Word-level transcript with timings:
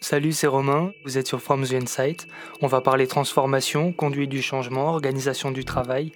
Salut, 0.00 0.32
c'est 0.32 0.46
Romain, 0.46 0.92
vous 1.04 1.18
êtes 1.18 1.26
sur 1.26 1.40
From 1.40 1.64
the 1.64 1.72
Insight. 1.72 2.26
On 2.60 2.66
va 2.66 2.80
parler 2.80 3.06
transformation, 3.06 3.92
conduite 3.92 4.30
du 4.30 4.42
changement, 4.42 4.88
organisation 4.88 5.50
du 5.50 5.64
travail, 5.64 6.12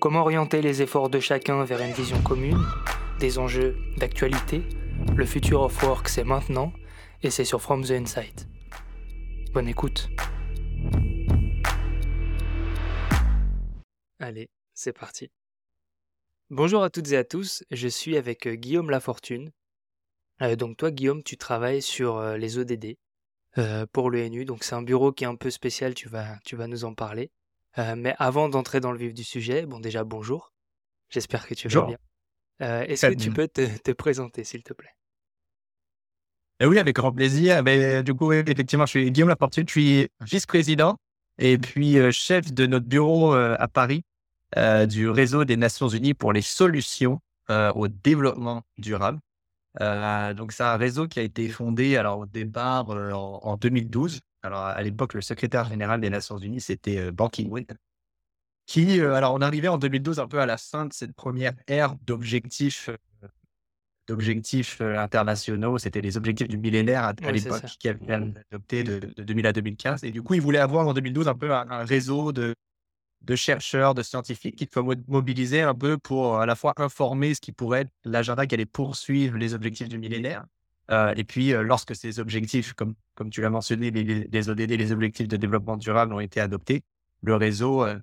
comment 0.00 0.20
orienter 0.20 0.62
les 0.62 0.82
efforts 0.82 1.10
de 1.10 1.20
chacun 1.20 1.64
vers 1.64 1.80
une 1.80 1.92
vision 1.92 2.20
commune, 2.22 2.64
des 3.18 3.38
enjeux 3.38 3.76
d'actualité. 3.96 4.62
Le 5.16 5.26
future 5.26 5.62
of 5.62 5.82
work, 5.82 6.08
c'est 6.08 6.24
maintenant, 6.24 6.72
et 7.22 7.30
c'est 7.30 7.44
sur 7.44 7.60
From 7.60 7.84
the 7.84 7.92
Insight. 7.92 8.46
Bonne 9.52 9.68
écoute. 9.68 10.08
Allez, 14.18 14.50
c'est 14.74 14.92
parti. 14.92 15.30
Bonjour 16.50 16.82
à 16.82 16.90
toutes 16.90 17.12
et 17.12 17.16
à 17.16 17.24
tous, 17.24 17.64
je 17.70 17.88
suis 17.88 18.16
avec 18.16 18.46
euh, 18.46 18.54
Guillaume 18.54 18.90
Lafortune. 18.90 19.50
Euh, 20.42 20.54
donc 20.54 20.76
toi 20.76 20.90
Guillaume, 20.90 21.22
tu 21.22 21.36
travailles 21.36 21.82
sur 21.82 22.18
euh, 22.18 22.36
les 22.36 22.58
ODD 22.58 22.96
pour 23.92 24.10
l'ENU, 24.10 24.44
donc 24.44 24.64
c'est 24.64 24.74
un 24.74 24.82
bureau 24.82 25.12
qui 25.12 25.24
est 25.24 25.26
un 25.26 25.36
peu 25.36 25.50
spécial, 25.50 25.94
tu 25.94 26.08
vas, 26.08 26.38
tu 26.44 26.56
vas 26.56 26.66
nous 26.66 26.84
en 26.84 26.94
parler. 26.94 27.30
mais 27.96 28.14
avant 28.18 28.48
d'entrer 28.48 28.80
dans 28.80 28.92
le 28.92 28.98
vif 28.98 29.14
du 29.14 29.24
sujet, 29.24 29.66
bon 29.66 29.80
déjà 29.80 30.04
bonjour, 30.04 30.52
j'espère 31.08 31.46
que 31.46 31.54
tu 31.54 31.68
vas 31.68 31.86
bien. 31.86 31.98
Est-ce 32.60 33.06
que 33.06 33.14
tu 33.14 33.30
peux 33.30 33.48
te, 33.48 33.78
te 33.78 33.90
présenter 33.92 34.44
s'il 34.44 34.62
te 34.62 34.72
plaît? 34.72 34.94
Eh 36.60 36.66
oui, 36.66 36.78
avec 36.78 36.94
grand 36.94 37.12
plaisir. 37.12 37.62
Mais, 37.64 38.02
du 38.04 38.14
coup, 38.14 38.32
effectivement, 38.32 38.86
je 38.86 38.90
suis 38.90 39.10
Guillaume 39.10 39.30
Lafortune, 39.30 39.64
je 39.66 39.72
suis 39.72 40.08
vice-président 40.20 40.96
et 41.38 41.58
puis 41.58 41.96
chef 42.12 42.52
de 42.52 42.66
notre 42.66 42.86
bureau 42.86 43.32
à 43.34 43.68
Paris 43.68 44.04
euh, 44.58 44.84
du 44.84 45.08
réseau 45.08 45.44
des 45.44 45.56
Nations 45.56 45.88
Unies 45.88 46.12
pour 46.12 46.32
les 46.32 46.42
solutions 46.42 47.20
euh, 47.48 47.72
au 47.72 47.88
développement 47.88 48.62
durable. 48.76 49.18
Euh, 49.80 50.34
donc, 50.34 50.52
c'est 50.52 50.62
un 50.62 50.76
réseau 50.76 51.08
qui 51.08 51.18
a 51.18 51.22
été 51.22 51.48
fondé 51.48 51.96
alors, 51.96 52.20
au 52.20 52.26
départ 52.26 52.88
en, 52.90 53.56
2012. 53.56 54.20
Alors, 54.42 54.60
à 54.60 54.82
l'époque, 54.82 55.14
le 55.14 55.20
secrétaire 55.20 55.68
général 55.68 56.00
des 56.00 56.10
Nations 56.10 56.36
Unies, 56.36 56.60
c'était 56.60 57.10
Ban 57.10 57.28
Ki-moon. 57.28 57.64
Qui, 58.66 59.00
alors, 59.00 59.34
on 59.34 59.40
arrivait 59.40 59.68
en 59.68 59.78
2012 59.78 60.20
un 60.20 60.28
peu 60.28 60.40
à 60.40 60.46
la 60.46 60.56
fin 60.56 60.86
de 60.86 60.92
cette 60.92 61.14
première 61.14 61.54
ère 61.66 61.94
d'objectifs 62.06 62.90
d'objectifs 64.08 64.80
internationaux. 64.80 65.78
C'était 65.78 66.00
les 66.00 66.16
objectifs 66.16 66.48
du 66.48 66.58
millénaire 66.58 67.04
à, 67.04 67.32
l'époque 67.32 67.62
qui 67.78 67.88
avaient 67.88 68.02
été 68.02 68.12
adoptés 68.50 68.82
de, 68.82 68.98
2000 69.22 69.46
à 69.46 69.52
2015. 69.52 70.02
Et 70.04 70.10
du 70.10 70.22
coup, 70.22 70.34
ils 70.34 70.40
voulaient 70.40 70.58
avoir 70.58 70.88
en 70.88 70.92
2012 70.92 71.28
un 71.28 71.34
peu 71.34 71.52
un 71.52 71.84
réseau 71.84 72.32
de, 72.32 72.54
de 73.24 73.36
chercheurs, 73.36 73.94
de 73.94 74.02
scientifiques 74.02 74.56
qui 74.56 74.68
faut 74.70 74.82
mobiliser 75.06 75.62
un 75.62 75.74
peu 75.74 75.98
pour 75.98 76.38
à 76.38 76.46
la 76.46 76.54
fois 76.54 76.74
informer 76.76 77.34
ce 77.34 77.40
qui 77.40 77.52
pourrait 77.52 77.82
être 77.82 77.92
l'agenda 78.04 78.46
qui 78.46 78.54
allait 78.54 78.66
poursuivre 78.66 79.36
les 79.36 79.54
objectifs 79.54 79.88
du 79.88 79.98
millénaire. 79.98 80.44
Euh, 80.90 81.14
et 81.16 81.24
puis, 81.24 81.52
euh, 81.52 81.62
lorsque 81.62 81.94
ces 81.94 82.18
objectifs, 82.18 82.72
comme, 82.74 82.94
comme 83.14 83.30
tu 83.30 83.40
l'as 83.40 83.50
mentionné, 83.50 83.90
les, 83.90 84.48
ODD, 84.48 84.70
les 84.70 84.92
objectifs 84.92 85.28
de 85.28 85.36
développement 85.36 85.76
durable 85.76 86.12
ont 86.12 86.20
été 86.20 86.40
adoptés, 86.40 86.82
le 87.22 87.36
réseau 87.36 87.84
euh, 87.84 87.98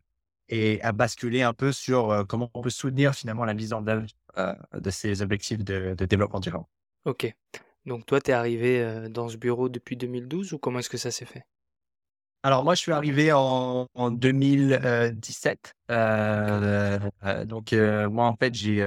est, 0.48 0.82
a 0.82 0.92
basculé 0.92 1.42
un 1.42 1.54
peu 1.54 1.72
sur 1.72 2.26
comment 2.28 2.50
on 2.54 2.62
peut 2.62 2.70
soutenir 2.70 3.14
finalement 3.14 3.46
la 3.46 3.54
mise 3.54 3.74
en 3.74 3.86
œuvre 3.88 4.06
de 4.74 4.90
ces 4.90 5.22
objectifs 5.22 5.64
de, 5.64 5.96
de 5.98 6.06
développement 6.06 6.40
durable. 6.40 6.66
Ok. 7.06 7.32
Donc, 7.86 8.06
toi, 8.06 8.22
tu 8.22 8.32
es 8.32 8.34
arrivé 8.34 9.08
dans 9.10 9.28
ce 9.28 9.38
bureau 9.38 9.68
depuis 9.68 9.98
2012 9.98 10.54
ou 10.54 10.58
comment 10.58 10.80
est-ce 10.80 10.90
que 10.90 10.98
ça 10.98 11.12
s'est 11.12 11.26
fait? 11.26 11.44
Alors 12.42 12.64
moi, 12.64 12.74
je 12.74 12.80
suis 12.82 12.92
arrivé 12.94 13.32
en, 13.34 13.88
2017. 14.12 15.76
Euh, 15.92 17.00
euh, 17.24 17.46
donc 17.46 17.74
euh, 17.74 18.10
moi, 18.10 18.28
en 18.28 18.36
fait, 18.36 18.56
j'ai 18.56 18.82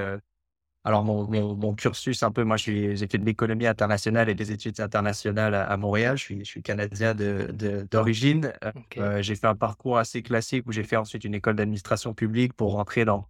alors 0.85 1.05
mon, 1.05 1.75
cursus 1.75 2.23
un 2.23 2.33
peu. 2.33 2.45
Moi, 2.45 2.57
j'ai 2.57 2.97
fait 2.97 3.19
de 3.19 3.25
l'économie 3.25 3.67
internationale 3.67 4.29
et 4.31 4.35
des 4.35 4.53
études 4.53 4.81
internationales 4.81 5.55
à, 5.55 5.77
Montréal. 5.77 6.17
Je 6.17 6.23
suis, 6.23 6.39
je 6.41 6.45
suis 6.45 6.63
canadien 6.63 7.15
d'origine. 7.15 8.53
j'ai 9.21 9.35
fait 9.37 9.47
un 9.47 9.55
parcours 9.55 9.99
assez 9.99 10.23
classique 10.23 10.67
où 10.67 10.73
j'ai 10.73 10.85
fait 10.85 10.97
ensuite 10.97 11.25
une 11.25 11.35
école 11.35 11.57
d'administration 11.57 12.15
publique 12.15 12.55
pour 12.55 12.73
rentrer 12.73 13.05
dans 13.05 13.29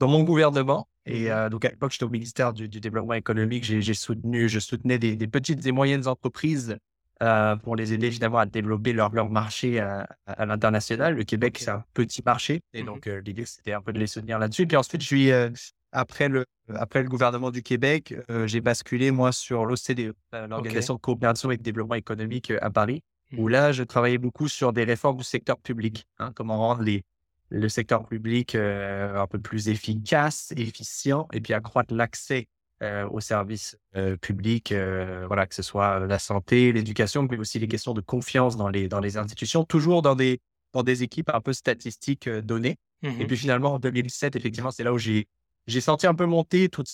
dans 0.00 0.08
mon 0.08 0.22
gouvernement. 0.22 0.88
Et 1.06 1.30
mmh 1.30 1.48
donc 1.48 1.64
à 1.64 1.70
l'époque, 1.70 1.92
j'étais 1.92 2.04
au 2.04 2.10
ministère 2.10 2.52
du, 2.52 2.68
développement 2.68 3.14
économique. 3.14 3.64
J'ai 3.64 3.94
soutenu, 3.94 4.48
je 4.50 4.58
soutenais 4.58 4.98
des, 4.98 5.16
des, 5.16 5.28
petites 5.28 5.64
et 5.66 5.72
moyennes 5.72 6.06
entreprises 6.06 6.78
euh, 7.22 7.54
pour 7.56 7.76
les 7.76 7.92
aider 7.92 8.10
finalement 8.10 8.38
à 8.38 8.46
développer 8.46 8.94
leur, 8.94 9.12
leur 9.12 9.28
marché 9.28 9.78
à, 9.78 10.06
l'international. 10.38 11.14
Le 11.14 11.24
Québec, 11.24 11.58
c'est 11.58 11.70
un 11.70 11.84
petit 11.92 12.22
marché. 12.24 12.62
Et 12.72 12.82
mmh 12.82 12.86
donc, 12.86 13.06
euh, 13.06 13.20
l'idée, 13.20 13.44
c'était 13.44 13.74
un 13.74 13.82
peu 13.82 13.92
de 13.92 13.98
les 13.98 14.06
soutenir 14.06 14.38
là-dessus. 14.38 14.66
Puis 14.66 14.76
ensuite, 14.78 15.02
je 15.02 15.06
suis, 15.06 15.30
euh, 15.30 15.50
après, 15.92 16.30
le, 16.30 16.46
après 16.74 17.02
le 17.02 17.10
gouvernement 17.10 17.50
du 17.50 17.62
Québec, 17.62 18.14
j'ai 18.46 18.62
basculé, 18.62 19.10
moi, 19.10 19.32
sur 19.32 19.66
l'OCDE, 19.66 20.14
l'Organisation 20.32 20.94
de 20.94 21.00
coopération 21.00 21.50
et 21.50 21.58
de 21.58 21.62
développement 21.62 21.96
économique 21.96 22.52
à 22.62 22.70
Paris, 22.70 23.02
où 23.36 23.48
mmh. 23.48 23.50
là, 23.50 23.72
je 23.72 23.82
travaillais 23.82 24.18
beaucoup 24.18 24.48
sur 24.48 24.72
des 24.72 24.84
réformes 24.84 25.18
du 25.18 25.24
secteur 25.24 25.58
public. 25.58 26.06
Hein, 26.18 26.32
comment 26.34 26.56
rendre 26.56 26.82
les, 26.82 27.02
le 27.50 27.68
secteur 27.68 28.06
public 28.06 28.54
un 28.54 29.26
peu 29.26 29.40
plus 29.40 29.68
efficace, 29.68 30.54
efficient, 30.56 31.28
et 31.34 31.40
puis 31.42 31.52
accroître 31.52 31.92
l'accès 31.92 32.48
euh, 32.82 33.06
aux 33.10 33.20
services 33.20 33.76
euh, 33.94 34.16
publics, 34.16 34.72
euh, 34.72 35.24
voilà, 35.26 35.46
que 35.46 35.54
ce 35.54 35.60
soit 35.60 35.98
la 35.98 36.18
santé, 36.18 36.72
l'éducation, 36.72 37.28
mais 37.30 37.36
aussi 37.36 37.58
les 37.58 37.68
questions 37.68 37.92
de 37.92 38.00
confiance 38.00 38.56
dans 38.56 38.70
les, 38.70 38.88
dans 38.88 39.00
les 39.00 39.18
institutions, 39.18 39.64
toujours 39.64 40.00
dans 40.00 40.14
des, 40.14 40.40
dans 40.72 40.82
des 40.82 41.02
équipes 41.02 41.28
un 41.28 41.42
peu 41.42 41.52
statistiques 41.52 42.26
données. 42.26 42.78
Et 43.02 43.10
mmh 43.10 43.26
puis 43.26 43.36
finalement, 43.36 43.74
en 43.74 43.78
2007, 43.78 44.34
effectivement, 44.34 44.70
c'est 44.70 44.82
là 44.82 44.94
où 44.94 44.98
j'ai, 44.98 45.28
j'ai 45.66 45.82
senti 45.82 46.06
un 46.06 46.14
peu 46.14 46.24
monter 46.24 46.70
tout 46.70 46.84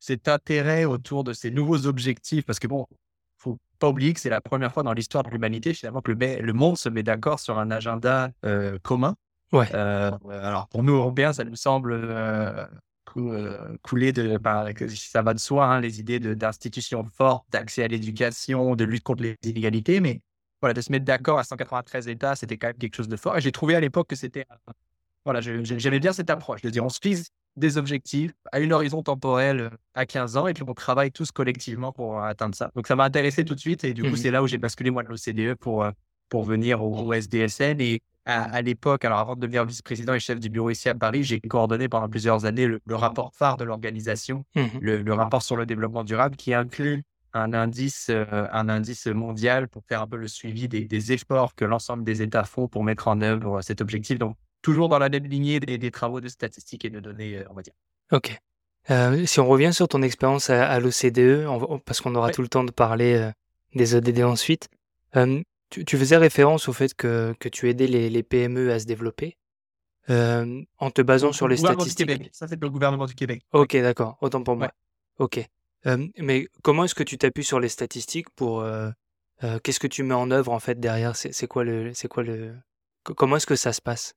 cet 0.00 0.26
intérêt 0.26 0.84
autour 0.84 1.22
de 1.22 1.32
ces 1.32 1.52
nouveaux 1.52 1.86
objectifs, 1.86 2.44
parce 2.44 2.58
que 2.58 2.66
bon, 2.66 2.88
faut 3.36 3.56
pas 3.78 3.88
oublier 3.88 4.12
que 4.14 4.18
c'est 4.18 4.30
la 4.30 4.40
première 4.40 4.72
fois 4.72 4.82
dans 4.82 4.94
l'histoire 4.94 5.22
de 5.22 5.30
l'humanité, 5.30 5.74
finalement, 5.74 6.02
que 6.02 6.10
le, 6.10 6.40
le 6.40 6.52
monde 6.52 6.76
se 6.76 6.88
met 6.88 7.04
d'accord 7.04 7.38
sur 7.38 7.56
un 7.56 7.70
agenda 7.70 8.32
commun. 8.82 9.14
Ouais. 9.52 9.72
alors 9.72 10.66
pour 10.68 10.82
nous 10.82 10.94
Européens, 10.94 11.32
ça 11.32 11.44
nous 11.44 11.56
semble 11.56 12.04
euh, 13.18 13.76
couler 13.82 14.12
de, 14.12 14.38
ça 14.88 15.22
va 15.22 15.34
de 15.34 15.38
soi, 15.38 15.66
hein, 15.66 15.80
les 15.80 16.00
idées 16.00 16.18
d'institutions 16.20 17.04
fortes, 17.04 17.46
d'accès 17.50 17.84
à 17.84 17.88
l'éducation, 17.88 18.76
de 18.76 18.84
lutte 18.84 19.02
contre 19.02 19.22
les 19.22 19.36
inégalités, 19.44 20.00
mais 20.00 20.20
voilà, 20.60 20.74
de 20.74 20.80
se 20.80 20.90
mettre 20.90 21.04
d'accord 21.04 21.38
à 21.38 21.44
193 21.44 22.08
États, 22.08 22.36
c'était 22.36 22.56
quand 22.56 22.68
même 22.68 22.76
quelque 22.76 22.96
chose 22.96 23.08
de 23.08 23.16
fort. 23.16 23.36
Et 23.36 23.40
j'ai 23.40 23.52
trouvé 23.52 23.74
à 23.74 23.80
l'époque 23.80 24.08
que 24.08 24.16
c'était, 24.16 24.46
voilà, 25.24 25.40
j'aimais 25.40 26.00
bien 26.00 26.12
cette 26.12 26.30
approche 26.30 26.62
de 26.62 26.70
dire 26.70 26.84
on 26.84 26.88
se 26.88 26.98
fixe 27.00 27.30
des 27.56 27.76
objectifs 27.76 28.32
à 28.52 28.60
une 28.60 28.72
horizon 28.72 29.02
temporelle 29.02 29.60
euh, 29.60 29.70
à 29.94 30.06
15 30.06 30.36
ans 30.36 30.46
et 30.46 30.54
puis 30.54 30.64
on 30.66 30.74
travaille 30.74 31.10
tous 31.10 31.32
collectivement 31.32 31.92
pour 31.92 32.22
atteindre 32.22 32.54
ça. 32.54 32.70
Donc 32.74 32.86
ça 32.86 32.96
m'a 32.96 33.04
intéressé 33.04 33.44
tout 33.44 33.54
de 33.54 33.60
suite 33.60 33.84
et 33.84 33.94
du 33.94 34.02
coup, 34.02 34.10
mmh 34.10 34.16
c'est 34.16 34.30
là 34.30 34.42
où 34.42 34.46
j'ai 34.46 34.58
basculé 34.58 34.90
moi 34.90 35.02
de 35.02 35.08
l'OCDE 35.08 35.54
pour, 35.56 35.82
euh, 35.84 35.90
pour 36.28 36.44
venir 36.44 36.82
au, 36.82 37.06
au 37.06 37.12
SDSN 37.12 37.80
et 37.80 38.00
à, 38.28 38.60
l'époque, 38.60 39.06
alors 39.06 39.18
avant 39.20 39.36
de 39.36 39.40
devenir 39.40 39.64
vice-président 39.64 40.12
et 40.12 40.20
chef 40.20 40.38
du 40.38 40.50
bureau 40.50 40.68
ici 40.68 40.90
à 40.90 40.94
Paris, 40.94 41.24
j'ai 41.24 41.40
coordonné 41.40 41.88
pendant 41.88 42.08
plusieurs 42.08 42.44
années 42.44 42.66
le, 42.66 42.80
rapport 42.94 43.32
phare 43.34 43.56
de 43.56 43.64
l'organisation, 43.64 44.44
mmh 44.54 44.66
le, 44.82 45.14
rapport 45.14 45.42
sur 45.42 45.56
le 45.56 45.64
développement 45.64 46.04
durable, 46.04 46.36
qui 46.36 46.52
inclut 46.52 47.04
un 47.32 47.54
indice, 47.54 48.08
euh, 48.10 48.46
un 48.52 48.68
indice 48.68 49.06
mondial 49.06 49.68
pour 49.68 49.82
faire 49.86 50.02
un 50.02 50.06
peu 50.06 50.18
le 50.18 50.28
suivi 50.28 50.68
des, 50.68 51.12
efforts 51.12 51.54
que 51.54 51.64
l'ensemble 51.64 52.04
des 52.04 52.20
États 52.20 52.44
font 52.44 52.68
pour 52.68 52.84
mettre 52.84 53.08
en 53.08 53.22
œuvre 53.22 53.62
cet 53.62 53.80
objectif. 53.80 54.18
Donc, 54.18 54.36
toujours 54.60 54.90
dans 54.90 54.98
la 54.98 55.08
même 55.08 55.24
lignée 55.24 55.58
des, 55.58 55.90
travaux 55.90 56.20
de 56.20 56.28
statistiques 56.28 56.84
et 56.84 56.90
de 56.90 57.00
données, 57.00 57.38
euh, 57.38 57.44
on 57.50 57.54
va 57.54 57.62
dire. 57.62 57.74
OK. 58.12 58.38
Euh, 58.90 59.24
si 59.24 59.40
on 59.40 59.48
revient 59.48 59.72
sur 59.72 59.88
ton 59.88 60.02
expérience 60.02 60.50
à, 60.50 60.78
l'OCDE, 60.80 61.46
parce 61.86 62.02
qu'on 62.02 62.14
aura 62.14 62.30
tout 62.30 62.42
le 62.42 62.48
temps 62.48 62.64
de 62.64 62.70
parler 62.70 63.30
des 63.74 63.94
ODD 63.94 64.22
ensuite, 64.22 64.68
tu, 65.70 65.98
faisais 65.98 66.16
référence 66.16 66.68
au 66.68 66.72
fait 66.72 66.94
que, 66.94 67.34
que 67.38 67.48
tu 67.48 67.68
aidais 67.68 67.86
les, 67.86 68.10
les 68.10 68.22
PME 68.22 68.72
à 68.72 68.78
se 68.78 68.86
développer 68.86 69.36
en 70.08 70.90
te 70.90 71.02
basant 71.02 71.32
sur 71.32 71.48
les 71.48 71.56
statistiques. 71.56 72.30
Ça, 72.32 72.48
c'est 72.48 72.60
le 72.60 72.70
gouvernement 72.70 73.06
du 73.06 73.14
Québec. 73.14 73.42
Ok, 73.52 73.76
d'accord. 73.76 74.16
Autant 74.20 74.42
pour 74.42 74.56
moi. 74.56 74.70
Ok. 75.18 75.40
mais 76.18 76.48
comment 76.62 76.84
est-ce 76.84 76.94
que 76.94 77.02
tu 77.02 77.18
t'appuies 77.18 77.44
sur 77.44 77.60
les 77.60 77.68
statistiques 77.68 78.30
pour. 78.30 78.66
Qu'est-ce 79.62 79.80
que 79.80 79.86
tu 79.86 80.02
mets 80.02 80.14
en 80.14 80.30
œuvre 80.30 80.52
en 80.52 80.58
fait 80.60 80.78
derrière? 80.80 81.16
C'est 81.16 81.46
quoi 81.46 81.64
le. 81.64 81.92
C'est 81.94 82.08
quoi 82.08 82.22
le. 82.22 82.54
Comment 83.02 83.36
est-ce 83.36 83.46
que 83.46 83.56
ça 83.56 83.72
se 83.72 83.80
passe? 83.80 84.14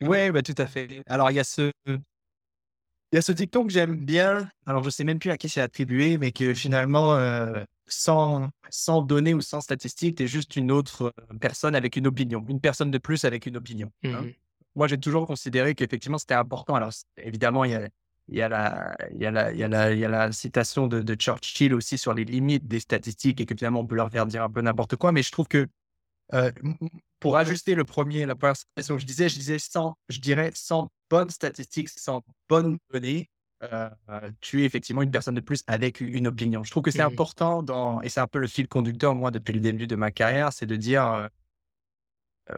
Oui, 0.00 0.30
bah, 0.30 0.42
tout 0.42 0.54
à 0.58 0.66
fait. 0.66 1.02
Alors, 1.06 1.30
il 1.30 1.34
y 1.34 1.40
a 1.40 1.44
ce. 1.44 1.72
Il 1.86 3.16
y 3.16 3.18
a 3.18 3.22
ce 3.22 3.32
dicton 3.32 3.64
que 3.64 3.72
j'aime 3.72 3.96
bien. 3.96 4.48
Alors, 4.66 4.82
je 4.82 4.90
sais 4.90 5.04
même 5.04 5.18
plus 5.18 5.30
à 5.30 5.36
qui 5.36 5.48
c'est 5.48 5.60
attribué, 5.60 6.18
mais 6.18 6.32
que 6.32 6.52
finalement, 6.52 7.16
sans, 7.86 8.50
sans 8.70 9.02
données 9.02 9.34
ou 9.34 9.40
sans 9.40 9.60
statistiques, 9.60 10.16
tu 10.16 10.24
es 10.24 10.26
juste 10.26 10.56
une 10.56 10.70
autre 10.70 11.12
euh, 11.30 11.38
personne 11.40 11.74
avec 11.74 11.96
une 11.96 12.06
opinion, 12.06 12.44
une 12.48 12.60
personne 12.60 12.90
de 12.90 12.98
plus 12.98 13.24
avec 13.24 13.46
une 13.46 13.56
opinion. 13.56 13.90
Hein. 14.04 14.22
Mmh 14.22 14.32
Moi, 14.74 14.88
j'ai 14.88 14.98
toujours 14.98 15.26
considéré 15.26 15.74
qu'effectivement, 15.74 16.18
c'était 16.18 16.34
important. 16.34 16.74
Alors, 16.74 16.92
évidemment, 17.16 17.64
il 17.64 17.72
y 17.72 17.74
a, 17.74 17.88
il 18.28 18.36
y, 18.36 18.42
a 18.42 18.48
la, 18.48 18.96
il, 19.12 19.20
y 19.20 19.26
a 19.26 19.30
la, 19.30 19.52
il, 19.52 19.58
y 19.58 19.64
a 19.64 19.68
la, 19.68 19.92
il 19.92 19.98
y 19.98 20.04
a 20.04 20.08
la 20.08 20.32
citation 20.32 20.86
de, 20.86 21.02
de, 21.02 21.14
Churchill 21.14 21.74
aussi 21.74 21.98
sur 21.98 22.14
les 22.14 22.24
limites 22.24 22.66
des 22.66 22.80
statistiques 22.80 23.40
et 23.40 23.46
que 23.46 23.54
finalement, 23.54 23.80
on 23.80 23.86
peut 23.86 23.96
leur 23.96 24.10
faire 24.10 24.26
dire 24.26 24.42
un 24.42 24.50
peu 24.50 24.62
n'importe 24.62 24.96
quoi. 24.96 25.12
Mais 25.12 25.22
je 25.22 25.30
trouve 25.30 25.46
que 25.46 25.66
euh, 26.32 26.50
pour 27.20 27.36
ajuster 27.36 27.74
le 27.74 27.84
premier, 27.84 28.24
la 28.24 28.34
première 28.34 28.56
citation 28.56 28.94
que 28.94 29.00
je 29.02 29.06
disais, 29.06 29.28
je 29.28 29.34
disais 29.34 29.58
sans, 29.58 29.96
je 30.08 30.20
dirais 30.20 30.50
sans 30.54 30.88
bonnes 31.10 31.30
statistiques, 31.30 31.90
sans 31.90 32.22
bonnes 32.48 32.78
données, 32.90 33.28
tu 34.40 34.62
es 34.62 34.64
effectivement 34.64 35.02
une 35.02 35.10
personne 35.10 35.34
de 35.34 35.40
plus 35.40 35.62
avec 35.66 36.00
une 36.00 36.26
opinion. 36.26 36.62
Je 36.64 36.70
trouve 36.70 36.82
que 36.82 36.90
c'est 36.90 37.02
Mmh. 37.02 37.06
important 37.12 37.62
dans, 37.62 38.00
et 38.02 38.08
c'est 38.08 38.20
un 38.20 38.26
peu 38.26 38.38
le 38.38 38.46
fil 38.46 38.68
conducteur, 38.68 39.14
moi, 39.14 39.30
depuis 39.30 39.52
le 39.52 39.60
début 39.60 39.86
de 39.86 39.96
ma 39.96 40.10
carrière, 40.10 40.52
c'est 40.52 40.66
de 40.66 40.76
dire, 40.76 41.28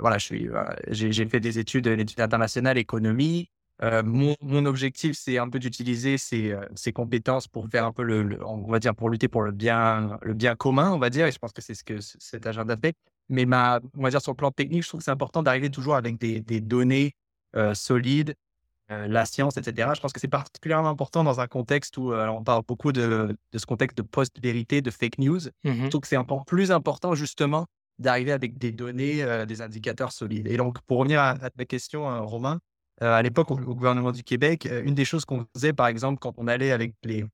voilà, 0.00 0.18
je 0.18 0.24
suis, 0.24 0.48
j'ai, 0.88 1.12
j'ai 1.12 1.26
fait 1.26 1.40
des 1.40 1.58
études, 1.58 1.88
d'études 1.88 2.20
internationales, 2.20 2.78
économie. 2.78 3.50
mon, 3.82 4.34
mon 4.40 4.66
objectif, 4.66 5.16
c'est 5.16 5.38
un 5.38 5.48
peu 5.48 5.58
d'utiliser 5.58 6.18
ces, 6.18 6.56
ces 6.74 6.92
compétences 6.92 7.46
pour 7.46 7.68
faire 7.68 7.84
un 7.84 7.92
peu 7.92 8.02
le, 8.02 8.44
on 8.44 8.66
va 8.70 8.78
dire, 8.78 8.94
pour 8.94 9.10
lutter 9.10 9.28
pour 9.28 9.42
le 9.42 9.52
bien, 9.52 10.18
le 10.22 10.34
bien 10.34 10.56
commun, 10.56 10.92
on 10.92 10.98
va 10.98 11.10
dire. 11.10 11.26
Et 11.26 11.32
je 11.32 11.38
pense 11.38 11.52
que 11.52 11.62
c'est 11.62 11.74
ce 11.74 11.84
que 11.84 12.00
cet 12.00 12.46
agenda 12.46 12.76
fait. 12.76 12.96
Mais 13.28 13.44
ma, 13.44 13.80
on 13.96 14.02
va 14.02 14.10
dire, 14.10 14.20
sur 14.20 14.32
le 14.32 14.36
plan 14.36 14.50
technique, 14.50 14.82
je 14.82 14.88
trouve 14.88 15.00
que 15.00 15.04
c'est 15.04 15.10
important 15.10 15.42
d'arriver 15.42 15.70
toujours 15.70 15.96
avec 15.96 16.18
des, 16.18 16.40
des 16.40 16.60
données 16.60 17.14
solides, 17.74 18.34
la 18.88 19.26
science, 19.26 19.56
etc. 19.56 19.90
Je 19.94 20.00
pense 20.00 20.12
que 20.12 20.20
c'est 20.20 20.28
particulièrement 20.28 20.88
important 20.88 21.24
dans 21.24 21.40
un 21.40 21.46
contexte 21.48 21.96
où 21.96 22.12
on 22.12 22.44
parle 22.44 22.62
beaucoup 22.66 22.92
de, 22.92 23.36
de 23.52 23.58
ce 23.58 23.66
contexte 23.66 23.96
de 23.98 24.02
post-vérité, 24.02 24.80
de 24.80 24.90
fake 24.90 25.18
news. 25.18 25.40
Mmh 25.64 25.84
Je 25.84 25.88
trouve 25.88 26.02
que 26.02 26.06
c'est 26.06 26.16
encore 26.16 26.44
plus 26.44 26.70
important 26.70 27.14
justement 27.14 27.66
d'arriver 27.98 28.30
avec 28.32 28.58
des 28.58 28.72
données, 28.72 29.24
des 29.46 29.60
indicateurs 29.62 30.12
solides. 30.12 30.46
Et 30.46 30.56
donc, 30.56 30.80
pour 30.82 30.98
revenir 30.98 31.20
à, 31.20 31.30
à 31.30 31.50
ta 31.50 31.64
question, 31.64 32.24
Romain, 32.26 32.60
à 33.00 33.22
l'époque, 33.22 33.50
au, 33.50 33.56
gouvernement 33.56 34.12
du 34.12 34.22
Québec, 34.22 34.68
une 34.84 34.94
des 34.94 35.04
choses 35.04 35.24
qu'on 35.24 35.46
faisait, 35.54 35.72
par 35.72 35.86
exemple, 35.86 36.18
quand 36.18 36.34
on 36.38 36.46
allait 36.46 36.72
avec 36.72 36.94
les, 37.04 37.26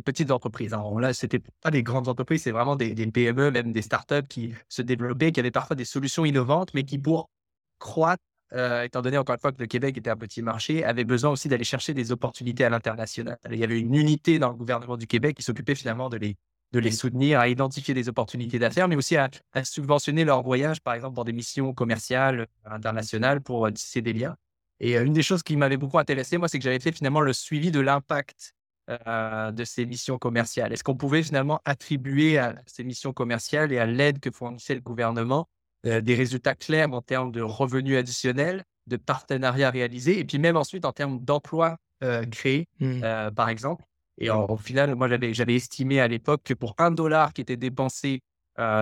petites 0.00 0.30
entreprises. 0.30 0.72
Alors 0.72 0.98
là, 1.00 1.12
c'était 1.12 1.40
pas 1.62 1.70
des 1.70 1.82
grandes 1.82 2.08
entreprises, 2.08 2.42
c'est 2.42 2.50
vraiment 2.50 2.76
des, 2.76 2.94
des, 2.94 3.06
PME, 3.06 3.50
même 3.50 3.72
des 3.72 3.82
startups 3.82 4.26
qui 4.28 4.54
se 4.68 4.82
développaient, 4.82 5.32
qui 5.32 5.40
avaient 5.40 5.50
parfois 5.50 5.76
des 5.76 5.84
solutions 5.84 6.24
innovantes, 6.24 6.72
mais 6.74 6.84
qui, 6.84 6.98
pour 6.98 7.30
croître, 7.78 8.22
euh, 8.52 8.84
étant 8.84 9.02
donné 9.02 9.18
encore 9.18 9.34
une 9.34 9.40
fois 9.40 9.52
que 9.52 9.60
le 9.60 9.66
Québec 9.66 9.96
était 9.96 10.10
un 10.10 10.16
petit 10.16 10.42
marché, 10.42 10.84
avait 10.84 11.04
besoin 11.04 11.30
aussi 11.30 11.48
d'aller 11.48 11.64
chercher 11.64 11.94
des 11.94 12.12
opportunités 12.12 12.64
à 12.64 12.70
l'international. 12.70 13.38
Il 13.50 13.58
y 13.58 13.64
avait 13.64 13.78
une 13.78 13.94
unité 13.94 14.38
dans 14.38 14.50
le 14.50 14.54
gouvernement 14.54 14.96
du 14.96 15.06
Québec 15.06 15.36
qui 15.36 15.42
s'occupait 15.42 15.74
finalement 15.74 16.08
de 16.08 16.16
les, 16.16 16.36
de 16.72 16.78
les 16.78 16.90
soutenir, 16.92 17.40
à 17.40 17.48
identifier 17.48 17.94
des 17.94 18.08
opportunités 18.08 18.58
d'affaires, 18.58 18.88
mais 18.88 18.96
aussi 18.96 19.16
à, 19.16 19.30
subventionner 19.64 20.24
leur 20.24 20.42
voyage, 20.42 20.80
par 20.80 20.94
exemple, 20.94 21.16
dans 21.16 21.24
des 21.24 21.32
missions 21.32 21.72
commerciales 21.72 22.46
internationales 22.64 23.40
pour 23.40 23.70
tisser 23.72 24.02
des 24.02 24.12
liens. 24.12 24.36
Et 24.78 24.96
une 24.96 25.12
des 25.12 25.22
choses 25.22 25.42
qui 25.42 25.56
m'avait 25.56 25.78
beaucoup 25.78 25.98
intéressé, 25.98 26.36
moi, 26.38 26.48
c'est 26.48 26.58
que 26.58 26.64
j'avais 26.64 26.80
fait 26.80 26.92
finalement 26.92 27.20
le 27.20 27.32
suivi 27.32 27.70
de 27.70 27.80
l'impact 27.80 28.54
euh, 28.88 29.50
de 29.50 29.64
ces 29.64 29.84
missions 29.84 30.16
commerciales. 30.16 30.72
Est-ce 30.72 30.84
qu'on 30.84 30.96
pouvait 30.96 31.24
finalement 31.24 31.60
attribuer 31.64 32.38
à 32.38 32.54
ces 32.66 32.84
missions 32.84 33.12
commerciales 33.12 33.72
et 33.72 33.78
à 33.78 33.86
l'aide 33.86 34.20
que 34.20 34.30
fournissait 34.30 34.76
le 34.76 34.80
gouvernement 34.80 35.40
euh, 35.40 35.55
des 35.86 36.14
résultats 36.14 36.54
clairs 36.54 36.92
en 36.92 37.02
termes 37.02 37.32
de 37.32 37.40
revenus 37.40 37.96
additionnels, 37.96 38.64
de 38.86 38.96
partenariats 38.96 39.70
réalisés, 39.70 40.18
et 40.18 40.24
puis 40.24 40.38
même 40.38 40.56
ensuite 40.56 40.84
en 40.84 40.92
termes 40.92 41.18
d'emplois 41.20 41.76
euh, 42.02 42.24
créés, 42.26 42.68
Mmh. 42.80 43.30
par 43.34 43.48
exemple. 43.48 43.84
Et 44.18 44.30
en, 44.30 44.46
au 44.46 44.56
final, 44.56 44.94
moi, 44.94 45.08
j'avais, 45.08 45.34
j'avais 45.34 45.54
estimé 45.54 46.00
à 46.00 46.08
l'époque 46.08 46.42
que 46.44 46.54
pour 46.54 46.74
un 46.78 46.90
dollar 46.90 47.32
qui 47.32 47.40
était 47.40 47.56
dépensé 47.56 48.20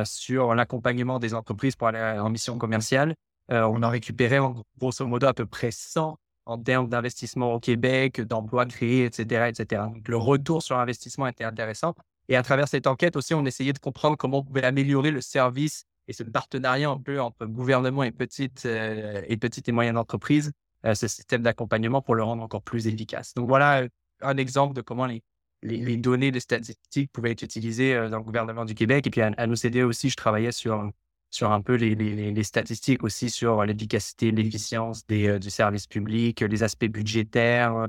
sur 0.05 0.55
l'accompagnement 0.55 1.19
des 1.19 1.35
entreprises 1.35 1.75
pour 1.75 1.89
aller 1.89 1.99
en 1.99 2.31
mission 2.31 2.59
commerciale, 2.59 3.15
on 3.49 3.83
en 3.83 3.91
récupérait 3.91 4.39
en, 4.39 4.63
grosso 4.79 5.05
modo 5.07 5.27
à 5.27 5.35
peu 5.35 5.47
près 5.47 5.71
100 5.73 6.17
en 6.47 6.59
termes 6.59 6.89
d'investissement 6.89 7.55
au 7.55 7.61
Québec, 7.61 8.21
d'emplois 8.21 8.67
créés, 8.67 9.05
etc., 9.05 9.49
etc. 9.49 9.83
Donc, 9.93 10.09
le 10.09 10.17
retour 10.17 10.63
sur 10.63 10.79
investissement 10.79 11.27
était 11.27 11.45
intéressant. 11.45 11.95
Et 12.29 12.37
à 12.37 12.43
travers 12.43 12.69
cette 12.69 12.87
enquête 12.87 13.17
aussi, 13.17 13.35
on 13.35 13.45
essayait 13.45 13.73
de 13.73 13.79
comprendre 13.79 14.17
comment 14.17 14.39
on 14.39 14.45
pouvait 14.45 14.65
améliorer 14.65 15.11
le 15.11 15.21
service 15.21 15.85
et 16.09 16.13
ce 16.13 16.23
partenariat 16.23 16.91
un 16.91 16.99
peu 16.99 17.21
entre 17.21 17.47
gouvernement 17.47 18.03
et 18.03 18.13
petites, 18.13 18.67
euh, 18.67 19.23
et, 19.27 19.37
petites 19.37 19.69
et 19.69 19.73
moyennes 19.73 19.97
entreprises, 19.97 20.53
euh, 20.85 20.95
ce 20.95 21.09
système 21.09 21.43
d'accompagnement 21.43 22.03
pour 22.03 22.15
le 22.15 22.23
rendre 22.23 22.43
encore 22.43 22.63
plus 22.63 22.87
efficace. 22.87 23.35
Donc 23.35 23.49
voilà 23.49 23.87
un 24.21 24.37
exemple 24.37 24.75
de 24.75 24.81
comment 24.81 25.07
les, 25.07 25.23
les, 25.63 25.97
données 25.97 26.31
de 26.31 26.39
statistiques 26.39 27.11
pouvaient 27.13 27.33
être 27.33 27.43
utilisées 27.43 27.95
dans 28.11 28.19
le 28.19 28.25
gouvernement 28.25 28.65
du 28.65 28.75
Québec. 28.75 29.07
Et 29.07 29.11
puis 29.11 29.21
à, 29.21 29.33
à 29.37 29.47
l'OCDE 29.47 29.79
aussi, 29.79 30.11
je 30.11 30.17
travaillais 30.17 30.53
sur 30.53 30.91
sur 31.31 31.51
un 31.51 31.63
peu 31.63 31.75
les, 31.75 31.97
les, 31.97 32.31
les 32.31 32.45
statistiques 32.45 33.03
aussi 33.03 33.29
sur 33.29 33.65
l'efficacité, 33.65 34.31
l'efficience 34.31 35.05
des, 35.07 35.41
du 35.41 35.51
service 35.51 35.89
public, 35.89 36.43
les 36.43 36.63
aspects 36.63 36.85
budgétaires, 36.85 37.89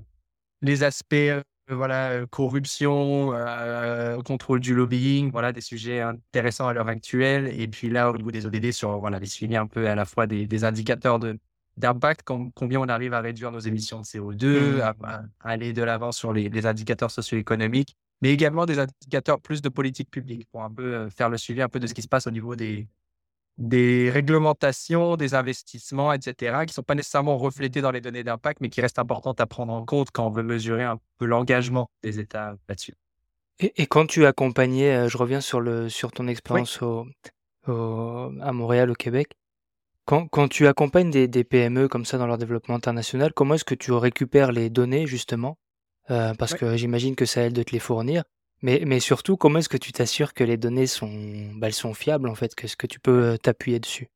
les 0.63 0.81
aspects 0.81 1.31
voilà 1.69 2.25
corruption, 2.27 3.33
euh, 3.33 4.21
contrôle 4.21 4.59
du 4.59 4.75
lobbying, 4.75 5.31
voilà 5.31 5.51
des 5.51 5.61
sujets 5.61 6.01
intéressants 6.01 6.67
à 6.67 6.73
l'heure 6.73 6.87
actuelle. 6.87 7.47
Et 7.59 7.67
puis 7.67 7.89
là 7.89 8.11
au 8.11 8.17
niveau 8.17 8.31
des 8.31 8.45
ODD 8.45 8.71
sur 8.71 8.99
voilà 8.99 9.19
les 9.19 9.25
suivis 9.25 9.55
un 9.55 9.67
peu 9.67 9.87
à 9.87 9.95
la 9.95 10.05
fois 10.05 10.27
des, 10.27 10.47
des 10.47 10.63
indicateurs 10.63 11.19
de 11.19 11.39
d'impact, 11.77 12.21
combien 12.55 12.79
on 12.79 12.87
arrive 12.87 13.13
à 13.13 13.19
réduire 13.19 13.51
nos 13.51 13.59
émissions 13.59 13.99
de 13.99 14.05
CO2, 14.05 14.79
à, 14.79 14.95
à, 15.03 15.23
aller 15.41 15.73
de 15.73 15.83
l'avant 15.83 16.13
sur 16.13 16.31
les, 16.31 16.47
les 16.47 16.65
indicateurs 16.65 17.11
socio-économiques, 17.11 17.97
mais 18.21 18.31
également 18.31 18.65
des 18.65 18.79
indicateurs 18.79 19.41
plus 19.41 19.61
de 19.61 19.67
politique 19.67 20.09
publique 20.09 20.47
pour 20.51 20.63
un 20.63 20.71
peu 20.71 21.09
faire 21.09 21.29
le 21.29 21.37
suivi 21.37 21.61
un 21.61 21.67
peu 21.67 21.81
de 21.81 21.87
ce 21.87 21.93
qui 21.93 22.01
se 22.01 22.07
passe 22.07 22.27
au 22.27 22.31
niveau 22.31 22.55
des 22.55 22.87
des 23.57 24.09
réglementations, 24.09 25.15
des 25.15 25.33
investissements, 25.33 26.11
etc., 26.11 26.57
qui 26.61 26.67
ne 26.67 26.73
sont 26.73 26.83
pas 26.83 26.95
nécessairement 26.95 27.37
reflétés 27.37 27.81
dans 27.81 27.91
les 27.91 28.01
données 28.01 28.23
d'impact, 28.23 28.59
mais 28.61 28.69
qui 28.69 28.81
restent 28.81 28.99
importantes 28.99 29.39
à 29.39 29.45
prendre 29.45 29.73
en 29.73 29.85
compte 29.85 30.11
quand 30.11 30.27
on 30.27 30.29
veut 30.29 30.43
mesurer 30.43 30.83
un 30.83 30.99
peu 31.17 31.25
l'engagement 31.25 31.89
des 32.03 32.19
États 32.19 32.55
là-dessus. 32.67 32.95
Et, 33.59 33.81
et, 33.81 33.87
quand 33.87 34.05
tu 34.05 34.25
accompagnais, 34.25 35.07
je 35.07 35.17
reviens 35.17 35.39
sur, 35.39 35.61
le, 35.61 35.87
sur 35.87 36.11
ton 36.11 36.27
expérience 36.27 36.81
oui. 36.81 36.87
au, 37.67 37.71
au, 37.71 38.31
à 38.41 38.51
Montréal, 38.51 38.91
au 38.91 38.95
Québec, 38.95 39.37
quand, 40.05 40.27
quand 40.27 40.47
tu 40.47 40.67
accompagnes 40.67 41.09
des, 41.09 41.27
des, 41.27 41.43
PME 41.43 41.87
comme 41.87 42.05
ça 42.05 42.17
dans 42.17 42.27
leur 42.27 42.37
développement 42.37 42.75
international, 42.75 43.33
comment 43.33 43.55
est-ce 43.55 43.65
que 43.65 43.75
tu 43.75 43.91
récupères 43.91 44.51
les 44.51 44.69
données 44.69 45.07
justement 45.07 45.57
euh, 46.11 46.33
Parce 46.35 46.53
oui. 46.53 46.59
que 46.59 46.77
j'imagine 46.77 47.15
que 47.15 47.25
ça 47.25 47.43
aide 47.43 47.53
de 47.53 47.63
te 47.63 47.71
les 47.71 47.79
fournir. 47.79 48.23
Mais, 48.61 48.83
mais 48.85 48.99
surtout, 48.99 49.37
comment 49.37 49.59
est-ce 49.59 49.69
que 49.69 49.77
tu 49.77 49.91
t'assures 49.91 50.33
que 50.33 50.43
les 50.43 50.57
données 50.57 50.87
sont, 50.87 51.51
bah, 51.55 51.67
elles 51.67 51.73
sont 51.73 51.93
fiables, 51.93 52.29
en 52.29 52.35
fait, 52.35 52.55
qu'est-ce 52.55 52.77
que 52.77 52.87
tu 52.87 52.99
peux 52.99 53.37
t'appuyer 53.41 53.79
dessus? 53.79 54.09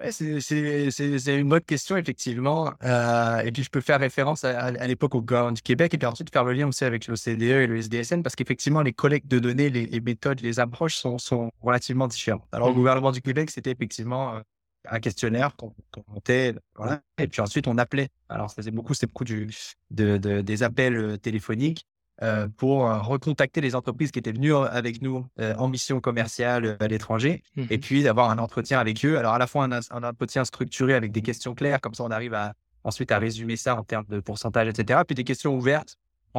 Ouais, 0.00 0.10
C'est 0.10 1.38
une 1.38 1.48
bonne 1.48 1.60
question, 1.60 1.96
effectivement. 1.96 2.72
Euh, 2.82 3.38
et 3.40 3.52
puis, 3.52 3.62
je 3.62 3.70
peux 3.70 3.80
faire 3.80 4.00
référence 4.00 4.44
à, 4.44 4.58
à 4.58 4.86
l'époque 4.88 5.14
au 5.14 5.20
gouvernement 5.20 5.52
du 5.52 5.62
Québec 5.62 5.94
et 5.94 5.98
puis 5.98 6.06
ensuite 6.06 6.32
faire 6.32 6.44
le 6.44 6.52
lien 6.52 6.66
aussi 6.66 6.84
avec 6.84 7.06
l'OCDE 7.06 7.42
et 7.42 7.66
le 7.66 7.76
SDSN 7.76 8.22
parce 8.22 8.34
qu'effectivement, 8.34 8.82
les 8.82 8.92
collectes 8.92 9.28
de 9.28 9.38
données, 9.38 9.70
les, 9.70 9.86
les, 9.86 10.00
méthodes, 10.00 10.40
les 10.40 10.58
approches 10.58 10.96
sont, 10.96 11.18
sont 11.18 11.52
relativement 11.62 12.08
différentes. 12.08 12.48
Alors, 12.50 12.68
mmh. 12.68 12.72
au 12.72 12.74
gouvernement 12.74 13.12
du 13.12 13.22
Québec, 13.22 13.50
c'était 13.50 13.70
effectivement 13.70 14.40
un 14.88 15.00
questionnaire 15.00 15.56
qu'on 15.56 15.70
qu 15.70 16.00
montait, 16.08 16.54
voilà, 16.74 17.00
et 17.18 17.26
puis 17.26 17.40
ensuite, 17.40 17.68
on 17.68 17.78
appelait. 17.78 18.08
Alors, 18.28 18.50
ça 18.50 18.56
faisait 18.56 18.70
beaucoup, 18.70 18.94
c'est 18.94 19.06
beaucoup 19.06 19.24
du, 19.24 19.48
de, 19.90 20.18
de, 20.18 20.40
des 20.40 20.62
appels 20.62 21.18
téléphoniques. 21.20 21.86
Euh, 22.22 22.46
pour 22.46 22.88
euh, 22.88 23.00
recontacter 23.00 23.60
les 23.60 23.74
entreprises 23.74 24.12
qui 24.12 24.20
étaient 24.20 24.30
venues 24.30 24.54
avec 24.54 25.02
nous 25.02 25.26
euh, 25.40 25.52
en 25.56 25.66
mission 25.66 25.98
commerciale 26.00 26.76
à 26.78 26.86
l'étranger 26.86 27.42
mmh. 27.56 27.62
et 27.70 27.78
puis 27.78 28.04
d'avoir 28.04 28.30
un 28.30 28.38
entretien 28.38 28.78
avec 28.78 29.04
eux. 29.04 29.18
Alors 29.18 29.34
à 29.34 29.38
la 29.38 29.48
fois 29.48 29.64
un, 29.64 29.72
un, 29.72 30.02
entretien 30.04 30.44
structuré 30.44 30.94
avec 30.94 31.10
des 31.10 31.22
questions 31.22 31.56
claires, 31.56 31.80
comme 31.80 31.92
ça 31.92 32.04
on 32.04 32.12
arrive 32.12 32.32
à, 32.32 32.54
ensuite 32.84 33.10
à 33.10 33.18
résumer 33.18 33.56
ça 33.56 33.74
en 33.74 33.82
termes 33.82 34.06
de 34.08 34.20
pourcentage, 34.20 34.68
etc. 34.68 35.00
Puis 35.04 35.16
des 35.16 35.24
questions 35.24 35.56
ouvertes, 35.56 35.96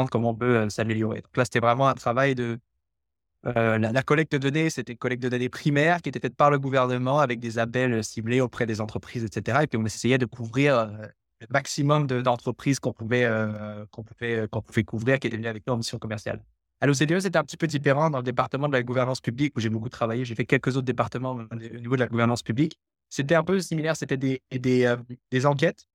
comment 0.09 0.29
on 0.29 0.35
peut 0.35 0.69
s'améliorer. 0.69 1.19
Donc 1.19 1.35
là, 1.35 1.43
c'était 1.43 1.59
vraiment 1.59 1.89
un 1.89 1.93
travail 1.93 2.35
de... 2.35 2.57
La, 3.43 3.77
la, 3.77 4.01
collecte 4.01 4.31
de 4.31 4.37
données, 4.39 4.71
c'était 4.71 4.93
une 4.93 4.97
collecte 4.97 5.21
de 5.21 5.29
données 5.29 5.49
primaire 5.49 6.01
qui 6.01 6.09
était 6.09 6.19
faite 6.19 6.35
par 6.35 6.49
le 6.49 6.57
gouvernement 6.57 7.19
avec 7.19 7.39
des 7.39 7.59
appels 7.59 8.03
ciblés 8.03 8.41
auprès 8.41 8.65
des 8.65 8.81
entreprises, 8.81 9.23
etc. 9.23 9.59
Et 9.63 9.67
puis 9.67 9.77
on 9.77 9.85
essayait 9.85 10.17
de 10.17 10.25
couvrir 10.25 10.89
le 11.41 11.47
maximum 11.49 12.07
d'entreprises 12.07 12.79
qu'on 12.79 12.93
pouvait, 12.93 13.25
euh, 13.25 13.85
qu'on 13.91 14.03
pouvait, 14.03 14.47
qu'on 14.49 14.61
pouvait 14.61 14.83
couvrir 14.83 15.19
qui 15.19 15.27
étaient 15.27 15.37
venues 15.37 15.47
avec 15.47 15.65
nous 15.67 15.73
en 15.73 15.77
mission 15.77 15.99
commerciale. 15.99 16.41
À 16.81 16.87
l'OCDE, 16.87 17.19
c'était 17.19 17.37
un 17.37 17.43
petit 17.43 17.57
peu 17.57 17.67
différent 17.67 18.09
dans 18.09 18.19
le 18.19 18.23
département 18.23 18.67
de 18.67 18.73
la 18.73 18.83
gouvernance 18.83 19.21
publique 19.21 19.55
où 19.55 19.59
j'ai 19.59 19.69
beaucoup 19.69 19.89
travaillé. 19.89 20.25
J'ai 20.25 20.35
fait 20.35 20.45
quelques 20.45 20.75
autres 20.75 20.81
départements 20.81 21.31
au 21.51 21.55
niveau 21.55 21.95
de 21.95 22.01
la 22.01 22.07
gouvernance 22.07 22.43
publique. 22.43 22.77
C'était 23.09 23.35
un 23.35 23.43
peu 23.43 23.59
similaire, 23.59 23.95
c'était 23.95 24.17
des, 24.17 24.41
euh, 24.85 24.97
des 25.31 25.45
enquêtes. 25.45 25.85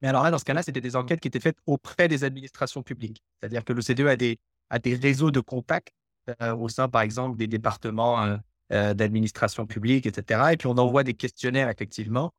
Mais 0.00 0.08
alors 0.08 0.22
là, 0.22 0.30
dans 0.30 0.38
ce 0.38 0.44
cas-là, 0.44 0.62
c'était 0.62 0.80
des 0.80 0.96
enquêtes 0.96 1.20
qui 1.20 1.28
étaient 1.28 1.40
faites 1.40 1.58
auprès 1.66 2.08
des 2.08 2.24
administrations 2.24 2.82
publiques. 2.82 3.22
C'est-à-dire 3.40 3.64
que 3.64 3.72
l'OCDE 3.72 4.06
a 4.06 4.16
des, 4.16 4.38
a 4.70 4.78
des 4.78 4.94
réseaux 4.94 5.30
de 5.30 5.40
contacts 5.40 5.92
euh, 6.40 6.54
au 6.54 6.68
sein, 6.68 6.88
par 6.88 7.02
exemple, 7.02 7.36
des 7.36 7.46
départements 7.46 8.38
d'administration 8.70 9.66
publique, 9.66 10.06
etc. 10.06 10.52
Et 10.52 10.56
puis, 10.56 10.66
on 10.66 10.78
envoie 10.78 11.04
des 11.04 11.12
questionnaires, 11.12 11.68
effectivement, 11.68 12.32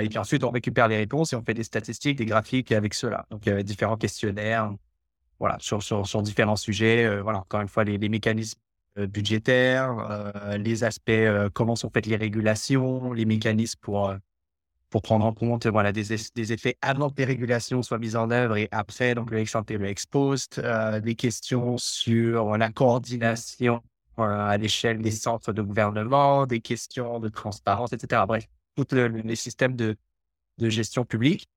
et 0.00 0.08
puis 0.08 0.18
ensuite, 0.18 0.44
on 0.44 0.50
récupère 0.50 0.88
les 0.88 0.96
réponses 0.96 1.32
et 1.32 1.36
on 1.36 1.42
fait 1.42 1.54
des 1.54 1.64
statistiques, 1.64 2.16
des 2.16 2.26
graphiques 2.26 2.72
avec 2.72 2.94
cela. 2.94 3.26
Donc, 3.30 3.46
avait 3.46 3.64
différents 3.64 3.96
questionnaires 3.96 4.72
voilà, 5.42 5.56
sur, 5.58 5.82
sur, 5.82 6.06
sur 6.06 6.22
différents 6.22 6.56
sujets. 6.56 7.04
Euh, 7.04 7.20
voilà, 7.20 7.40
encore 7.40 7.60
une 7.60 7.68
fois, 7.68 7.82
les, 7.82 7.98
les 7.98 8.08
mécanismes 8.08 8.60
euh, 8.96 9.08
budgétaires, 9.08 9.92
euh, 10.08 10.56
les 10.56 10.84
aspects, 10.84 11.10
comment 11.52 11.74
sont 11.74 11.90
faites 11.90 12.06
les 12.06 12.14
régulations, 12.14 13.12
les 13.12 13.24
mécanismes 13.24 13.80
pour, 13.80 14.14
pour 14.88 15.02
prendre 15.02 15.24
en 15.24 15.34
compte 15.34 15.66
voilà, 15.66 15.90
des, 15.90 16.04
des 16.34 16.52
effets 16.52 16.76
avant 16.80 17.10
que 17.10 17.16
les 17.18 17.24
régulations 17.24 17.82
soient 17.82 17.98
mises 17.98 18.14
en 18.14 18.30
œuvre 18.30 18.56
et 18.56 18.68
après, 18.70 19.16
donc 19.16 19.32
le 19.32 19.38
ex 19.38 19.54
ante 19.56 19.72
le 19.72 19.86
ex 19.86 20.06
post, 20.06 20.60
des 21.02 21.14
questions 21.16 21.76
sur 21.76 22.56
la 22.56 22.70
coordination 22.70 23.82
à 24.18 24.56
l'échelle 24.58 25.02
des 25.02 25.10
centres 25.10 25.52
de 25.52 25.62
gouvernement, 25.62 26.46
des 26.46 26.60
questions 26.60 27.18
de 27.18 27.28
transparence, 27.28 27.92
etc. 27.92 28.22
Bref, 28.28 28.46
tous 28.76 28.94
le, 28.94 29.08
les 29.08 29.36
systèmes 29.36 29.76
de, 29.76 29.96
de 30.58 30.68
gestion 30.68 31.04
publique. 31.04 31.48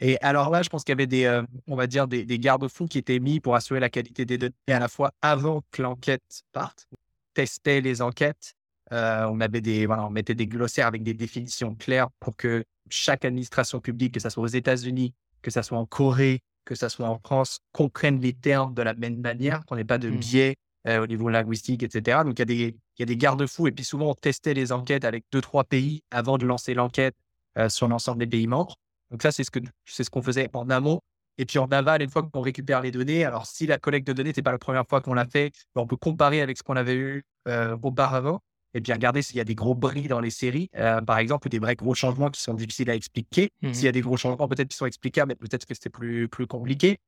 Et 0.00 0.18
alors 0.20 0.50
là, 0.50 0.62
je 0.62 0.68
pense 0.68 0.82
qu'il 0.82 0.92
y 0.92 0.98
avait 0.98 1.06
des, 1.06 1.24
euh, 1.24 1.42
on 1.66 1.76
va 1.76 1.86
dire, 1.86 2.08
des, 2.08 2.24
des 2.24 2.38
garde-fous 2.38 2.86
qui 2.86 2.98
étaient 2.98 3.20
mis 3.20 3.40
pour 3.40 3.54
assurer 3.54 3.80
la 3.80 3.88
qualité 3.88 4.24
des 4.24 4.38
données 4.38 4.54
à 4.68 4.80
la 4.80 4.88
fois 4.88 5.12
avant 5.22 5.62
que 5.70 5.82
l'enquête 5.82 6.42
parte. 6.52 6.88
On 6.92 6.96
testait 7.34 7.80
les 7.80 8.02
enquêtes. 8.02 8.54
Euh, 8.92 9.26
on 9.30 9.40
avait 9.40 9.60
des, 9.60 9.86
voilà, 9.86 10.04
on 10.04 10.10
mettait 10.10 10.34
des 10.34 10.46
glossaires 10.46 10.86
avec 10.86 11.02
des 11.02 11.14
définitions 11.14 11.74
claires 11.74 12.08
pour 12.20 12.36
que 12.36 12.64
chaque 12.90 13.24
administration 13.24 13.80
publique, 13.80 14.14
que 14.14 14.20
ce 14.20 14.28
soit 14.28 14.42
aux 14.42 14.46
États-Unis, 14.48 15.14
que 15.42 15.50
ce 15.50 15.62
soit 15.62 15.78
en 15.78 15.86
Corée, 15.86 16.42
que 16.64 16.74
ce 16.74 16.88
soit 16.88 17.08
en 17.08 17.18
France, 17.18 17.60
comprenne 17.72 18.20
les 18.20 18.32
termes 18.32 18.74
de 18.74 18.82
la 18.82 18.94
même 18.94 19.20
manière, 19.20 19.64
qu'on 19.64 19.76
n'ait 19.76 19.84
pas 19.84 19.98
de 19.98 20.10
Mmh. 20.10 20.18
biais 20.18 20.56
euh, 20.86 21.02
au 21.02 21.06
niveau 21.06 21.30
linguistique, 21.30 21.82
etc. 21.82 22.20
Donc, 22.24 22.38
il 22.38 22.40
y 22.40 22.42
a 22.42 22.44
des, 22.44 22.54
il 22.54 23.00
y 23.00 23.02
a 23.02 23.06
des 23.06 23.16
garde-fous. 23.16 23.68
Et 23.68 23.72
puis, 23.72 23.86
souvent, 23.86 24.10
on 24.10 24.14
testait 24.14 24.52
les 24.52 24.70
enquêtes 24.70 25.06
avec 25.06 25.24
deux, 25.32 25.40
trois 25.40 25.64
pays 25.64 26.02
avant 26.10 26.36
de 26.36 26.44
lancer 26.44 26.74
l'enquête 26.74 27.14
euh, 27.56 27.70
sur 27.70 27.88
l'ensemble 27.88 28.18
des 28.18 28.26
pays 28.26 28.46
membres. 28.46 28.76
Donc, 29.10 29.22
ça, 29.22 29.32
c'est 29.32 29.44
ce 29.44 29.50
que 29.50 29.60
c'est 29.86 30.04
ce 30.04 30.10
qu'on 30.10 30.20
faisait 30.20 30.50
en 30.52 30.68
amont. 30.68 31.00
Et 31.38 31.46
puis, 31.46 31.58
en 31.58 31.68
aval, 31.68 32.02
une 32.02 32.10
fois 32.10 32.22
qu'on 32.22 32.42
récupère 32.42 32.82
les 32.82 32.90
données, 32.90 33.24
alors 33.24 33.46
si 33.46 33.66
la 33.66 33.78
collecte 33.78 34.06
de 34.06 34.12
données, 34.12 34.32
c'est 34.34 34.42
pas 34.42 34.52
la 34.52 34.58
première 34.58 34.86
fois 34.86 35.00
qu'on 35.00 35.14
l'a 35.14 35.24
fait, 35.24 35.52
on 35.74 35.86
peut 35.86 35.96
comparer 35.96 36.42
avec 36.42 36.58
ce 36.58 36.62
qu'on 36.62 36.76
avait 36.76 36.96
eu 36.96 37.24
euh, 37.48 37.78
auparavant. 37.82 38.40
Et 38.74 38.82
puis, 38.82 38.92
regarder 38.92 39.22
s'il 39.22 39.36
y 39.36 39.40
a 39.40 39.44
des 39.44 39.54
gros 39.54 39.74
bris 39.74 40.06
dans 40.06 40.20
les 40.20 40.30
séries, 40.30 40.68
par 41.06 41.18
exemple, 41.18 41.46
ou 41.46 41.48
des 41.48 41.60
vrais 41.60 41.76
gros 41.76 41.94
changements 41.94 42.28
qui 42.28 42.42
sont 42.42 42.54
difficiles 42.54 42.90
à 42.90 42.94
expliquer. 42.94 43.52
Mmh 43.62 43.72
S'il 43.72 43.84
y 43.84 43.88
a 43.88 43.92
des 43.92 44.00
gros 44.00 44.16
changements, 44.16 44.48
peut-être 44.48 44.68
qui 44.68 44.76
sont 44.76 44.86
explicables, 44.86 45.28
mais 45.28 45.36
peut-être 45.36 45.64
que 45.64 45.74
c'était 45.74 45.90
plus, 45.90 46.28
plus 46.28 46.48
compliqué. 46.48 46.98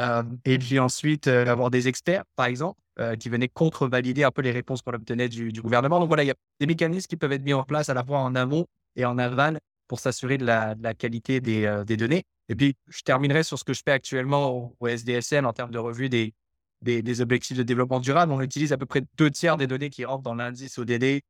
Euh, 0.00 0.22
et 0.44 0.58
puis 0.58 0.78
ensuite, 0.78 1.26
euh, 1.28 1.46
avoir 1.46 1.70
des 1.70 1.86
experts, 1.86 2.24
par 2.34 2.46
exemple, 2.46 2.80
euh, 2.98 3.16
qui 3.16 3.28
venaient 3.28 3.48
contre-valider 3.48 4.24
un 4.24 4.30
peu 4.30 4.40
les 4.40 4.50
réponses 4.50 4.80
qu'on 4.82 4.94
obtenait 4.94 5.28
du, 5.28 5.52
gouvernement. 5.52 6.00
Donc 6.00 6.08
voilà, 6.08 6.24
il 6.24 6.28
y 6.28 6.30
a 6.30 6.34
des 6.58 6.66
mécanismes 6.66 7.06
qui 7.06 7.16
peuvent 7.16 7.32
être 7.32 7.44
mis 7.44 7.52
en 7.52 7.64
place 7.64 7.88
à 7.90 7.94
la 7.94 8.02
fois 8.02 8.18
en 8.18 8.34
amont 8.34 8.66
et 8.96 9.04
en 9.04 9.18
aval 9.18 9.60
pour 9.88 10.00
s'assurer 10.00 10.38
de 10.38 10.44
la, 10.46 10.94
qualité 10.94 11.40
des, 11.40 11.96
données. 11.96 12.22
Et 12.48 12.54
puis, 12.54 12.76
je 12.88 13.02
terminerai 13.02 13.42
sur 13.42 13.58
ce 13.58 13.64
que 13.64 13.74
je 13.74 13.82
fais 13.84 13.92
actuellement 13.92 14.50
au, 14.50 14.76
au 14.80 14.88
SDSN 14.88 15.44
en 15.44 15.52
termes 15.52 15.70
de 15.70 15.78
revue 15.78 16.08
des, 16.08 16.32
des, 16.80 17.20
objectifs 17.20 17.56
de 17.56 17.62
développement 17.62 18.00
durable. 18.00 18.32
On 18.32 18.40
utilise 18.40 18.72
à 18.72 18.78
peu 18.78 18.86
près 18.86 19.02
deux 19.18 19.30
tiers 19.30 19.56
des 19.56 19.66
données 19.66 19.90
qui 19.90 20.04
rentrent 20.04 20.22
dans 20.22 20.34
l'indice 20.34 20.78
ODD 20.78 21.20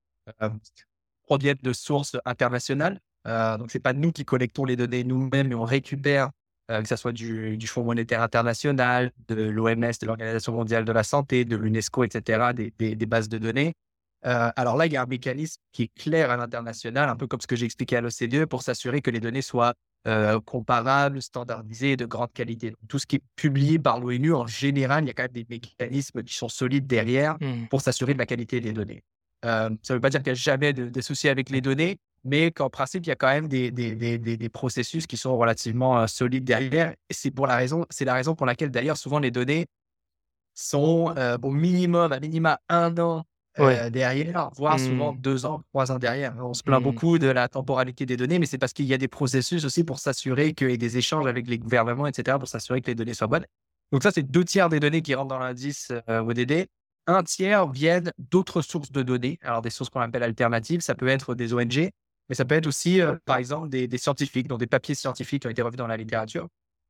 proviennent 1.24 1.58
de 1.62 1.72
sources 1.72 2.16
internationales. 2.24 3.00
Donc, 3.24 3.70
ce 3.70 3.78
n'est 3.78 3.82
pas 3.82 3.94
nous 3.94 4.12
qui 4.12 4.24
collectons 4.24 4.64
les 4.64 4.76
données 4.76 5.04
nous-mêmes, 5.04 5.48
mais 5.48 5.54
on 5.54 5.64
récupère 5.64 6.30
que 6.82 6.88
ce 6.88 6.96
soit 6.96 7.12
du, 7.12 7.56
du 7.56 7.66
Fonds 7.66 7.84
monétaire 7.84 8.22
international, 8.22 9.10
de 9.28 9.34
l'OMS, 9.34 9.92
de 10.00 10.06
l'Organisation 10.06 10.52
mondiale 10.52 10.84
de 10.84 10.92
la 10.92 11.02
santé, 11.02 11.44
de 11.44 11.56
l'UNESCO, 11.56 12.04
etc., 12.04 12.50
des, 12.54 12.72
des, 12.78 12.94
des, 12.94 13.06
bases 13.06 13.28
de 13.28 13.38
données. 13.38 13.74
Euh, 14.26 14.50
alors 14.54 14.76
là, 14.76 14.86
il 14.86 14.92
y 14.92 14.96
a 14.96 15.02
un 15.02 15.06
mécanisme 15.06 15.60
qui 15.72 15.84
est 15.84 15.94
clair 15.94 16.30
à 16.30 16.36
l'international, 16.36 17.08
un 17.08 17.16
peu 17.16 17.26
comme 17.26 17.40
ce 17.40 17.46
que 17.46 17.56
j'ai 17.56 17.64
expliqué 17.66 17.96
à 17.96 18.00
l'OCDE, 18.00 18.44
pour 18.44 18.62
s'assurer 18.62 19.00
que 19.00 19.10
les 19.10 19.20
données 19.20 19.42
soient 19.42 19.74
euh, 20.06 20.40
comparables, 20.40 21.20
standardisées 21.22 21.96
de 21.96 22.06
grande 22.06 22.32
qualité. 22.32 22.70
Donc, 22.70 22.78
tout 22.88 22.98
ce 22.98 23.06
qui 23.06 23.16
est 23.16 23.22
publié 23.36 23.78
par 23.78 23.98
l'ONU, 23.98 24.32
en 24.34 24.46
général, 24.46 25.04
il 25.04 25.08
y 25.08 25.10
a 25.10 25.14
quand 25.14 25.24
même 25.24 25.32
des 25.32 25.46
mécanismes 25.48 26.22
qui 26.22 26.34
sont 26.34 26.48
solides 26.48 26.86
derrière 26.86 27.36
Mmh. 27.40 27.66
pour 27.68 27.80
s'assurer 27.80 28.14
de 28.14 28.18
la 28.18 28.26
qualité 28.26 28.60
des 28.60 28.72
données. 28.72 29.02
Euh, 29.44 29.70
ça 29.82 29.94
ne 29.94 29.96
veut 29.96 30.00
pas 30.00 30.10
dire 30.10 30.20
qu'il 30.20 30.32
n'y 30.32 30.38
a 30.38 30.42
jamais 30.42 30.72
de, 30.72 30.88
de 30.88 31.00
soucis 31.00 31.28
avec 31.28 31.50
les 31.50 31.60
données, 31.60 31.98
mais 32.24 32.50
qu'en 32.50 32.68
principe, 32.70 33.04
il 33.06 33.08
y 33.08 33.12
a 33.12 33.16
quand 33.16 33.28
même 33.28 33.48
des, 33.48 33.70
des, 33.70 33.94
des, 33.94 34.18
des, 34.18 34.48
processus 34.48 35.06
qui 35.06 35.16
sont 35.16 35.36
relativement 35.36 36.00
euh, 36.00 36.06
solides 36.06 36.44
derrière. 36.44 36.94
C'est 37.10 37.30
pour 37.30 37.46
la 37.46 37.56
raison, 37.56 37.86
c'est 37.90 38.04
la 38.04 38.14
raison 38.14 38.34
pour 38.34 38.46
laquelle 38.46 38.70
d'ailleurs 38.70 38.96
souvent 38.96 39.18
les 39.18 39.30
données 39.30 39.66
sont 40.54 41.14
euh, 41.16 41.38
au 41.42 41.50
minimum, 41.50 42.12
à 42.12 42.20
minima 42.20 42.60
un 42.68 42.96
an 42.98 43.24
euh, 43.58 43.64
Ouais. 43.66 43.90
derrière, 43.90 44.50
voire 44.56 44.78
souvent 44.78 45.12
Mmh. 45.12 45.18
deux 45.20 45.44
ans, 45.46 45.62
trois 45.72 45.90
ans 45.90 45.98
derrière. 45.98 46.34
On 46.38 46.54
se 46.54 46.62
plaint 46.62 46.80
Mmh. 46.80 46.84
beaucoup 46.84 47.18
de 47.18 47.26
la 47.28 47.48
temporalité 47.48 48.06
des 48.06 48.16
données, 48.16 48.38
mais 48.38 48.46
c'est 48.46 48.58
parce 48.58 48.72
qu'il 48.72 48.86
y 48.86 48.94
a 48.94 48.98
des 48.98 49.08
processus 49.08 49.64
aussi 49.64 49.82
pour 49.82 49.98
s'assurer 49.98 50.52
qu'il 50.52 50.70
y 50.70 50.74
ait 50.74 50.78
des 50.78 50.98
échanges 50.98 51.26
avec 51.26 51.48
les 51.48 51.58
gouvernements, 51.58 52.06
etc., 52.06 52.38
pour 52.38 52.48
s'assurer 52.48 52.80
que 52.80 52.86
les 52.88 52.94
données 52.94 53.14
soient 53.14 53.26
bonnes. 53.26 53.46
Donc 53.92 54.02
ça, 54.04 54.12
c'est 54.12 54.22
deux 54.22 54.44
tiers 54.44 54.68
des 54.68 54.78
données 54.78 55.02
qui 55.02 55.14
rentrent 55.14 55.28
dans 55.28 55.38
l'indice 55.40 55.90
ODD. 56.06 56.68
Un 57.08 57.24
tiers 57.24 57.66
viennent 57.68 58.12
d'autres 58.18 58.62
sources 58.62 58.92
de 58.92 59.02
données, 59.02 59.38
alors 59.42 59.62
des 59.62 59.70
sources 59.70 59.90
qu'on 59.90 60.00
appelle 60.00 60.22
alternatives. 60.22 60.80
Ça 60.80 60.94
peut 60.94 61.08
être 61.08 61.34
des 61.34 61.52
ONG, 61.52 61.90
mais 62.30 62.36
ça 62.36 62.44
peut 62.44 62.54
être 62.54 62.68
aussi, 62.68 63.00
euh, 63.00 63.16
par 63.24 63.36
exemple, 63.36 63.68
des, 63.68 63.88
des 63.88 63.98
scientifiques, 63.98 64.46
donc 64.46 64.60
des 64.60 64.68
papiers 64.68 64.94
scientifiques 64.94 65.42
qui 65.42 65.48
ont 65.48 65.50
été 65.50 65.62
revus 65.62 65.76
dans 65.76 65.88
la 65.88 65.96
littérature. 65.96 66.46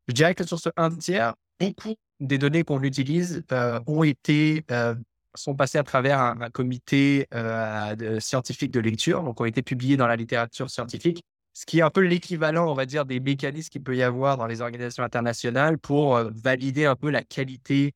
Je 0.06 0.12
dirais 0.12 0.35
que 0.35 0.44
sur 0.44 0.61
ce 0.61 0.68
un 0.76 0.90
tiers, 0.90 1.35
beaucoup 1.59 1.94
des 2.20 2.37
données 2.37 2.62
qu'on 2.62 2.82
utilise 2.82 3.42
euh, 3.50 3.80
ont 3.87 4.02
été, 4.02 4.64
euh, 4.70 4.94
sont 5.35 5.56
passées 5.56 5.78
à 5.78 5.82
travers 5.82 6.20
un, 6.20 6.42
un 6.42 6.50
comité 6.50 7.26
de, 7.32 8.18
scientifique 8.20 8.70
de 8.70 8.80
lecture, 8.80 9.23
donc 9.23 9.40
ont 9.40 9.47
été 9.47 9.62
publiées 9.62 9.97
dans 9.97 10.06
la 10.06 10.16
littérature 10.16 10.68
scientifique, 10.68 11.25
ce 11.54 11.64
qui 11.64 11.78
est 11.78 11.82
un 11.82 11.90
peu 11.90 12.02
l'équivalent, 12.02 12.70
on 12.70 12.75
va 12.75 12.85
dire, 12.85 13.06
des 13.06 13.18
mécanismes 13.18 13.70
qu'il 13.70 13.82
peut 13.82 13.97
y 13.97 14.02
avoir 14.02 14.37
dans 14.37 14.47
les 14.47 14.61
organisations 14.61 15.04
internationales 15.04 15.78
pour 15.78 16.18
valider 16.44 16.85
un 16.85 16.97
peu 16.97 17.11
la 17.11 17.23
qualité 17.23 17.94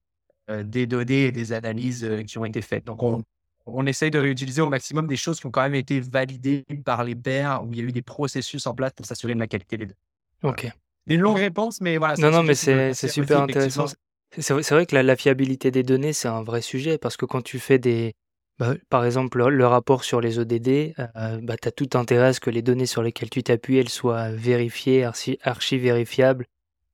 des 0.48 0.86
données 0.86 1.26
et 1.26 1.32
des 1.32 1.52
analyses 1.52 2.08
qui 2.26 2.38
ont 2.38 2.44
été 2.44 2.62
faites. 2.62 2.84
Donc, 2.84 3.02
on, 3.02 3.22
on 3.66 3.86
essaye 3.86 4.10
de 4.10 4.18
réutiliser 4.18 4.60
au 4.62 4.68
maximum 4.68 5.06
des 5.06 5.16
choses 5.16 5.40
qui 5.40 5.46
ont 5.46 5.50
quand 5.50 5.62
même 5.62 5.74
été 5.74 6.00
validées 6.00 6.64
par 6.84 7.04
les 7.04 7.14
pairs, 7.14 7.62
où 7.64 7.72
il 7.72 7.78
y 7.78 7.80
a 7.80 7.84
eu 7.84 7.92
des 7.92 8.02
processus 8.02 8.66
en 8.66 8.74
place 8.74 8.92
pour 8.92 9.06
s'assurer 9.06 9.34
de 9.34 9.40
la 9.40 9.46
qualité 9.46 9.76
des 9.76 9.86
données. 9.86 9.98
Ok. 10.42 10.70
Une 11.06 11.20
longue 11.20 11.38
réponse, 11.38 11.80
mais 11.80 11.96
voilà. 11.98 12.14
Non, 12.18 12.30
non, 12.30 12.42
mais 12.42 12.54
c'est 12.54 12.92
super 13.08 13.42
intéressant. 13.42 13.86
C'est 14.36 14.52
vrai, 14.70 14.84
que 14.86 14.94
la, 14.94 15.02
la 15.02 15.16
fiabilité 15.16 15.70
des 15.70 15.82
données, 15.84 16.12
c'est 16.12 16.28
un 16.28 16.42
vrai 16.42 16.60
sujet 16.60 16.98
parce 16.98 17.16
que 17.16 17.24
quand 17.24 17.42
tu 17.42 17.60
fais 17.60 17.78
des. 17.78 18.14
bah, 18.58 18.74
par 18.88 19.04
exemple, 19.04 19.38
le, 19.38 19.48
le 19.50 19.66
rapport 19.66 20.02
sur 20.02 20.20
les 20.20 20.38
ODD, 20.40 20.94
euh, 20.98 21.38
bah, 21.42 21.56
tu 21.56 21.68
as 21.68 21.70
tout 21.70 21.90
intérêt 21.94 22.26
à 22.28 22.32
ce 22.32 22.40
que 22.40 22.50
les 22.50 22.62
données 22.62 22.86
sur 22.86 23.02
lesquelles 23.02 23.30
tu 23.30 23.42
t'appuies, 23.44 23.76
elles 23.78 23.88
soient 23.88 24.30
vérifiées, 24.30 25.04
archi, 25.04 25.38
archi-vérifiables, 25.42 26.46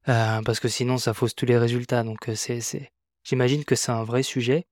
euh, 0.08 0.42
parce 0.42 0.60
que 0.60 0.68
sinon, 0.68 0.98
ça 0.98 1.14
fausse 1.14 1.34
tous 1.34 1.46
les 1.46 1.56
résultats. 1.56 2.02
Donc, 2.02 2.28
euh, 2.28 2.34
c'est... 2.34 2.90
j'imagine 3.24 3.64
que 3.64 3.74
c'est 3.74 3.92
un 3.92 4.04
vrai 4.04 4.22
sujet. 4.22 4.64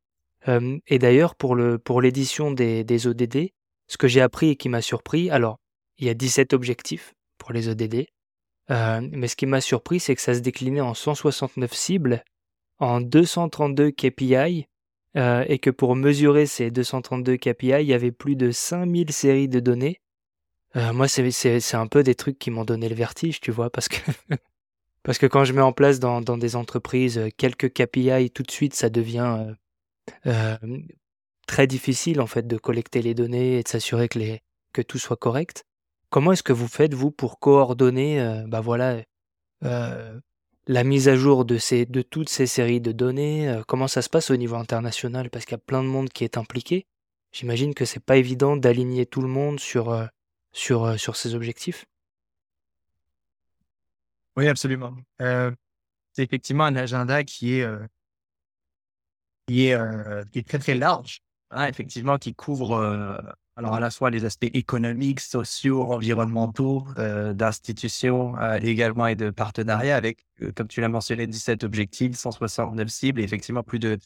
Et 0.87 0.99
d'ailleurs, 0.99 1.35
pour, 1.35 1.55
le, 1.55 1.79
pour 1.79 2.01
l'édition 2.01 2.51
des, 2.51 2.83
des 2.83 3.07
ODD, 3.07 3.51
ce 3.87 3.97
que 3.97 4.09
j'ai 4.09 4.21
appris 4.21 4.51
et 4.51 4.57
qui 4.57 4.69
m'a 4.69 4.83
surpris, 4.83 5.31
alors, 5.31 5.59
il 5.99 6.07
y 6.07 6.11
a 6.11 6.15
17 6.15 6.53
objectifs 6.53 7.15
pour 7.39 7.53
les 7.53 7.69
ODD. 7.69 8.07
Euh, 8.71 9.01
mais 9.13 9.29
ce 9.29 9.37
qui 9.37 9.47
m'a 9.47 9.61
surpris, 9.61 10.01
c'est 10.01 10.15
que 10.15 10.21
ça 10.21 10.35
se 10.35 10.41
déclinait 10.41 10.81
en 10.81 10.95
169 10.95 11.73
cibles, 11.73 12.25
en 12.79 13.01
232 13.01 13.91
KPI, 13.91 14.67
euh, 15.17 15.45
et 15.49 15.59
que 15.59 15.71
pour 15.71 15.97
mesurer 15.97 16.47
ces 16.47 16.71
232 16.71 17.37
KPI, 17.37 17.81
il 17.81 17.87
y 17.87 17.95
avait 17.95 18.13
plus 18.13 18.37
de 18.37 18.51
5000 18.51 19.11
séries 19.13 19.49
de 19.49 19.61
données. 19.61 20.01
Euh, 20.77 20.93
moi, 20.93 21.09
c'est, 21.09 21.31
c'est, 21.31 21.61
c'est 21.61 21.77
un 21.77 21.87
peu 21.87 22.03
des 22.03 22.15
trucs 22.15 22.39
qui 22.39 22.51
m'ont 22.51 22.65
donné 22.65 22.89
le 22.89 22.95
vertige, 22.95 23.41
tu 23.41 23.51
vois, 23.51 23.71
parce 23.71 23.89
que, 23.89 23.97
parce 25.03 25.17
que 25.17 25.27
quand 25.27 25.45
je 25.45 25.55
mets 25.55 25.63
en 25.63 25.73
place 25.73 25.99
dans, 25.99 26.21
dans 26.21 26.37
des 26.37 26.57
entreprises 26.57 27.19
euh, 27.19 27.29
quelques 27.37 27.73
KPI, 27.73 28.31
tout 28.31 28.43
de 28.43 28.51
suite, 28.51 28.75
ça 28.75 28.91
devient 28.91 29.55
très 31.49 31.67
difficile, 31.67 32.21
en 32.21 32.29
fait, 32.29 32.47
de 32.47 32.57
collecter 32.57 33.03
les 33.03 33.15
données 33.15 33.59
et 33.59 33.63
de 33.65 33.69
s'assurer 33.69 34.09
que, 34.09 34.83
tout 34.83 34.99
soit 34.99 35.17
correct. 35.17 35.65
Comment 36.11 36.33
est-ce 36.33 36.45
que 36.45 36.53
vous 36.53 36.69
faites, 36.69 36.95
vous, 36.95 37.11
pour 37.11 37.41
coordonner 37.41 38.21
euh, 38.21 38.45
bah 38.47 38.61
voilà, 38.61 39.03
euh, 39.65 40.21
la 40.69 40.85
mise 40.85 41.09
à 41.09 41.17
jour 41.17 41.45
de, 41.45 41.59
ces, 41.59 41.85
de 41.85 42.03
toutes 42.03 42.29
ces 42.29 42.47
séries 42.47 42.81
de 42.81 42.93
données 42.93 43.49
euh, 43.49 43.63
Comment 43.67 43.89
ça 43.89 44.03
se 44.03 44.09
passe 44.09 44.31
au 44.31 44.37
niveau 44.37 44.55
international? 44.55 45.31
Parce 45.31 45.45
qu'il 45.45 45.53
y 45.53 45.57
a 45.57 45.65
plein 45.67 45.83
de 45.83 45.89
monde 45.89 46.11
qui 46.11 46.23
est 46.23 46.39
impliqué. 46.39 46.87
J'imagine 47.33 47.75
que 47.75 47.85
c'est 47.85 48.05
pas 48.05 48.17
évident 48.17 48.57
d'aligner 48.57 49.05
tout 49.05 49.21
le 49.21 49.29
monde 49.29 49.59
sur, 49.59 50.09
sur, 50.53 50.97
ces 51.17 51.35
objectifs. 51.35 51.85
Oui, 54.37 54.49
absolument. 54.49 54.95
C'est 55.19 56.23
effectivement 56.23 56.65
un 56.65 56.77
agenda 56.77 57.25
qui 57.25 57.57
est, 57.57 57.67
qui 59.49 59.67
est, 59.69 59.75
euh, 59.75 60.23
qui 60.33 60.41
est 60.41 60.49
très, 60.49 60.59
très 60.61 60.75
large. 60.77 61.23
hein, 61.51 61.67
effectivement, 61.69 62.19
qui 62.19 62.35
couvre 62.35 62.73
euh, 62.77 63.17
alors 63.59 63.75
à 63.75 63.81
la 63.81 63.91
fois 63.91 64.11
les 64.11 64.25
aspects 64.25 64.47
économiques, 64.55 65.19
sociaux, 65.21 65.83
environnementaux, 65.93 66.87
euh, 66.99 67.33
d'institutions 67.35 68.39
euh, 68.39 68.59
également 68.63 69.09
et 69.09 69.17
de 69.17 69.31
partenariats 69.31 69.97
avec, 69.97 70.25
comme 70.55 70.69
tu 70.69 70.81
l'as 70.81 70.89
mentionné, 70.89 71.27
17 71.27 71.65
objectifs, 71.65 72.15
169 72.17 72.89
cibles 72.89 73.21
et 73.21 73.25
effectivement 73.25 73.65
plus 73.65 73.81
de, 73.81 73.99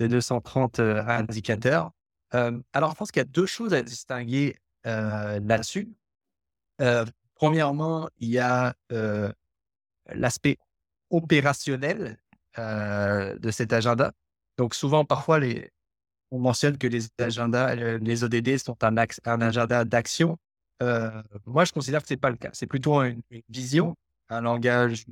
de 0.00 0.06
230 0.08 0.80
euh, 0.80 1.04
indicateurs. 1.06 1.92
Alors, 2.32 2.90
je 2.90 2.96
pense 2.96 3.12
qu'il 3.12 3.20
y 3.20 3.22
a 3.22 3.24
deux 3.24 3.46
choses 3.46 3.72
à 3.72 3.82
distinguer 3.82 4.56
là-dessus. 4.84 5.88
Premièrement, 7.34 8.10
il 8.18 8.28
y 8.28 8.38
a 8.38 8.74
l'aspect 10.12 10.58
opérationnel 11.10 12.18
de 12.58 13.50
cet 13.50 13.72
agenda. 13.72 14.12
Donc, 14.58 14.74
souvent, 14.74 15.04
parfois, 15.04 15.40
on 16.30 16.38
mentionne 16.38 16.78
que 16.78 16.86
les 16.86 17.06
agendas, 17.18 17.74
les 17.74 18.24
ODD 18.24 18.58
sont 18.58 18.76
un, 18.82 18.96
agenda 19.40 19.84
d'action. 19.84 20.38
Euh, 20.82 21.22
moi, 21.46 21.64
je 21.64 21.72
considère 21.72 22.02
que 22.02 22.08
ce 22.08 22.14
n'est 22.14 22.20
pas 22.20 22.30
le 22.30 22.36
cas. 22.36 22.50
C'est 22.52 22.66
plutôt 22.66 23.02
une, 23.02 23.22
vision, 23.48 23.96
un 24.28 24.40
langage 24.40 25.06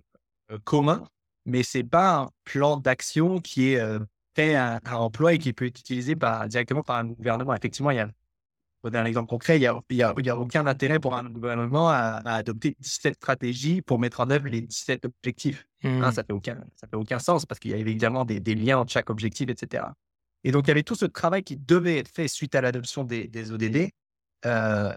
euh, 0.50 0.58
commun, 0.64 1.06
mais 1.46 1.62
ce 1.62 1.78
n'est 1.78 1.84
pas 1.84 2.16
un 2.22 2.30
plan 2.44 2.76
d'action 2.76 3.40
qui 3.40 3.72
est 3.72 3.80
euh, 3.80 3.98
fait 4.34 4.54
à, 4.56 4.80
emploi 4.92 5.34
et 5.34 5.38
qui 5.38 5.52
peut 5.52 5.66
être 5.66 5.78
utilisé 5.78 6.16
par, 6.16 6.48
directement 6.48 6.82
par 6.82 6.98
un 6.98 7.06
gouvernement. 7.06 7.54
Effectivement, 7.54 7.90
il 7.90 7.96
y 7.96 8.00
a 8.00 8.10
donner 8.91 8.99
un 8.99 9.07
exemple 9.07 9.29
concret, 9.29 9.57
il 9.57 9.61
n'y 9.61 9.67
a, 9.67 9.81
y 9.91 10.03
a, 10.03 10.14
y 10.17 10.31
a, 10.31 10.38
aucun 10.38 10.67
intérêt 10.67 10.99
pour 10.99 11.14
un 11.14 11.25
gouvernement 11.25 11.88
à, 11.88 12.21
adopter 12.25 12.76
17 12.81 13.14
stratégies 13.17 13.83
pour 13.83 13.99
mettre 13.99 14.21
en 14.21 14.31
œuvre 14.31 14.49
les 14.49 14.61
17 14.61 15.07
objectifs. 15.07 15.67
Hein, 15.83 16.11
mmh. 16.11 16.12
ça 16.12 16.25
fait 16.25 16.33
aucun, 16.33 16.64
ça 16.76 16.87
fait 16.87 16.97
aucun 16.97 17.19
sens 17.19 17.45
parce 17.47 17.59
qu'il 17.59 17.71
y 17.71 17.75
a 17.75 17.76
évidemment 17.76 18.25
des, 18.25 18.41
des, 18.41 18.55
liens 18.55 18.79
entre 18.79 18.93
chaque 18.93 19.11
objectif, 19.11 19.49
etc. 19.50 19.85
Et 20.45 20.53
donc, 20.53 20.67
il 20.67 20.69
y 20.69 20.71
avait 20.71 20.83
tout 20.83 20.95
ce 20.95 21.07
travail 21.07 21.43
qui 21.43 21.57
devait 21.57 21.99
être 21.99 22.09
fait 22.09 22.29
suite 22.29 22.55
à 22.55 22.61
l'adoption 22.61 23.05
des, 23.05 23.26
des, 23.26 23.50
ODD 23.50 23.91
euh, 24.47 24.95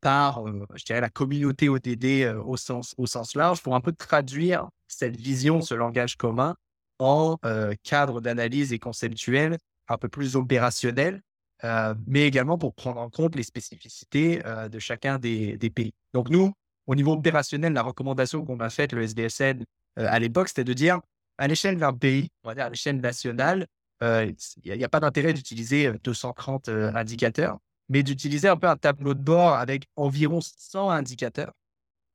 par, 0.00 0.46
euh, 0.46 0.66
je 0.74 0.84
dirais, 0.84 1.00
la 1.00 1.10
communauté 1.10 1.68
ODD 1.68 2.04
euh, 2.04 2.42
au, 2.42 2.56
sens, 2.56 2.94
au 2.96 3.06
sens 3.06 3.34
large 3.34 3.62
pour 3.62 3.74
un 3.74 3.80
peu 3.80 3.92
traduire 3.92 4.68
cette 4.88 5.16
vision, 5.16 5.60
ce 5.60 5.74
langage 5.74 6.16
commun 6.16 6.54
en 6.98 7.36
cadre 7.82 8.22
d'analyse 8.22 8.72
et 8.72 8.78
conceptuel 8.78 9.58
un 9.88 9.98
peu 9.98 10.08
plus 10.08 10.34
opérationnel 10.34 11.20
euh, 11.64 11.94
mais 12.06 12.26
également 12.26 12.58
pour 12.58 12.74
prendre 12.74 13.00
en 13.00 13.08
compte 13.08 13.34
les 13.34 13.42
spécificités 13.42 14.44
euh, 14.44 14.68
de 14.68 14.78
chacun 14.78 15.18
des, 15.18 15.58
pays. 15.74 15.94
Donc 16.12 16.28
nous, 16.28 16.52
au 16.86 16.94
niveau 16.94 17.12
opérationnel, 17.12 17.72
la 17.72 17.82
recommandation 17.82 18.44
qu'on 18.44 18.60
a 18.60 18.70
faite, 18.70 18.92
le 18.92 19.02
SDSN, 19.02 19.64
euh, 19.98 20.06
à 20.08 20.18
l'époque, 20.18 20.48
c'était 20.48 20.64
de 20.64 20.74
dire, 20.74 21.00
à 21.38 21.48
l'échelle 21.48 21.78
d'un 21.78 21.92
pays, 21.92 22.28
on 22.44 22.48
va 22.48 22.54
dire 22.54 22.64
à 22.64 22.70
l'échelle 22.70 23.00
nationale, 23.00 23.66
il 24.02 24.36
n'y 24.62 24.84
a, 24.84 24.88
pas 24.90 25.00
d'intérêt 25.00 25.32
d'utiliser 25.32 25.90
230 26.04 26.68
indicateurs, 26.68 27.58
mais 27.88 28.02
d'utiliser 28.02 28.46
un 28.46 28.58
peu 28.58 28.68
un 28.68 28.76
tableau 28.76 29.14
de 29.14 29.22
bord 29.22 29.54
avec 29.54 29.86
environ 29.96 30.40
100 30.42 30.90
indicateurs, 30.90 31.54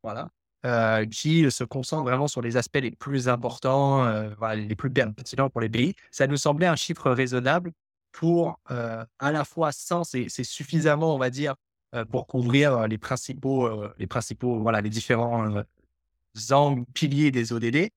voilà, 0.03 0.29
qui 1.07 1.49
se 1.49 1.63
concentrent 1.63 2.03
vraiment 2.03 2.27
sur 2.27 2.43
les 2.43 2.55
aspects 2.55 2.77
les 2.77 2.91
plus 2.91 3.27
importants, 3.27 4.05
les 4.53 4.75
plus 4.75 4.91
pertinents 4.91 5.49
pour 5.49 5.61
les 5.61 5.69
pays. 5.69 5.95
Ça 6.11 6.27
nous 6.27 6.37
semblait 6.37 6.67
un 6.67 6.75
chiffre 6.75 7.09
raisonnable 7.09 7.71
pour 8.11 8.59
à 8.67 9.31
la 9.31 9.45
fois 9.45 9.71
100, 9.71 10.03
c'est 10.03 10.43
suffisamment, 10.43 11.15
on 11.15 11.17
va 11.17 11.29
dire, 11.29 11.55
pour 12.09 12.27
couvrir 12.27 12.87
les 12.87 12.97
principaux, 12.97 13.69
les 13.97 14.07
principaux, 14.07 14.59
voilà, 14.59 14.81
les 14.81 14.89
différents 14.89 15.63
angles, 16.51 16.85
piliers 16.93 17.31
des 17.31 17.53
ODD, 17.53 17.89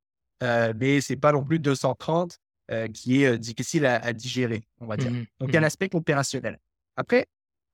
mais 0.42 1.00
c'est 1.00 1.16
pas 1.16 1.32
non 1.32 1.44
plus 1.44 1.58
230 1.58 2.38
qui 2.92 3.22
est 3.22 3.38
difficile 3.38 3.86
à, 3.86 4.12
digérer, 4.12 4.62
on 4.80 4.86
va 4.86 4.96
dire. 4.96 5.10
Mmh 5.10 5.26
Donc, 5.40 5.48
il 5.50 5.54
y 5.54 5.58
a 5.58 5.60
l'aspect 5.60 5.88
mmh 5.92 5.96
opérationnel. 5.96 6.58
Après, 6.96 7.26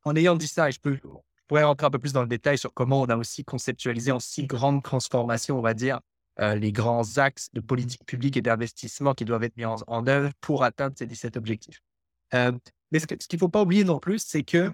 en 0.05 0.17
ayant 0.17 0.37
dit 0.37 0.49
ça, 0.49 0.69
et 0.69 0.73
je, 0.73 0.81
peux, 0.81 0.95
je 0.95 1.43
pourrais 1.47 1.65
rentrer 1.65 1.87
un 1.87 1.91
peu 1.91 1.99
plus 1.99 2.13
dans 2.13 2.23
le 2.23 2.29
détail 2.29 2.59
sur 2.59 2.73
comment 2.73 3.03
on 3.03 3.07
a 3.07 3.17
aussi 3.17 3.45
conceptualisé 3.45 4.13
en 4.13 4.21
six 4.21 4.47
grandes 4.47 4.83
transformations, 4.83 5.59
on 5.59 5.63
va 5.63 5.75
dire, 5.75 6.01
les 6.39 6.73
grands 6.73 7.19
axes 7.19 7.49
de 7.53 7.61
politique 7.61 8.05
publique 8.07 8.37
et 8.37 8.43
d'investissement 8.43 9.15
qui 9.15 9.25
doivent 9.25 9.45
être 9.45 9.57
mis 9.57 9.67
en, 9.67 9.77
en 9.87 10.07
œuvre 10.07 10.31
pour 10.41 10.65
atteindre 10.65 10.95
ces 10.97 11.07
17 11.07 11.37
objectifs. 11.37 11.83
Euh, 12.35 12.53
mais 12.91 12.99
ce, 12.99 13.07
qu'il 13.07 13.19
ne 13.33 13.39
faut 13.39 13.49
pas 13.49 13.63
oublier 13.63 13.85
non 13.85 13.99
plus, 13.99 14.19
c'est 14.19 14.43
que 14.43 14.73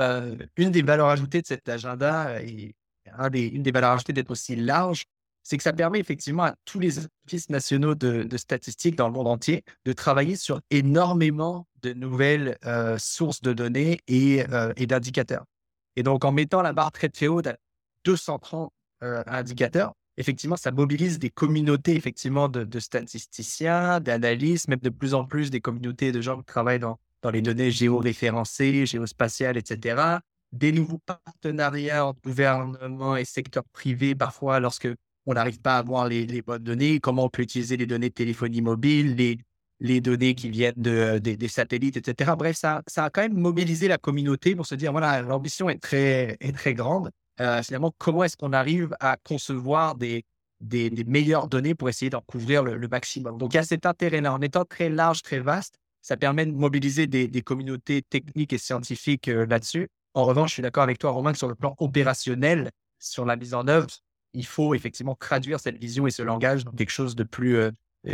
euh, 0.00 0.36
une 0.56 0.70
des 0.70 0.82
valeurs 0.82 1.08
ajoutées 1.08 1.42
de 1.42 1.46
cet 1.46 1.68
agenda 1.68 2.42
et 2.42 2.74
une 3.34 3.62
des 3.62 3.72
valeurs 3.72 3.90
ajoutées 3.90 4.12
d'être 4.12 4.30
aussi 4.30 4.56
large, 4.56 5.04
c'est 5.42 5.56
que 5.56 5.62
ça 5.62 5.72
permet 5.72 5.98
effectivement 5.98 6.44
à 6.44 6.54
tous 6.64 6.78
les 6.78 6.98
offices 7.26 7.50
nationaux 7.50 7.94
de, 7.94 8.28
statistiques 8.36 8.96
dans 8.96 9.08
le 9.08 9.14
monde 9.14 9.26
entier 9.26 9.64
de 9.84 9.92
travailler 9.92 10.36
sur 10.36 10.60
énormément 10.70 11.66
de 11.82 11.92
nouvelles 11.92 12.58
euh, 12.64 12.96
sources 12.98 13.42
de 13.42 13.52
données 13.52 14.00
et, 14.06 14.44
et 14.76 14.86
d'indicateurs. 14.86 15.44
Et 15.96 16.02
donc, 16.02 16.24
en 16.24 16.32
mettant 16.32 16.62
la 16.62 16.72
barre 16.72 16.92
très 16.92 17.08
très 17.08 17.26
haute 17.26 17.46
à 17.46 17.56
230 18.04 18.72
indicateurs, 19.00 19.94
effectivement, 20.16 20.56
ça 20.56 20.70
mobilise 20.70 21.18
des 21.18 21.30
communautés 21.30 21.94
effectivement 21.96 22.48
de, 22.48 22.78
statisticiens, 22.78 24.00
d'analystes, 24.00 24.68
même 24.68 24.80
de 24.80 24.90
plus 24.90 25.14
en 25.14 25.24
plus 25.24 25.50
des 25.50 25.60
communautés 25.60 26.12
de 26.12 26.20
gens 26.20 26.38
qui 26.38 26.44
travaillent 26.44 26.78
dans, 26.78 26.98
dans 27.22 27.30
les 27.30 27.42
données 27.42 27.70
géoréférencées, 27.70 28.86
géospatiales, 28.86 29.56
etc. 29.56 30.18
Des 30.52 30.72
nouveaux 30.72 31.00
partenariats 31.06 32.06
entre 32.06 32.20
gouvernement 32.22 33.16
et 33.16 33.24
secteur 33.24 33.64
privé, 33.72 34.14
parfois 34.14 34.60
lorsque 34.60 34.88
on 35.26 35.34
n'arrive 35.34 35.60
pas 35.60 35.76
à 35.76 35.78
avoir 35.78 36.08
les, 36.08 36.42
bonnes 36.42 36.62
données, 36.62 37.00
comment 37.00 37.24
on 37.24 37.28
peut 37.28 37.42
utiliser 37.42 37.76
les 37.76 37.86
données 37.86 38.08
de 38.08 38.14
téléphonie 38.14 38.60
mobile, 38.60 39.14
les, 39.14 39.38
les 39.80 40.00
données 40.00 40.34
qui 40.34 40.50
viennent 40.50 40.74
de, 40.76 41.18
des 41.18 41.48
satellites, 41.48 41.96
etc. 41.96 42.32
Bref, 42.36 42.56
ça, 42.56 42.82
ça 42.86 43.04
a 43.04 43.10
quand 43.10 43.22
même 43.22 43.38
mobilisé 43.38 43.88
la 43.88 43.98
communauté 43.98 44.54
pour 44.56 44.66
se 44.66 44.74
dire, 44.74 44.92
voilà, 44.92 45.22
l'ambition 45.22 45.70
est 45.70 45.78
très, 45.78 46.36
est 46.40 46.52
très 46.52 46.74
grande. 46.74 47.10
Euh, 47.42 47.62
finalement, 47.62 47.92
comment 47.98 48.22
est-ce 48.22 48.36
qu'on 48.36 48.52
arrive 48.52 48.96
à 49.00 49.16
concevoir 49.16 49.96
des, 49.96 50.24
meilleures 51.06 51.48
données 51.48 51.74
pour 51.74 51.88
essayer 51.88 52.08
d'en 52.08 52.20
couvrir 52.20 52.62
le, 52.62 52.88
maximum? 52.88 53.36
Donc, 53.36 53.52
il 53.52 53.56
y 53.56 53.60
a 53.60 53.64
cet 53.64 53.84
intérêt-là. 53.84 54.32
En 54.32 54.40
étant 54.40 54.64
très 54.64 54.88
large, 54.88 55.22
très 55.22 55.40
vaste, 55.40 55.74
ça 56.02 56.16
permet 56.16 56.46
de 56.46 56.52
mobiliser 56.52 57.06
des, 57.06 57.42
communautés 57.42 58.02
techniques 58.02 58.52
et 58.52 58.58
scientifiques 58.58 59.28
euh, 59.28 59.44
là-dessus. 59.46 59.88
En 60.14 60.24
revanche, 60.24 60.50
je 60.50 60.54
suis 60.54 60.62
d'accord 60.62 60.84
avec 60.84 60.98
toi, 60.98 61.10
Romain, 61.10 61.32
que 61.32 61.38
sur 61.38 61.48
le 61.48 61.54
plan 61.56 61.74
opérationnel, 61.78 62.70
sur 63.00 63.24
la 63.24 63.34
mise 63.34 63.54
en 63.54 63.66
œuvre, 63.66 63.88
il 64.34 64.46
faut 64.46 64.74
effectivement 64.74 65.16
traduire 65.16 65.58
cette 65.58 65.78
vision 65.78 66.06
et 66.06 66.10
ce 66.10 66.22
langage 66.22 66.64
dans 66.64 66.72
quelque 66.72 66.90
chose 66.90 67.16
de 67.16 67.24
plus, 67.24 67.56
euh, 67.56 67.70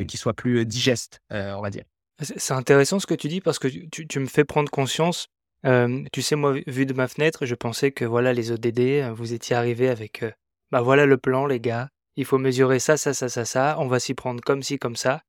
qui 0.07 0.17
soit 0.17 0.33
plus 0.33 0.64
digeste, 0.64 1.21
on 1.31 1.61
va 1.61 1.71
dire. 1.71 1.85
C'est 2.21 2.53
intéressant 2.53 2.99
ce 2.99 3.07
que 3.07 3.14
tu 3.14 3.29
dis 3.29 3.41
parce 3.41 3.61
que 3.61 3.69
tu 3.69 4.19
me 4.19 4.27
fais 4.27 4.45
prendre 4.45 4.71
conscience 4.71 5.29
tu 5.64 6.23
sais, 6.23 6.37
moi, 6.37 6.55
vu 6.66 6.87
de 6.87 6.92
ma 6.94 7.09
fenêtre, 7.09 7.47
je 7.47 7.55
pensais 7.55 7.92
que 7.92 8.05
voilà, 8.05 8.33
les 8.33 8.53
ODD, 8.53 9.12
vous 9.14 9.33
étiez 9.33 9.57
arrivés 9.57 9.88
avec 9.88 10.25
bah 10.71 10.83
voilà 10.83 11.07
le 11.07 11.16
plan, 11.16 11.47
les 11.47 11.61
gars. 11.61 11.88
Il 12.16 12.25
faut 12.25 12.38
mesurer 12.38 12.79
ça, 12.79 12.97
ça, 12.97 13.14
ça, 13.14 13.29
ça, 13.29 13.44
ça. 13.44 13.77
On 13.79 13.87
va 13.87 14.01
s'y 14.01 14.14
prendre 14.14 14.42
comme 14.42 14.62
ci, 14.62 14.79
comme 14.79 14.97
ça. 14.97 15.23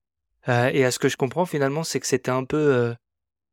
et 0.48 0.84
à 0.86 0.92
ce 0.92 1.00
que 1.00 1.10
je 1.10 1.18
comprends 1.18 1.46
finalement, 1.46 1.84
c'est 1.84 2.00
que 2.00 2.08
c'était 2.08 2.32
un 2.32 2.44
peu 2.44 2.94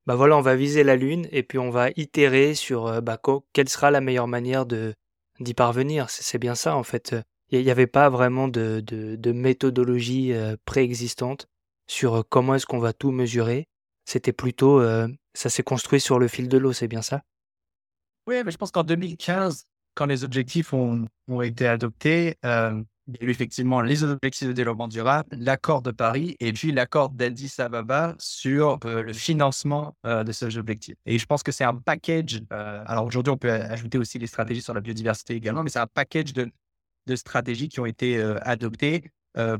bah 0.06 0.14
voilà, 0.14 0.36
on 0.36 0.40
va 0.40 0.54
viser 0.54 0.84
la 0.84 0.96
lune 0.96 1.26
et 1.32 1.42
puis 1.42 1.58
on 1.58 1.70
va 1.70 1.90
itérer 1.96 2.54
sur 2.54 3.02
bah, 3.02 3.20
quelle 3.52 3.68
sera 3.68 3.90
la 3.90 4.00
meilleure 4.00 4.28
manière 4.28 4.66
de 4.66 4.94
d'y 5.40 5.54
parvenir. 5.54 6.08
C'est 6.10 6.38
bien 6.38 6.54
ça 6.54 6.76
en 6.76 6.82
fait. 6.82 7.14
Il 7.50 7.62
n'y 7.62 7.70
avait 7.70 7.86
pas 7.86 8.08
vraiment 8.08 8.48
de, 8.48 8.80
de, 8.80 9.16
de 9.16 9.32
méthodologie 9.32 10.32
préexistante 10.64 11.46
sur 11.86 12.24
comment 12.28 12.54
est-ce 12.54 12.66
qu'on 12.66 12.78
va 12.78 12.92
tout 12.92 13.12
mesurer. 13.12 13.68
C'était 14.04 14.32
plutôt 14.32 14.80
ça 15.36 15.50
s'est 15.50 15.62
construit 15.62 16.00
sur 16.00 16.18
le 16.18 16.28
fil 16.28 16.48
de 16.48 16.58
l'eau, 16.58 16.72
c'est 16.72 16.88
bien 16.88 17.02
ça? 17.02 17.22
Oui, 18.26 18.42
mais 18.44 18.50
je 18.50 18.56
pense 18.56 18.70
qu'en 18.70 18.82
2015, 18.82 19.66
quand 19.94 20.06
les 20.06 20.24
objectifs 20.24 20.72
ont, 20.72 21.06
été 21.42 21.66
adoptés, 21.66 22.36
euh, 22.44 22.82
il 23.06 23.16
y 23.20 23.24
a 23.24 23.28
eu 23.28 23.30
effectivement 23.30 23.80
les 23.80 24.02
objectifs 24.02 24.48
de 24.48 24.52
développement 24.52 24.88
durable, 24.88 25.28
l'accord 25.32 25.80
de 25.80 25.90
Paris 25.92 26.36
et 26.40 26.52
puis 26.52 26.72
l'accord 26.72 27.10
d'Addis 27.10 27.54
Ababa 27.58 28.14
sur 28.18 28.78
euh, 28.84 29.02
le 29.02 29.12
financement 29.12 29.96
euh, 30.06 30.24
de 30.24 30.32
ces 30.32 30.58
objectifs. 30.58 30.96
Et 31.06 31.18
je 31.18 31.26
pense 31.26 31.42
que 31.42 31.52
c'est 31.52 31.64
un 31.64 31.74
package. 31.74 32.42
alors 32.50 33.06
aujourd'hui, 33.06 33.32
on 33.32 33.36
peut 33.36 33.52
ajouter 33.52 33.98
aussi 33.98 34.18
les 34.18 34.26
stratégies 34.26 34.62
sur 34.62 34.74
la 34.74 34.80
biodiversité 34.80 35.34
également, 35.34 35.62
mais 35.62 35.70
c'est 35.70 35.78
un 35.78 35.86
package 35.86 36.32
de 36.32 36.50
stratégies 37.14 37.68
qui 37.68 37.78
ont 37.78 37.86
été 37.86 38.20
adoptées 38.42 39.04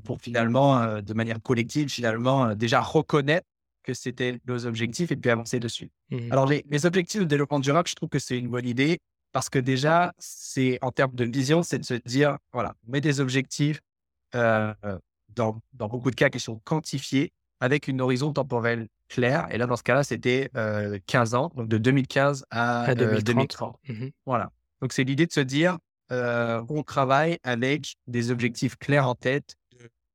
pour 0.05 0.21
finalement, 0.21 1.01
de 1.01 1.15
manière 1.15 1.41
collective, 1.41 1.89
finalement, 1.89 2.55
déjà 2.55 2.81
reconnaître 2.81 3.47
que 3.87 3.95
c'était 3.95 4.39
nos 4.47 4.67
objectifs 4.67 5.11
et 5.13 5.17
puis 5.17 5.31
avancer 5.31 5.61
dessus. 5.61 5.91
Mmh 6.11 6.33
Alors, 6.33 6.47
les, 6.47 6.87
objectifs 6.87 7.21
de 7.21 7.27
développement 7.27 7.61
durable, 7.61 7.89
je 7.89 7.95
trouve 7.95 8.09
que 8.09 8.19
c'est 8.19 8.39
une 8.39 8.49
bonne 8.49 8.67
idée 8.67 8.99
parce 9.33 9.49
que 9.49 9.59
déjà, 9.59 10.13
c'est 10.19 10.79
en 10.83 10.91
termes 10.91 11.15
de 11.15 11.25
vision, 11.25 11.63
c'est 11.63 11.79
de 11.79 11.85
se 11.85 11.95
dire, 11.95 12.37
voilà, 12.53 12.75
on 12.87 12.93
met 12.93 13.01
des 13.01 13.21
objectifs 13.21 13.81
euh, 14.35 14.75
dans, 15.35 15.61
dans, 15.73 15.89
beaucoup 15.89 16.11
de 16.11 16.17
cas 16.17 16.31
qui 16.31 16.41
sont 16.41 16.61
quantifiés 16.65 17.33
avec 17.61 17.89
une 17.89 18.01
horizon 18.01 18.33
temporelle 18.33 18.89
claire. 19.09 19.47
Et 19.51 19.59
là, 19.59 19.67
dans 19.67 19.77
ce 19.77 19.83
cas-là, 19.83 20.05
c'était 20.05 20.51
15 21.07 21.35
euh, 21.35 21.39
ans, 21.39 21.53
donc 21.55 21.69
de 21.69 21.79
2015 21.79 22.45
à, 22.51 22.95
2030. 22.95 23.77
Euh, 23.89 23.93
mmh 23.93 24.11
voilà. 24.27 24.51
Donc, 24.83 24.93
c'est 24.93 25.05
l'idée 25.05 25.27
de 25.27 25.33
se 25.33 25.41
dire, 25.41 25.79
on 26.11 26.83
travaille 26.83 27.39
avec 27.43 27.97
des 28.07 28.31
objectifs 28.31 28.77
clairs 28.77 29.09
en 29.09 29.15
tête, 29.15 29.57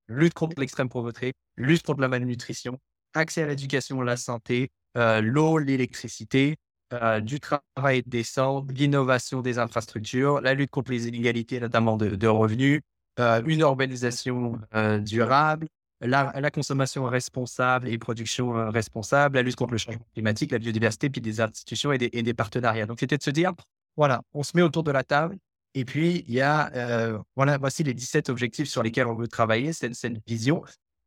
lutte 0.07 0.33
contre 0.33 0.59
l'extrême 0.59 0.89
pauvreté, 0.89 1.33
lutte 1.57 1.83
contre 1.83 2.01
la 2.01 2.07
malnutrition, 2.07 2.79
accès 3.13 3.43
à 3.43 3.47
l'éducation, 3.47 4.01
la 4.01 4.17
santé, 4.17 4.71
euh, 4.97 5.21
l'eau, 5.21 5.57
l'électricité, 5.57 6.57
euh, 6.93 7.21
du 7.21 7.39
travail 7.39 8.03
décent, 8.05 8.65
l'innovation 8.69 9.41
des 9.41 9.59
infrastructures, 9.59 10.41
la 10.41 10.53
lutte 10.53 10.71
contre 10.71 10.91
les 10.91 11.07
inégalités, 11.07 11.59
notamment 11.59 11.95
de, 11.97 12.27
revenus, 12.27 12.81
euh, 13.19 13.41
une 13.45 13.61
urbanisation 13.61 14.59
durable, 14.99 15.67
la, 16.01 16.51
consommation 16.51 17.05
responsable 17.05 17.87
et 17.87 17.97
production 17.97 18.69
responsable, 18.71 19.35
la 19.35 19.43
lutte 19.43 19.55
contre 19.55 19.73
le 19.73 19.77
changement 19.77 20.05
climatique, 20.13 20.51
la 20.51 20.59
biodiversité, 20.59 21.09
puis 21.09 21.21
des 21.21 21.39
institutions 21.39 21.93
et 21.93 21.97
des, 21.97 22.33
partenariats. 22.33 22.85
Donc, 22.85 22.99
c'était 22.99 23.17
de 23.17 23.23
se 23.23 23.29
dire, 23.29 23.53
voilà, 23.95 24.21
on 24.33 24.43
se 24.43 24.51
met 24.55 24.63
autour 24.63 24.83
de 24.83 24.91
la 24.91 25.03
table. 25.03 25.37
Et 25.73 25.85
puis, 25.85 26.25
il 26.27 26.33
y 26.33 26.41
a, 26.41 27.21
voilà, 27.35 27.57
voici 27.57 27.83
les 27.83 27.93
17 27.93 28.29
objectifs 28.29 28.67
sur 28.67 28.83
lesquels 28.83 29.07
on 29.07 29.15
veut 29.15 29.27
travailler, 29.27 29.71
c'est 29.71 29.93
cette 29.93 30.17
vision 30.27 30.63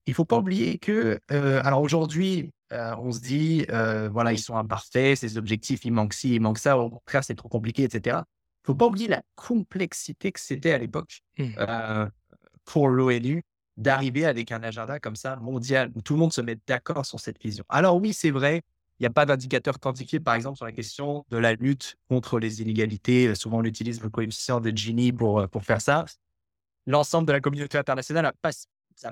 il 0.07 0.11
ne 0.11 0.15
faut 0.15 0.25
pas 0.25 0.39
oublier 0.39 0.79
que, 0.79 1.19
euh, 1.31 1.61
alors 1.65 1.81
aujourd'hui, 1.81 2.51
euh, 2.73 2.95
on 2.99 3.13
se 3.13 3.21
dit, 3.21 3.65
euh, 3.71 4.09
voilà, 4.11 4.33
ils 4.33 4.39
sont 4.39 4.57
imparfaits, 4.57 5.19
ces 5.19 5.39
objectifs, 5.39 5.85
il 5.85 5.93
manque 5.93 6.13
ci, 6.13 6.35
il 6.35 6.41
manque 6.41 6.59
ça, 6.59 6.77
au 6.79 6.91
contraire, 6.91 7.25
c'est 7.25 7.35
trop 7.35 7.49
compliqué, 7.49 7.85
etc. 7.85 8.17
Il 8.17 8.19
ne 8.19 8.67
faut 8.67 8.75
pas 8.75 8.87
oublier 8.87 9.09
la 9.09 9.23
complexité 9.35 10.33
que 10.33 10.41
c'était 10.41 10.73
à 10.73 10.79
l'époque 10.79 11.23
mmh. 11.39 11.55
pour 12.65 12.89
l'ONU 12.89 13.43
d'arriver 13.77 14.25
avec 14.25 14.53
un 14.53 14.63
agenda 14.63 15.01
comme 15.01 15.17
ça 15.17 15.37
mondial 15.37 15.91
où 15.95 16.01
tout 16.01 16.15
le 16.15 16.21
monde 16.21 16.33
se 16.33 16.41
met 16.41 16.57
d'accord 16.67 17.05
sur 17.05 17.21
cette 17.21 17.43
vision. 17.43 17.65
Alors 17.69 17.97
oui, 17.97 18.13
c'est 18.13 18.31
vrai, 18.31 18.63
il 18.99 19.03
n'y 19.03 19.07
a 19.07 19.11
pas 19.11 19.27
d'indicateur 19.27 19.81
quantifié, 19.81 20.21
par 20.21 20.35
exemple, 20.35 20.57
sur 20.57 20.67
la 20.67 20.73
question 20.73 21.25
de 21.31 21.37
la 21.37 21.55
lutte 21.55 21.97
contre 22.09 22.39
les 22.39 22.63
inégalités. 22.63 23.35
Souvent, 23.35 23.59
on 23.59 23.65
utilise 23.65 24.03
le 24.03 24.09
coefficient 24.09 24.61
de 24.61 24.71
Gini 24.71 25.13
pour, 25.13 25.49
pour 25.49 25.65
faire 25.65 25.81
ça. 25.81 26.05
L'ensemble 26.87 27.27
de 27.27 27.33
la 27.33 27.41
communauté 27.41 27.77
internationale 27.77 28.25
n'a 28.25 28.33
pas, 28.41 28.51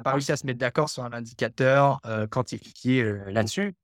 pas 0.05 0.13
réussi 0.13 0.33
à 0.33 0.37
se 0.37 0.47
mettre 0.47 0.59
d'accord 0.59 0.89
sur 0.89 1.05
un 1.05 1.13
indicateur 1.13 2.01
quantifié 2.31 3.03
là-dessus 3.27 3.75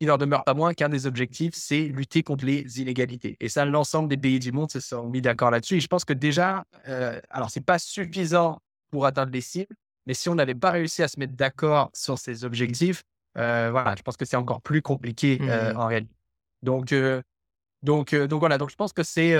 il 0.00 0.08
n'en 0.08 0.16
demeure 0.16 0.44
pas 0.44 0.54
moins 0.54 0.74
qu'un 0.74 0.88
des 0.88 1.06
objectifs, 1.06 1.54
c'est 1.54 1.86
lutter 1.86 2.22
contre 2.22 2.44
les 2.44 2.80
inégalités. 2.80 3.36
Et 3.40 3.48
ça, 3.48 3.64
l'ensemble 3.64 4.08
des 4.08 4.16
pays 4.16 4.38
du 4.38 4.52
monde 4.52 4.70
se 4.70 4.80
sont 4.80 5.08
mis 5.08 5.20
d'accord 5.20 5.50
là-dessus. 5.50 5.76
Et 5.76 5.80
je 5.80 5.88
pense 5.88 6.04
que 6.04 6.12
déjà, 6.12 6.64
euh, 6.86 7.20
alors, 7.30 7.50
ce 7.50 7.58
n'est 7.58 7.64
pas 7.64 7.78
suffisant 7.78 8.60
pour 8.90 9.06
atteindre 9.06 9.32
les 9.32 9.40
cibles, 9.40 9.74
mais 10.06 10.14
si 10.14 10.28
on 10.28 10.36
n'avait 10.36 10.54
pas 10.54 10.70
réussi 10.70 11.02
à 11.02 11.08
se 11.08 11.18
mettre 11.18 11.34
d'accord 11.34 11.90
sur 11.94 12.18
ces 12.18 12.44
objectifs, 12.44 13.02
euh, 13.36 13.70
voilà, 13.70 13.94
je 13.96 14.02
pense 14.02 14.16
que 14.16 14.24
c'est 14.24 14.36
encore 14.36 14.62
plus 14.62 14.82
compliqué 14.82 15.38
euh, 15.42 15.72
mmh 15.72 15.76
en 15.76 15.86
réalité. 15.86 16.14
Donc, 16.62 16.94
donc, 17.82 18.14
donc 18.14 18.40
voilà, 18.40 18.58
donc 18.58 18.70
je 18.70 18.76
pense 18.76 18.92
que 18.92 19.02
c'est 19.02 19.36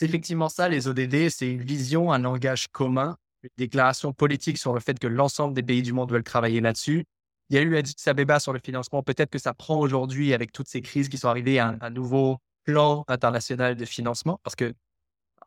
effectivement 0.00 0.48
ça, 0.48 0.68
les 0.68 0.88
ODD, 0.88 1.28
c'est 1.28 1.50
une 1.50 1.62
vision, 1.62 2.12
un 2.12 2.18
langage 2.18 2.68
commun, 2.68 3.16
une 3.46 3.64
déclaration 3.64 4.12
politique 4.12 4.58
sur 4.58 4.72
le 4.72 4.80
fait 4.80 4.98
que 4.98 5.06
l'ensemble 5.06 5.54
des 5.54 5.62
pays 5.62 5.82
du 5.82 5.92
monde 5.92 6.12
veulent 6.12 6.22
travailler 6.22 6.60
là-dessus 6.60 7.04
il 7.50 7.56
y 7.56 7.58
a 7.58 7.62
eu 7.62 7.76
Addis 7.76 7.94
Abeba 8.06 8.40
sur 8.40 8.52
le 8.52 8.60
financement. 8.62 9.02
Peut-être 9.02 9.30
que 9.30 9.38
ça 9.38 9.54
prend 9.54 9.78
aujourd'hui, 9.78 10.34
avec 10.34 10.52
toutes 10.52 10.68
ces 10.68 10.82
crises 10.82 11.08
qui 11.08 11.18
sont 11.18 11.28
arrivées, 11.28 11.60
un, 11.60 11.90
nouveau 11.90 12.38
plan 12.64 13.04
international 13.08 13.76
de 13.76 13.84
financement. 13.84 14.40
Parce 14.42 14.56
que, 14.56 14.74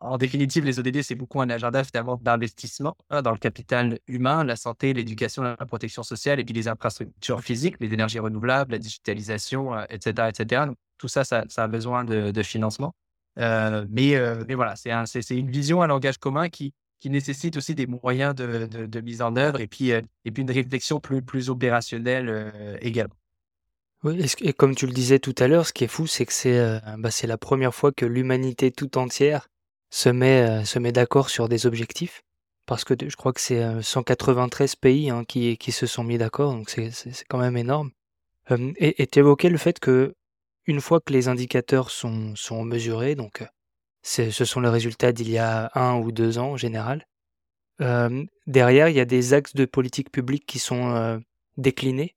en 0.00 0.16
définitive, 0.16 0.64
les 0.64 0.78
ODD, 0.78 1.02
c'est 1.02 1.14
beaucoup 1.14 1.42
un 1.42 1.50
agenda 1.50 1.84
finalement 1.84 2.16
d'investissement 2.16 2.96
hein, 3.10 3.20
dans 3.20 3.32
le 3.32 3.38
capital 3.38 3.98
humain, 4.06 4.44
la 4.44 4.56
santé, 4.56 4.94
l'éducation, 4.94 5.42
la 5.42 5.56
protection 5.56 6.02
sociale 6.02 6.40
et 6.40 6.44
puis 6.44 6.54
les 6.54 6.68
infrastructures 6.68 7.42
physiques, 7.42 7.76
les 7.80 7.92
énergies 7.92 8.18
renouvelables, 8.18 8.72
la 8.72 8.78
digitalisation, 8.78 9.78
etc. 9.90 10.14
Euh, 10.18 10.28
etc. 10.28 10.62
Tout 10.96 11.08
ça, 11.08 11.24
ça, 11.24 11.44
a 11.56 11.68
besoin 11.68 12.04
de, 12.04 12.42
financement. 12.42 12.94
Euh, 13.38 13.84
euh, 13.98 14.44
mais 14.48 14.54
voilà, 14.54 14.74
c'est 14.76 15.36
une 15.36 15.50
vision, 15.50 15.82
un 15.82 15.86
langage 15.86 16.16
commun 16.16 16.48
qui, 16.48 16.72
qui 17.00 17.10
nécessite 17.10 17.56
aussi 17.56 17.74
des 17.74 17.86
moyens 17.86 18.34
de, 18.34 18.66
de, 18.66 19.00
mise 19.00 19.22
en 19.22 19.34
œuvre 19.36 19.60
et 19.60 19.66
puis, 19.66 19.92
euh, 19.92 20.02
et 20.24 20.30
puis 20.30 20.42
une 20.42 20.50
réflexion 20.50 21.00
plus, 21.00 21.22
plus 21.22 21.50
opérationnelle 21.50 22.28
euh, 22.28 22.76
également. 22.80 23.14
Oui, 24.02 24.24
et, 24.40 24.52
comme 24.52 24.74
tu 24.74 24.86
le 24.86 24.92
disais 24.92 25.18
tout 25.18 25.34
à 25.38 25.48
l'heure, 25.48 25.66
ce 25.66 25.72
qui 25.72 25.84
est 25.84 25.88
fou, 25.88 26.06
c'est 26.06 26.24
que 26.26 26.32
c'est 26.32 26.58
euh, 26.58 26.78
bah, 26.98 27.10
la 27.24 27.38
première 27.38 27.74
fois 27.74 27.92
que 27.92 28.06
l'humanité 28.06 28.70
tout 28.70 28.96
entière 28.98 29.48
se 29.90 30.08
met, 30.08 30.64
se 30.64 30.78
met 30.78 30.92
d'accord 30.92 31.28
sur 31.30 31.48
des 31.48 31.66
objectifs. 31.66 32.22
Parce 32.66 32.84
que 32.84 32.94
je 33.00 33.16
crois 33.16 33.32
que 33.32 33.40
c'est 33.40 33.82
193 33.82 34.76
pays 34.76 35.10
hein, 35.10 35.24
qui, 35.24 35.56
qui 35.56 35.72
se 35.72 35.86
sont 35.86 36.04
mis 36.04 36.18
d'accord, 36.18 36.52
donc 36.52 36.70
c'est 36.70 36.92
quand 37.28 37.38
même 37.38 37.56
énorme. 37.56 37.90
et 38.76 39.06
tu 39.08 39.18
évoquais 39.18 39.48
le 39.48 39.58
fait 39.58 39.80
que 39.80 40.14
une 40.66 40.80
fois 40.80 41.00
que 41.00 41.12
les 41.12 41.26
indicateurs 41.26 41.90
sont, 41.90 42.34
sont 42.36 42.62
mesurés, 42.62 43.16
donc 43.16 43.42
ce 44.02 44.44
sont 44.44 44.60
les 44.60 44.68
résultats 44.68 45.12
d'il 45.12 45.30
y 45.30 45.38
a 45.38 45.70
un 45.74 45.98
ou 45.98 46.12
deux 46.12 46.38
ans 46.38 46.52
en 46.52 46.56
général. 46.56 47.06
derrière, 48.46 48.88
il 48.88 48.96
y 48.96 49.00
a 49.00 49.04
des 49.04 49.34
axes 49.34 49.54
de 49.54 49.64
politique 49.64 50.10
publique 50.10 50.46
qui 50.46 50.58
sont 50.58 51.22
déclinés 51.56 52.16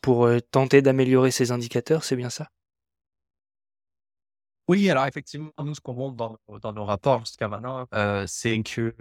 pour 0.00 0.28
tenter 0.50 0.82
d'améliorer 0.82 1.30
ces 1.30 1.52
indicateurs, 1.52 2.04
c'est 2.04 2.16
bien 2.16 2.30
ça? 2.30 2.48
Oui, 4.68 4.88
alors 4.88 5.06
effectivement, 5.06 5.50
nous, 5.62 5.74
ce 5.74 5.80
qu'on 5.80 5.94
montre 5.94 6.38
dans, 6.62 6.72
nos 6.72 6.84
rapports 6.84 7.20
jusqu'à 7.26 7.48
maintenant, 7.48 7.86
c'est 8.26 8.62
que, 8.62 8.94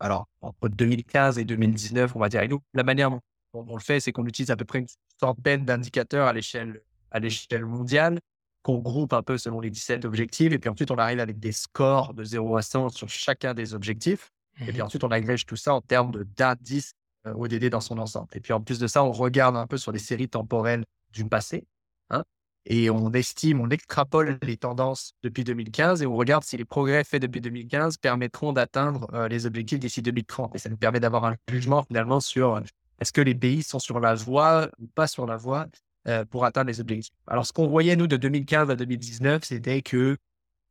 alors, 0.00 0.28
entre 0.40 0.68
2015 0.68 1.38
et 1.38 1.44
2019, 1.44 2.16
on 2.16 2.18
va 2.18 2.28
dire, 2.28 2.42
et 2.42 2.48
nous, 2.48 2.60
la 2.72 2.84
manière 2.84 3.10
dont 3.10 3.20
on 3.52 3.74
le 3.74 3.82
fait, 3.82 4.00
c'est 4.00 4.12
qu'on 4.12 4.26
utilise 4.26 4.50
à 4.50 4.56
peu 4.56 4.64
près 4.64 4.78
une 4.78 4.86
centaine 5.20 5.64
d'indicateurs 5.64 6.26
à 6.26 6.32
l'échelle 6.32 7.64
mondiale 7.64 8.20
qu'on 8.62 8.78
groupe 8.78 9.12
un 9.12 9.22
peu 9.22 9.38
selon 9.38 9.60
les 9.60 9.70
17 9.70 10.04
objectifs. 10.04 10.52
Et 10.52 10.58
puis 10.58 10.70
ensuite, 10.70 10.90
on 10.90 10.96
arrive 10.96 11.20
avec 11.20 11.38
des 11.38 11.52
scores 11.52 12.14
de 12.14 12.24
0 12.24 12.56
à 12.56 12.62
100 12.62 12.90
sur 12.90 13.08
chacun 13.08 13.54
des 13.54 13.74
objectifs. 13.74 14.30
Et 14.60 14.66
puis 14.66 14.78
mmh 14.78 14.82
ensuite, 14.82 15.04
on 15.04 15.10
agrège 15.10 15.46
tout 15.46 15.56
ça 15.56 15.74
en 15.74 15.80
termes 15.80 16.24
d'indices 16.36 16.92
euh, 17.26 17.34
ODD 17.34 17.68
dans 17.70 17.80
son 17.80 17.98
ensemble. 17.98 18.28
Et 18.34 18.40
puis 18.40 18.52
en 18.52 18.60
plus 18.60 18.78
de 18.78 18.86
ça, 18.86 19.02
on 19.04 19.12
regarde 19.12 19.56
un 19.56 19.66
peu 19.66 19.78
sur 19.78 19.92
les 19.92 19.98
séries 19.98 20.28
temporelles 20.28 20.84
du 21.12 21.24
passé. 21.24 21.64
Hein, 22.10 22.22
et 22.66 22.90
on 22.90 23.10
estime, 23.12 23.60
on 23.60 23.70
extrapole 23.70 24.38
les 24.42 24.56
tendances 24.56 25.14
depuis 25.22 25.44
2015 25.44 26.02
et 26.02 26.06
on 26.06 26.16
regarde 26.16 26.44
si 26.44 26.56
les 26.56 26.64
progrès 26.64 27.04
faits 27.04 27.22
depuis 27.22 27.40
2015 27.40 27.96
permettront 27.96 28.52
d'atteindre 28.52 29.08
euh, 29.14 29.28
les 29.28 29.46
objectifs 29.46 29.78
d'ici 29.78 30.02
2030. 30.02 30.54
Et 30.54 30.58
ça 30.58 30.68
nous 30.68 30.76
permet 30.76 31.00
d'avoir 31.00 31.24
un 31.24 31.36
jugement 31.48 31.82
finalement 31.82 32.20
sur 32.20 32.56
euh, 32.56 32.60
est-ce 33.00 33.12
que 33.12 33.20
les 33.20 33.34
pays 33.34 33.62
sont 33.62 33.78
sur 33.78 34.00
la 34.00 34.14
voie 34.14 34.68
ou 34.78 34.86
pas 34.86 35.06
sur 35.06 35.26
la 35.26 35.36
voie 35.36 35.66
euh, 36.08 36.24
pour 36.24 36.44
atteindre 36.44 36.68
les 36.68 36.80
objectifs. 36.80 37.14
Alors, 37.28 37.46
ce 37.46 37.52
qu'on 37.52 37.68
voyait, 37.68 37.94
nous, 37.94 38.08
de 38.08 38.16
2015 38.16 38.70
à 38.70 38.74
2019, 38.74 39.44
c'était 39.44 39.82
que 39.82 40.16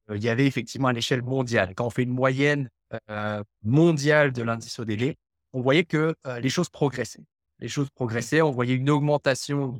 euh, 0.09 0.17
il 0.17 0.21
y 0.21 0.27
avait 0.27 0.45
effectivement 0.45 0.89
à 0.89 0.93
l'échelle 0.93 1.21
mondiale, 1.21 1.73
quand 1.73 1.85
on 1.85 1.89
fait 1.89 2.03
une 2.03 2.13
moyenne 2.13 2.69
euh, 3.09 3.41
mondiale 3.63 4.33
de 4.33 4.43
l'indice 4.43 4.77
ODD, 4.77 5.15
on 5.53 5.61
voyait 5.61 5.85
que 5.85 6.15
les 6.41 6.49
choses 6.49 6.69
progressaient. 6.69 7.23
Les 7.59 7.69
choses 7.69 7.89
progressaient, 7.91 8.41
on 8.41 8.51
voyait 8.51 8.75
une 8.75 8.89
augmentation 8.89 9.79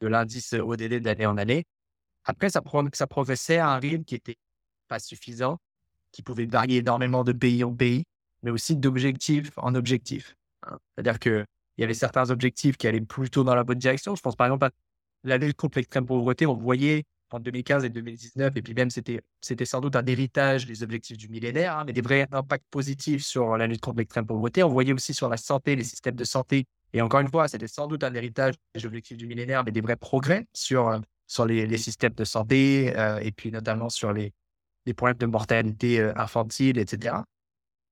de 0.00 0.06
l'indice 0.06 0.54
ODD 0.54 1.00
d'année 1.00 1.26
en 1.26 1.36
année. 1.36 1.64
Après, 2.24 2.48
ça, 2.48 2.60
progressait 2.60 3.58
à 3.58 3.68
un 3.68 3.78
rythme 3.78 4.04
qui 4.04 4.14
était 4.14 4.36
pas 4.88 4.98
suffisant, 4.98 5.58
qui 6.10 6.22
pouvait 6.22 6.46
varier 6.46 6.78
énormément 6.78 7.22
de 7.22 7.32
pays 7.32 7.64
en 7.64 7.74
pays, 7.74 8.04
mais 8.42 8.50
aussi 8.50 8.76
d'objectif 8.76 9.50
en 9.58 9.74
objectif. 9.74 10.36
Hein. 10.62 10.78
C'est-à-dire 10.94 11.18
qu'il 11.18 11.44
y 11.78 11.84
avait 11.84 11.94
certains 11.94 12.30
objectifs 12.30 12.76
qui 12.76 12.88
allaient 12.88 13.00
plutôt 13.00 13.44
dans 13.44 13.54
la 13.54 13.64
bonne 13.64 13.78
direction. 13.78 14.14
Je 14.16 14.22
pense 14.22 14.36
par 14.36 14.46
exemple 14.46 14.64
à 14.64 14.70
la 15.24 15.38
lutte 15.38 15.56
contre 15.56 15.78
l'extrême 15.78 16.06
pauvreté, 16.06 16.46
on 16.46 16.54
voyait 16.54 17.04
en 17.30 17.40
2015 17.40 17.84
et 17.84 17.88
2019, 17.88 18.56
et 18.56 18.62
puis 18.62 18.74
même 18.74 18.90
c'était, 18.90 19.20
c'était 19.40 19.64
sans 19.64 19.80
doute 19.80 19.96
un 19.96 20.06
héritage 20.06 20.66
des 20.66 20.82
objectifs 20.82 21.18
du 21.18 21.28
millénaire, 21.28 21.78
hein, 21.78 21.84
mais 21.84 21.92
des 21.92 22.00
vrais 22.00 22.28
impacts 22.30 22.66
positifs 22.70 23.24
sur 23.24 23.56
la 23.56 23.66
lutte 23.66 23.80
contre 23.80 23.98
l'extrême 23.98 24.26
pauvreté. 24.26 24.62
On 24.62 24.68
voyait 24.68 24.92
aussi 24.92 25.12
sur 25.12 25.28
la 25.28 25.36
santé, 25.36 25.74
les 25.74 25.84
systèmes 25.84 26.14
de 26.14 26.24
santé, 26.24 26.66
et 26.92 27.02
encore 27.02 27.20
une 27.20 27.28
fois, 27.28 27.48
c'était 27.48 27.68
sans 27.68 27.86
doute 27.86 28.04
un 28.04 28.14
héritage 28.14 28.54
des 28.74 28.86
objectifs 28.86 29.16
du 29.16 29.26
millénaire, 29.26 29.64
mais 29.64 29.72
des 29.72 29.80
vrais 29.80 29.96
progrès 29.96 30.46
sur, 30.52 30.88
euh, 30.88 30.98
sur 31.26 31.44
les, 31.46 31.76
systèmes 31.78 32.14
de 32.14 32.24
santé, 32.24 32.96
euh, 32.96 33.18
et 33.18 33.32
puis 33.32 33.50
notamment 33.50 33.88
sur 33.88 34.12
les, 34.12 34.32
les 34.86 34.94
problèmes 34.94 35.18
de 35.18 35.26
mortalité 35.26 36.00
euh, 36.00 36.12
infantile, 36.16 36.78
etc. 36.78 37.16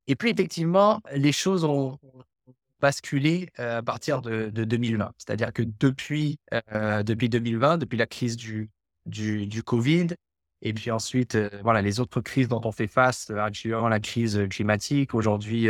Et 0.07 0.17
puis 0.17 0.31
effectivement, 0.31 1.01
les 1.13 1.33
choses 1.33 1.65
ont, 1.65 1.99
basculé 2.81 3.49
à 3.57 3.83
partir 3.83 4.21
de, 4.23 4.51
2020. 4.51 5.13
C'est-à-dire 5.19 5.53
que 5.53 5.63
depuis, 5.63 6.39
depuis 7.05 7.29
2020, 7.29 7.79
depuis 7.79 7.97
la 7.97 8.07
crise 8.07 8.37
du, 8.37 8.71
du, 9.07 9.63
Covid, 9.63 10.09
et 10.63 10.73
puis 10.73 10.91
ensuite, 10.91 11.39
voilà, 11.63 11.83
les 11.83 12.01
autres 12.01 12.21
crises 12.21 12.49
dont 12.49 12.61
on 12.65 12.73
fait 12.73 12.87
face, 12.87 13.31
actuellement 13.31 13.89
la 13.89 14.01
crise 14.01 14.47
climatique, 14.51 15.15
aujourd'hui, 15.15 15.69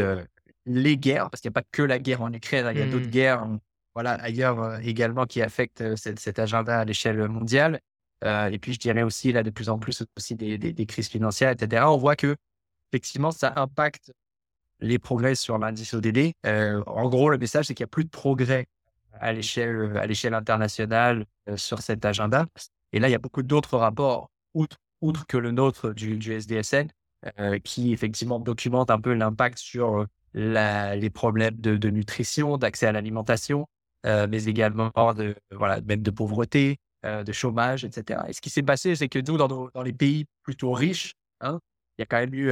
les 0.67 0.97
guerres, 0.97 1.31
parce 1.31 1.41
qu'il 1.41 1.51
n'y 1.51 1.53
a 1.55 1.61
pas 1.61 1.67
que 1.71 1.83
la 1.83 1.99
guerre 1.99 2.23
en 2.23 2.33
Ukraine, 2.33 2.67
il 2.73 2.79
y 2.79 2.83
a 2.83 2.87
d'autres 2.87 3.07
mmh. 3.07 3.11
guerres 3.11 3.47
voilà, 3.95 4.15
ailleurs 4.15 4.81
également 4.81 5.25
qui 5.25 5.41
affectent 5.41 5.95
cet, 5.97 6.39
agenda 6.39 6.81
à 6.81 6.85
l'échelle 6.85 7.29
mondiale. 7.29 7.81
et 8.25 8.59
puis, 8.61 8.73
je 8.73 8.79
dirais 8.79 9.03
aussi, 9.03 9.33
là, 9.33 9.43
de 9.43 9.51
plus 9.51 9.69
en 9.69 9.79
plus, 9.79 10.05
aussi 10.17 10.35
des, 10.35 10.59
des, 10.59 10.73
des 10.73 10.87
crises 10.87 11.09
financières, 11.09 11.51
etc. 11.51 11.85
On 11.87 11.97
voit 11.97 12.17
que, 12.17 12.37
effectivement, 12.93 13.31
ça 13.31 13.53
impacte 13.57 14.13
les 14.85 14.99
progrès 14.99 15.35
sur 15.35 15.59
l'indice 15.59 15.95
ODD. 15.95 16.33
Euh, 16.47 16.83
en 16.87 17.09
gros, 17.09 17.31
le 17.31 17.39
message, 17.39 17.67
c'est 17.67 17.75
qu'il 17.75 17.85
n'y 17.85 17.89
a 17.89 17.95
plus 17.95 18.05
de 18.05 18.11
progrès 18.11 18.67
à 19.15 19.33
l'échelle, 19.33 19.97
à 19.97 20.07
l'échelle 20.07 20.35
internationale 20.35 21.25
euh, 21.49 21.57
sur 21.57 21.81
cet 21.81 22.05
agenda. 22.05 22.47
Et 22.93 23.01
là, 23.01 23.09
il 23.09 23.13
y 23.13 23.15
a 23.15 23.19
beaucoup 23.19 23.43
d'autres 23.43 23.79
rapports, 23.79 24.31
outre, 24.53 24.77
outre 25.01 25.27
que 25.27 25.37
le 25.37 25.51
nôtre 25.51 25.93
du, 25.93 26.19
du 26.19 26.33
SDSN, 26.33 26.89
euh, 27.39 27.59
qui 27.59 27.93
effectivement 27.93 28.39
documentent 28.39 28.91
un 28.91 29.01
peu 29.01 29.15
l'impact 29.15 29.59
sur 29.59 30.07
les 30.35 31.11
problèmes 31.11 31.57
de, 31.61 31.91
nutrition, 31.91 32.59
d'accès 32.59 32.87
à 32.87 32.93
l'alimentation, 32.93 33.69
mais 34.05 34.45
également 34.47 34.91
de, 35.17 35.37
voilà, 35.53 35.81
même 35.83 36.03
de 36.03 36.11
pauvreté, 36.11 36.81
de 37.05 37.33
chômage, 37.33 37.85
etc. 37.85 38.21
Et 38.27 38.33
ce 38.33 38.41
qui 38.41 38.51
s'est 38.51 38.65
passé, 38.65 38.97
c'est 38.97 39.09
que 39.09 39.21
nous, 39.21 39.37
dans, 39.37 39.47
dans 39.47 39.83
les 39.83 39.93
pays 39.93 40.27
plutôt 40.43 40.73
riches, 40.73 41.15
hein, 41.41 41.61
il 41.97 42.01
y 42.01 42.03
a 42.03 42.07
quand 42.07 42.19
même 42.19 42.35
eu 42.35 42.51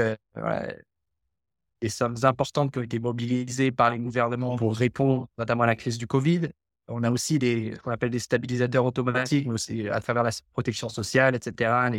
des 1.82 1.88
sommes 1.88 2.16
importantes 2.22 2.72
qui 2.72 2.78
ont 2.78 2.82
été 2.82 2.98
mobilisées 3.00 3.72
par 3.72 3.90
les 3.90 3.98
gouvernements 3.98 4.56
pour 4.56 4.74
répondre 4.74 5.26
notamment 5.36 5.64
à 5.64 5.66
la 5.66 5.76
crise 5.76 5.98
du 5.98 6.06
Covid. 6.06 6.48
On 6.88 7.02
a 7.02 7.10
aussi 7.10 7.38
des, 7.38 7.74
ce 7.74 7.80
qu'on 7.80 7.90
appelle 7.90 8.10
des 8.10 8.20
stabilisateurs 8.20 8.84
automatiques, 8.84 9.46
mais 9.46 9.54
aussi 9.54 9.88
à 9.88 10.00
travers 10.00 10.22
la 10.22 10.30
protection 10.52 10.88
sociale, 10.88 11.34
etc., 11.34 11.90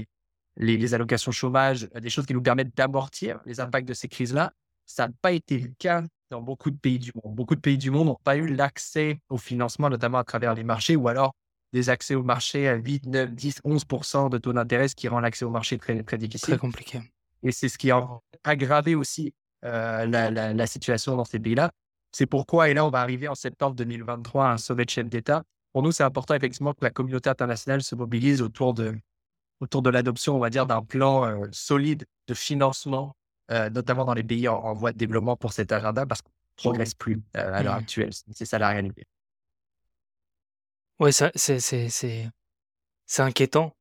les, 0.56 0.78
les, 0.78 0.94
allocations 0.94 1.32
chômage, 1.32 1.90
des 1.90 2.10
choses 2.10 2.26
qui 2.26 2.34
nous 2.34 2.42
permettent 2.42 2.76
d'amortir 2.76 3.40
les 3.46 3.60
impacts 3.60 3.88
de 3.88 3.94
ces 3.94 4.08
crises-là. 4.08 4.54
Ça 4.86 5.08
n'a 5.08 5.14
pas 5.22 5.32
été 5.32 5.58
le 5.58 5.72
cas 5.78 6.04
dans 6.30 6.42
beaucoup 6.42 6.72
de 6.72 6.78
pays 6.78 7.00
du 7.00 7.12
monde. 7.16 7.36
Beaucoup 7.36 7.56
de 7.56 7.62
pays 7.62 7.78
du 7.78 7.92
monde 7.92 8.08
n'ont 8.08 8.20
pas 8.24 8.38
eu 8.38 8.48
l'accès 8.48 9.20
au 9.30 9.38
financement, 9.38 9.90
notamment 9.90 10.18
à 10.18 10.24
travers 10.24 10.54
les 10.54 10.64
marchés, 10.64 10.96
ou 10.96 11.08
alors 11.08 11.34
des 11.74 11.90
accès 11.90 12.16
au 12.16 12.24
marché 12.24 12.68
à 12.70 12.76
8, 12.76 13.08
9, 13.08 13.32
10, 13.32 13.62
11 13.64 13.86
de 14.32 14.38
taux 14.38 14.54
d'intérêt, 14.54 14.88
ce 14.88 14.96
qui 14.96 15.08
rend 15.08 15.20
l'accès 15.20 15.44
au 15.44 15.50
marché 15.50 15.78
très, 15.78 16.04
très 16.04 16.18
difficile. 16.18 16.50
Très 16.50 16.58
compliqué. 16.58 17.02
Et 17.42 17.52
c'est 17.52 17.68
ce 17.68 17.78
qui 17.78 17.92
a 17.92 18.08
aggravé 18.44 18.96
aussi 18.96 19.34
euh, 19.64 20.06
la, 20.06 20.68
situation 20.68 21.16
dans 21.16 21.26
ces 21.26 21.40
pays-là. 21.40 21.72
C'est 22.12 22.26
pourquoi, 22.26 22.70
et 22.70 22.74
là, 22.74 22.86
on 22.86 22.90
va 22.90 23.02
arriver 23.02 23.28
en 23.28 23.36
septembre 23.36 23.76
2023 23.76 24.46
à 24.46 24.52
un 24.52 24.58
sommet 24.58 24.86
de 24.86 24.90
chef 24.90 25.10
d'État 25.10 25.44
pour 25.74 25.82
nous, 25.82 25.92
c'est 25.92 26.04
important 26.04 26.36
effectivement 26.36 26.74
que 26.74 26.84
la 26.84 26.92
communauté 26.92 27.30
internationale 27.32 27.82
se 27.82 27.96
mobilise 27.96 28.44
autour 28.44 28.76
de, 28.76 28.96
autour 29.60 29.82
de 29.82 29.90
l'adoption, 29.90 30.36
on 30.36 30.40
va 30.40 30.52
dire, 30.52 30.68
d'un 30.68 30.84
plan 30.84 31.52
solide 31.52 32.06
de 32.28 32.36
financement, 32.36 33.16
notamment 33.50 34.06
dans 34.06 34.14
les 34.14 34.24
pays 34.24 34.48
en, 34.48 34.74
voie 34.76 34.92
de 34.92 35.00
développement 35.00 35.36
pour 35.36 35.52
cet 35.52 35.72
agenda, 35.72 36.06
parce 36.06 36.22
qu'on 36.22 36.30
ne 36.30 36.62
progresse 36.64 36.94
plus 36.94 37.24
à 37.34 37.64
l'heure 37.64 37.74
mmh. 37.74 37.80
actuelle. 37.80 38.10
C'est 38.34 38.46
ça 38.46 38.60
la 38.60 38.70
réalité. 38.70 39.08
Oui, 41.00 41.12
c'est 41.12 42.30
inquiétant, 43.18 43.76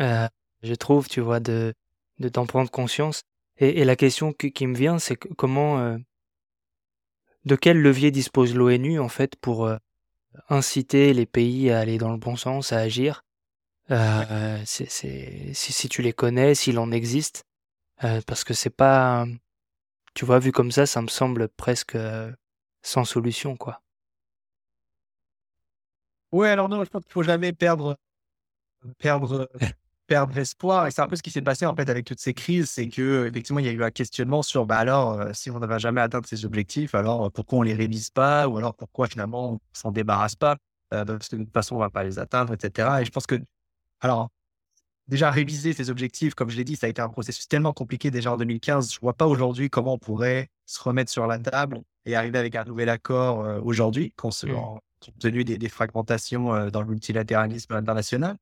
je 0.00 0.74
trouve, 0.74 1.08
tu 1.08 1.20
vois, 1.20 1.38
de, 1.38 1.72
de 2.18 2.28
t'en 2.28 2.44
prendre 2.44 2.70
conscience. 2.72 3.22
Et, 3.58 3.84
la 3.84 3.96
question 3.96 4.32
qui, 4.32 4.66
me 4.66 4.76
vient, 4.76 4.98
c'est 4.98 5.16
comment, 5.16 5.98
de 7.44 7.56
quel 7.56 7.80
levier 7.80 8.10
dispose 8.10 8.54
l'ONU 8.54 9.00
en 9.00 9.08
fait 9.08 9.36
pour 9.36 9.70
inciter 10.48 11.14
les 11.14 11.26
pays 11.26 11.70
à 11.70 11.78
aller 11.78 11.98
dans 11.98 12.12
le 12.12 12.18
bon 12.18 12.36
sens, 12.36 12.72
à 12.72 12.78
agir? 12.78 13.24
Euh, 13.90 14.60
si, 14.64 14.86
si, 15.54 15.88
tu 15.88 16.02
les 16.02 16.12
connais, 16.12 16.54
s'il 16.54 16.78
en 16.78 16.90
existe, 16.90 17.44
euh, 18.04 18.20
parce 18.26 18.42
que 18.44 18.54
c'est 18.54 18.70
pas, 18.70 19.26
tu 20.14 20.24
vois, 20.24 20.38
vu 20.38 20.52
comme 20.52 20.72
ça, 20.72 20.86
ça 20.86 21.02
me 21.02 21.08
semble 21.08 21.48
presque 21.48 21.94
euh, 21.94 22.32
sans 22.82 23.04
solution, 23.04 23.56
quoi. 23.56 23.82
Ouais, 26.32 26.48
alors 26.48 26.68
non, 26.68 26.82
je 26.84 26.90
pense 26.90 27.04
qu'il 27.04 27.12
faut 27.12 27.22
jamais 27.22 27.52
perdre, 27.52 27.96
perdre, 28.98 29.48
perdre 30.06 30.36
espoir. 30.38 30.86
Et 30.86 30.90
c'est 30.90 31.02
un 31.02 31.08
peu 31.08 31.16
ce 31.16 31.22
qui 31.22 31.30
s'est 31.30 31.42
passé 31.42 31.66
en 31.66 31.74
fait 31.74 31.88
avec 31.90 32.04
toutes 32.04 32.20
ces 32.20 32.34
crises, 32.34 32.70
c'est 32.70 32.88
que 32.88 33.26
effectivement 33.26 33.60
il 33.60 33.66
y 33.66 33.68
a 33.68 33.72
eu 33.72 33.82
un 33.82 33.90
questionnement 33.90 34.42
sur, 34.42 34.66
bah 34.66 34.78
alors, 34.78 35.34
si 35.34 35.50
on 35.50 35.58
ne 35.58 35.66
va 35.66 35.78
jamais 35.78 36.00
atteindre 36.00 36.26
ces 36.26 36.44
objectifs, 36.44 36.94
alors 36.94 37.30
pourquoi 37.32 37.58
on 37.60 37.62
les 37.62 37.74
révise 37.74 38.10
pas, 38.10 38.48
ou 38.48 38.58
alors 38.58 38.74
pourquoi 38.74 39.08
finalement 39.08 39.52
on 39.52 39.60
s'en 39.72 39.90
débarrasse 39.92 40.36
pas, 40.36 40.56
parce 40.90 41.28
que 41.28 41.36
de 41.36 41.44
toute 41.44 41.52
façon 41.52 41.76
on 41.76 41.80
va 41.80 41.90
pas 41.90 42.04
les 42.04 42.18
atteindre, 42.18 42.52
etc. 42.52 42.88
Et 43.00 43.04
je 43.04 43.10
pense 43.10 43.26
que 43.26 43.36
alors, 44.00 44.30
déjà 45.08 45.30
réviser 45.30 45.72
ces 45.72 45.90
objectifs, 45.90 46.34
comme 46.34 46.50
je 46.50 46.56
l'ai 46.56 46.64
dit, 46.64 46.76
ça 46.76 46.86
a 46.86 46.90
été 46.90 47.00
un 47.00 47.08
processus 47.08 47.48
tellement 47.48 47.72
compliqué 47.72 48.10
déjà 48.10 48.32
en 48.32 48.36
2015. 48.36 48.92
Je 48.92 48.96
ne 48.96 49.00
vois 49.00 49.14
pas 49.14 49.26
aujourd'hui 49.26 49.70
comment 49.70 49.94
on 49.94 49.98
pourrait 49.98 50.50
se 50.66 50.82
remettre 50.82 51.10
sur 51.10 51.26
la 51.26 51.38
table 51.38 51.82
et 52.04 52.16
arriver 52.16 52.38
avec 52.38 52.54
un 52.54 52.64
nouvel 52.64 52.88
accord 52.88 53.44
euh, 53.44 53.60
aujourd'hui, 53.62 54.12
compte 54.16 54.44
tenu 55.20 55.44
des, 55.44 55.68
fragmentations 55.68 56.54
euh, 56.54 56.70
dans 56.70 56.80
le 56.80 56.88
multilatéralisme 56.88 57.74
international. 57.74 58.36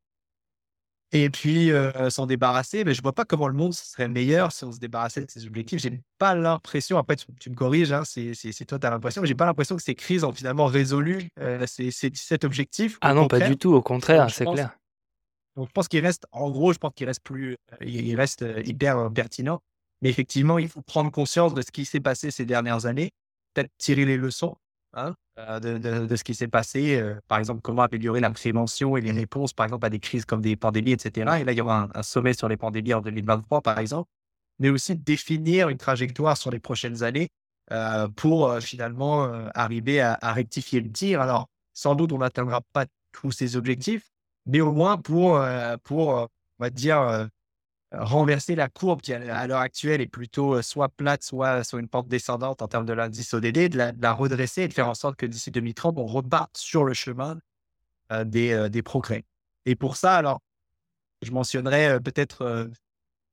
Et 1.12 1.30
puis, 1.30 1.70
euh, 1.70 2.10
s'en 2.10 2.26
débarrasser, 2.26 2.82
mais 2.82 2.92
je 2.92 2.98
ne 2.98 3.02
vois 3.02 3.12
pas 3.12 3.24
comment 3.24 3.46
le 3.46 3.54
monde 3.54 3.72
serait 3.72 4.08
meilleur 4.08 4.50
si 4.50 4.64
on 4.64 4.72
se 4.72 4.80
débarrassait 4.80 5.20
de 5.20 5.30
ces 5.30 5.46
objectifs. 5.46 5.80
Je 5.80 5.88
n'ai 5.88 6.00
pas 6.18 6.34
l'impression, 6.34 6.98
après 6.98 7.14
tu, 7.16 7.50
me 7.50 7.54
corriges, 7.54 7.92
hein, 7.92 8.02
c'est 8.04 8.34
toi 8.66 8.78
tu 8.78 8.86
as 8.86 8.90
l'impression, 8.90 9.22
mais 9.22 9.28
je 9.28 9.32
n'ai 9.32 9.36
pas 9.36 9.46
l'impression 9.46 9.76
que 9.76 9.82
ces 9.82 9.94
crises 9.94 10.24
ont 10.24 10.32
finalement 10.32 10.66
résolu 10.66 11.28
ces, 11.66 11.92
ces, 11.92 12.10
cet 12.14 12.42
objectif. 12.42 12.98
Ah 13.00 13.14
non, 13.14 13.28
pas 13.28 13.40
du 13.40 13.56
tout, 13.56 13.72
au 13.74 13.82
contraire, 13.82 14.28
c'est 14.30 14.44
clair. 14.44 14.76
Donc, 15.56 15.68
je 15.68 15.72
pense 15.72 15.88
qu'il 15.88 16.00
reste, 16.00 16.26
en 16.32 16.50
gros, 16.50 16.72
je 16.72 16.78
pense 16.78 16.92
qu'il 16.94 17.06
reste 17.06 17.22
plus, 17.22 17.56
il 17.80 18.16
reste 18.16 18.42
euh, 18.42 18.62
hyper 18.64 18.98
euh, 18.98 19.10
pertinent. 19.10 19.60
Mais 20.02 20.10
effectivement, 20.10 20.58
il 20.58 20.68
faut 20.68 20.82
prendre 20.82 21.10
conscience 21.10 21.54
de 21.54 21.62
ce 21.62 21.70
qui 21.70 21.84
s'est 21.84 22.00
passé 22.00 22.30
ces 22.30 22.44
dernières 22.44 22.86
années, 22.86 23.12
peut-être 23.54 23.70
tirer 23.78 24.04
les 24.04 24.16
leçons 24.16 24.56
hein, 24.94 25.14
euh, 25.38 25.60
de, 26.06 26.16
ce 26.16 26.24
qui 26.24 26.34
s'est 26.34 26.48
passé. 26.48 27.02
par 27.28 27.38
exemple, 27.38 27.60
comment 27.62 27.82
améliorer 27.82 28.20
la 28.20 28.30
prévention 28.30 28.96
et 28.96 29.00
les 29.00 29.12
réponses, 29.12 29.52
par 29.52 29.66
exemple, 29.66 29.86
à 29.86 29.90
des 29.90 30.00
crises 30.00 30.24
comme 30.24 30.40
des 30.40 30.56
pandémies, 30.56 30.92
etc. 30.92 31.38
Et 31.40 31.44
là, 31.44 31.52
il 31.52 31.58
y 31.58 31.60
aura 31.60 31.88
un, 31.94 32.02
sommet 32.02 32.34
sur 32.34 32.48
les 32.48 32.56
pandémies 32.56 32.94
en 32.94 33.00
2023, 33.00 33.60
par 33.60 33.78
exemple. 33.78 34.08
Mais 34.58 34.70
aussi 34.70 34.94
définir 34.96 35.68
une 35.68 35.78
trajectoire 35.78 36.36
sur 36.36 36.50
les 36.50 36.60
prochaines 36.60 37.02
années 37.02 37.28
pour 38.16 38.56
finalement 38.60 39.24
arriver 39.54 40.00
à, 40.00 40.16
à 40.20 40.32
rectifier 40.32 40.80
le 40.80 40.92
tir. 40.92 41.20
Alors, 41.20 41.48
sans 41.72 41.96
doute, 41.96 42.12
on 42.12 42.18
n'atteindra 42.18 42.60
pas 42.72 42.86
tous 43.12 43.32
ces 43.32 43.56
objectifs, 43.56 44.10
mais 44.46 44.60
au 44.60 44.72
moins 44.72 44.96
pour, 44.96 45.36
euh, 45.36 45.76
pour 45.82 46.16
euh, 46.16 46.26
on 46.58 46.64
va 46.64 46.70
dire, 46.70 47.00
euh, 47.00 47.26
renverser 47.98 48.54
la 48.54 48.68
courbe 48.68 49.00
qui, 49.00 49.12
à 49.12 49.46
l'heure 49.46 49.60
actuelle, 49.60 50.00
est 50.00 50.06
plutôt 50.06 50.60
soit 50.62 50.88
plate, 50.88 51.22
soit 51.22 51.64
sur 51.64 51.78
une 51.78 51.88
pente 51.88 52.08
descendante 52.08 52.62
en 52.62 52.68
termes 52.68 52.86
de 52.86 52.92
l'indice 52.92 53.34
ODD, 53.34 53.68
de 53.68 53.92
la, 54.00 54.12
redresser 54.12 54.62
et 54.62 54.68
de 54.68 54.72
faire 54.72 54.88
en 54.88 54.94
sorte 54.94 55.16
que 55.16 55.26
d'ici 55.26 55.50
2030, 55.50 55.98
on 55.98 56.06
reparte 56.06 56.56
sur 56.56 56.84
le 56.84 56.94
chemin 56.94 57.38
des, 58.24 58.68
des 58.70 58.82
progrès. 58.82 59.24
Et 59.66 59.76
pour 59.76 59.96
ça, 59.96 60.16
alors, 60.16 60.40
je 61.22 61.30
mentionnerai 61.30 62.00
peut-être 62.00 62.70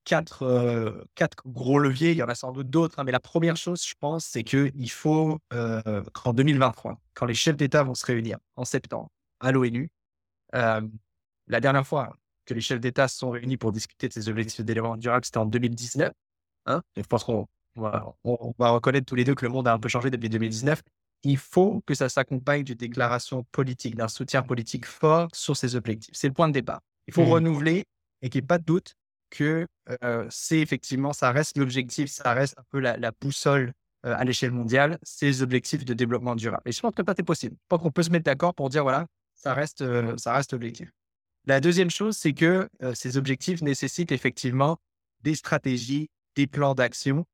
quatre, 0.05 1.05
quatre 1.15 1.43
gros 1.45 1.79
leviers. 1.79 2.11
Il 2.11 2.17
y 2.17 2.23
en 2.23 2.29
a 2.29 2.35
sans 2.35 2.51
doute 2.51 2.69
d'autres, 2.69 2.99
hein, 2.99 3.03
mais 3.03 3.11
la 3.11 3.19
première 3.19 3.57
chose, 3.57 3.85
je 3.85 3.95
pense, 3.99 4.25
c'est 4.25 4.43
qu'il 4.43 4.91
faut 4.91 5.39
qu'en 6.13 6.33
2023, 6.33 6.99
quand 7.13 7.25
les 7.25 7.33
chefs 7.35 7.57
d'État 7.57 7.83
vont 7.83 7.95
se 7.95 8.05
réunir 8.05 8.37
en 8.55 8.65
septembre 8.65 9.09
à 9.39 9.51
l'ONU, 9.51 9.91
euh, 10.55 10.81
la 11.47 11.59
dernière 11.59 11.85
fois 11.85 12.15
que 12.45 12.53
les 12.53 12.61
chefs 12.61 12.79
d'État 12.79 13.07
se 13.07 13.17
sont 13.17 13.31
réunis 13.31 13.57
pour 13.57 13.71
discuter 13.71 14.07
de 14.07 14.13
ces 14.13 14.29
objectifs 14.29 14.59
de 14.59 14.65
développement 14.65 14.97
durable, 14.97 15.25
c'était 15.25 15.37
en 15.37 15.45
2019. 15.45 16.11
Hein 16.67 16.81
je 16.95 17.01
pense 17.03 17.23
qu'on 17.23 17.47
va, 17.75 18.15
on 18.23 18.53
va 18.57 18.69
reconnaître 18.71 19.05
tous 19.05 19.15
les 19.15 19.23
deux 19.23 19.35
que 19.35 19.45
le 19.45 19.51
monde 19.51 19.67
a 19.67 19.73
un 19.73 19.79
peu 19.79 19.89
changé 19.89 20.09
depuis 20.09 20.29
2019. 20.29 20.81
Il 21.23 21.37
faut 21.37 21.81
que 21.85 21.93
ça 21.93 22.09
s'accompagne 22.09 22.63
d'une 22.63 22.75
déclaration 22.75 23.43
politique, 23.51 23.95
d'un 23.95 24.07
soutien 24.07 24.41
politique 24.41 24.85
fort 24.85 25.27
sur 25.33 25.55
ces 25.55 25.75
objectifs. 25.75 26.13
C'est 26.15 26.27
le 26.27 26.33
point 26.33 26.47
de 26.47 26.53
départ. 26.53 26.81
Il 27.07 27.13
faut 27.13 27.25
mmh. 27.25 27.31
renouveler 27.31 27.85
et 28.21 28.29
qu'il 28.29 28.41
n'y 28.41 28.45
ait 28.45 28.47
pas 28.47 28.57
de 28.57 28.63
doute 28.63 28.95
que 29.29 29.65
euh, 30.03 30.27
c'est 30.29 30.59
effectivement, 30.59 31.13
ça 31.13 31.31
reste 31.31 31.57
l'objectif, 31.57 32.09
ça 32.09 32.33
reste 32.33 32.57
un 32.57 32.63
peu 32.69 32.79
la, 32.79 33.11
boussole 33.19 33.71
euh, 34.05 34.15
à 34.15 34.23
l'échelle 34.23 34.51
mondiale, 34.51 34.99
ces 35.03 35.41
objectifs 35.41 35.85
de 35.85 35.93
développement 35.93 36.35
durable. 36.35 36.63
Et 36.65 36.71
je 36.71 36.79
pense 36.81 36.93
que 36.93 37.01
pas 37.01 37.13
c'est 37.15 37.23
possible. 37.23 37.55
Je 37.55 37.65
pense 37.69 37.81
qu'on 37.81 37.91
peut 37.91 38.03
se 38.03 38.09
mettre 38.09 38.25
d'accord 38.25 38.53
pour 38.53 38.69
dire, 38.69 38.83
voilà, 38.83 39.07
ça 39.35 39.53
reste, 39.53 39.81
euh, 39.81 40.15
ça 40.17 40.33
reste 40.33 40.53
objectif. 40.53 40.91
La 41.47 41.59
deuxième 41.59 41.89
chose, 41.89 42.17
c'est 42.17 42.33
que 42.33 42.69
ces 42.93 43.17
objectifs 43.17 43.61
nécessitent 43.61 44.11
effectivement 44.11 44.77
des 45.23 45.35
stratégies, 45.35 46.09
des 46.35 46.47
plans 46.47 46.75
d'action. 46.75 47.25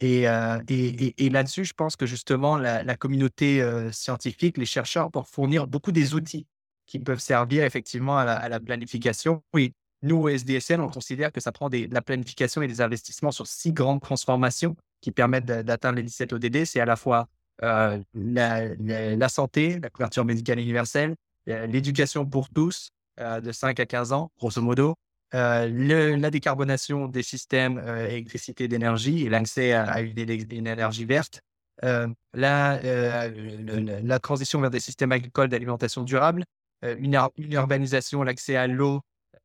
Et, 0.00 0.22
là-dessus, 0.22 1.64
je 1.64 1.74
pense 1.74 1.96
que 1.96 2.06
justement, 2.06 2.56
la, 2.56 2.96
communauté 2.96 3.62
scientifique, 3.92 4.56
les 4.58 4.66
chercheurs, 4.66 5.10
pour 5.10 5.28
fournir 5.28 5.66
beaucoup 5.66 5.92
des 5.92 6.14
outils 6.14 6.46
qui 6.86 6.98
peuvent 6.98 7.20
servir 7.20 7.64
effectivement 7.64 8.18
à 8.18 8.48
la, 8.48 8.60
planification. 8.60 9.42
Oui, 9.52 9.72
nous, 10.02 10.16
au 10.16 10.28
SDSN, 10.28 10.80
on 10.80 10.88
considère 10.88 11.32
que 11.32 11.40
ça 11.40 11.52
prend 11.52 11.68
de 11.68 11.88
la 11.90 12.02
planification 12.02 12.62
et 12.62 12.66
des 12.66 12.80
investissements 12.80 13.30
sur 13.30 13.46
six 13.46 13.72
grandes 13.72 14.00
transformations 14.00 14.76
qui 15.00 15.12
permettent 15.12 15.46
d'atteindre 15.46 15.96
les 15.96 16.02
17 16.02 16.32
ODD. 16.32 16.64
C'est 16.64 16.80
à 16.80 16.86
la 16.86 16.96
fois 16.96 17.28
la, 17.60 19.28
santé, 19.28 19.78
la 19.80 19.90
couverture 19.90 20.24
médicale 20.24 20.58
universelle, 20.58 21.14
l'éducation 21.46 22.26
pour 22.26 22.48
tous 22.48 22.91
de 23.18 23.52
5 23.52 23.78
à 23.80 23.86
15 23.86 24.12
ans, 24.12 24.30
grosso 24.38 24.60
modo, 24.60 24.94
euh, 25.34 26.16
la 26.16 26.30
décarbonation 26.30 27.08
des 27.08 27.22
systèmes 27.22 27.78
électricité 28.08 28.68
d'énergie 28.68 29.24
et 29.24 29.28
l'accès 29.28 29.72
à, 29.72 30.00
une, 30.00 30.18
énergie 30.18 31.04
verte, 31.04 31.40
la, 31.82 32.80
la, 32.82 34.18
transition 34.18 34.60
vers 34.60 34.70
des 34.70 34.80
systèmes 34.80 35.12
agricoles 35.12 35.48
d'alimentation 35.48 36.02
durable, 36.02 36.44
une, 36.82 37.18
urbanisation, 37.38 38.22
l'accès 38.22 38.56
à 38.56 38.66
l'eau 38.66 39.00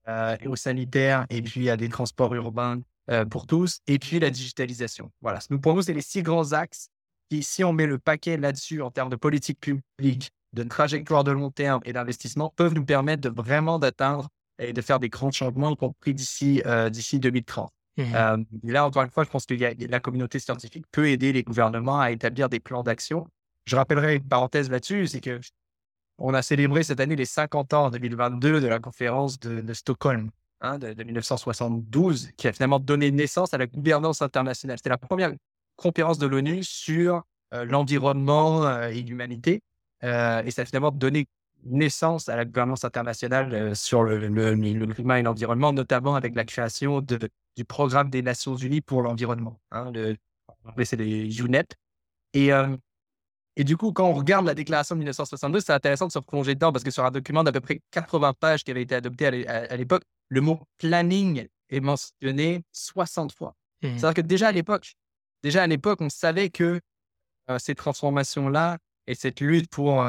et 0.08 0.48
au 0.48 0.56
sanitaire, 0.56 1.26
et 1.30 1.42
puis 1.42 1.70
à 1.70 1.78
des 1.78 1.90
transports 1.90 2.36
urbains 2.36 2.82
pour 3.30 3.48
tous, 3.48 3.80
et 3.88 3.98
puis 3.98 4.20
la 4.20 4.30
digitalisation. 4.30 5.12
Voilà, 5.22 5.40
pour 5.62 5.74
nous, 5.74 5.82
c'est 5.82 5.94
les 5.94 6.02
six 6.02 6.22
grands 6.22 6.52
axes 6.52 6.90
si 7.42 7.64
on 7.64 7.74
met 7.74 7.86
le 7.86 8.00
paquet 8.00 8.38
là-dessus 8.38 8.82
en 8.82 8.92
termes 8.92 9.10
de 9.10 9.16
politique 9.16 9.60
publique, 9.60 10.32
de 10.58 10.64
trajectoire 10.64 11.24
de 11.24 11.32
long 11.32 11.52
terme 11.52 11.82
et 11.86 11.94
d'investissement, 11.94 12.54
peuvent 12.56 12.74
nous 12.74 12.86
permettre 12.86 13.30
de 13.30 13.42
vraiment 13.42 13.80
d'atteindre 13.80 14.28
et 14.60 14.74
de 14.74 14.82
faire 14.82 15.00
des 15.00 15.10
grands 15.10 15.32
changements, 15.32 15.72
y 15.72 15.76
compris 15.76 16.14
d'ici 16.14 16.62
euh, 16.66 16.90
d'ici 16.90 17.20
2030. 17.20 17.72
Mmh 17.98 18.04
euh, 18.14 18.38
là, 18.64 18.86
encore 18.86 19.04
une 19.04 19.10
fois, 19.10 19.24
je 19.24 19.30
pense 19.30 19.46
que 19.46 19.56
la 19.56 20.00
communauté 20.00 20.40
scientifique 20.40 20.86
peut 20.92 21.10
aider 21.10 21.34
les 21.34 21.44
gouvernements 21.44 22.00
à 22.00 22.12
établir 22.12 22.50
des 22.50 22.60
plans 22.60 22.84
d'action. 22.84 23.28
Je 23.66 23.76
rappellerai 23.76 24.16
une 24.16 24.28
parenthèse 24.28 24.70
là-dessus, 24.70 25.08
c'est 25.08 25.22
que 25.22 25.40
on 26.20 26.34
a 26.34 26.42
célébré 26.42 26.84
cette 26.84 27.00
année 27.00 27.16
les 27.16 27.26
50 27.26 27.74
ans 27.74 27.86
en 27.86 27.90
2022 27.92 28.60
de 28.60 28.68
la 28.68 28.80
conférence 28.80 29.40
de, 29.40 29.74
Stockholm 29.74 30.32
hein, 30.62 30.80
de, 30.80 30.94
de, 30.94 31.04
1972, 31.04 32.32
qui 32.38 32.48
a 32.48 32.54
finalement 32.54 32.80
donné 32.80 33.12
naissance 33.12 33.54
à 33.54 33.60
la 33.60 33.68
gouvernance 33.68 34.24
internationale. 34.24 34.78
C'était 34.78 34.90
la 34.90 34.98
première 34.98 35.34
conférence 35.76 36.18
de 36.18 36.26
l'ONU 36.26 36.64
sur 36.64 37.24
euh, 37.54 37.64
l'environnement 37.64 38.66
euh, 38.66 38.90
et 38.90 39.02
l'humanité. 39.04 39.62
Euh, 40.04 40.44
et 40.44 40.52
ça 40.52 40.62
a 40.62 40.66
finalement 40.66 40.92
donné 40.92 41.28
naissance 41.64 42.30
à 42.30 42.36
la 42.36 42.46
gouvernance 42.46 42.86
internationale 42.86 43.76
sur 43.76 44.04
le, 44.04 44.94
climat 44.94 45.20
et 45.20 45.24
l'environnement, 45.24 45.74
notamment 45.74 46.16
avec 46.16 46.36
la 46.36 46.46
création 46.46 47.02
de, 47.02 47.20
du 47.56 47.66
programme 47.66 48.10
des 48.10 48.22
Nations 48.22 48.56
Unies 48.56 48.82
pour 48.82 49.02
l'environnement. 49.02 49.60
Hein, 49.72 49.92
c'est 50.84 50.98
les 50.98 51.40
UNEP. 51.40 51.74
Et, 52.34 52.52
et 53.56 53.64
du 53.64 53.76
coup, 53.76 53.92
quand 53.92 54.08
on 54.08 54.14
regarde 54.14 54.46
la 54.46 54.54
déclaration 54.54 54.96
de 54.96 55.00
1962, 55.00 55.62
c'est 55.62 55.74
intéressant 55.74 56.06
de 56.06 56.12
se 56.12 56.20
replonger 56.20 56.54
dedans 56.54 56.72
parce 56.72 56.84
que 56.84 56.92
sur 56.92 57.04
un 57.04 57.12
document 57.12 57.44
d'à 57.44 57.52
peu 57.52 57.60
près 57.60 57.82
80 57.90 58.34
pages 58.40 58.64
qui 58.64 58.70
avait 58.70 58.84
été 58.84 58.94
adopté 58.94 59.48
à 59.48 59.76
l'époque, 59.76 60.04
le 60.30 60.42
mot 60.42 60.60
planning 60.78 61.48
est 61.70 61.80
mentionné 61.80 62.64
60 62.72 63.32
fois. 63.32 63.56
Mmh. 63.82 63.98
C'est-à-dire 63.98 64.14
que 64.14 64.22
déjà 64.22 64.50
à 64.50 64.52
l'époque, 64.52 64.94
déjà 65.42 65.64
à 65.64 65.68
l'époque, 65.68 66.02
on 66.02 66.10
savait 66.10 66.50
que 66.50 66.80
ces 67.58 67.76
transformations-là 67.76 68.78
et 69.08 69.16
cette 69.16 69.40
lutte 69.40 69.70
pour, 69.70 70.06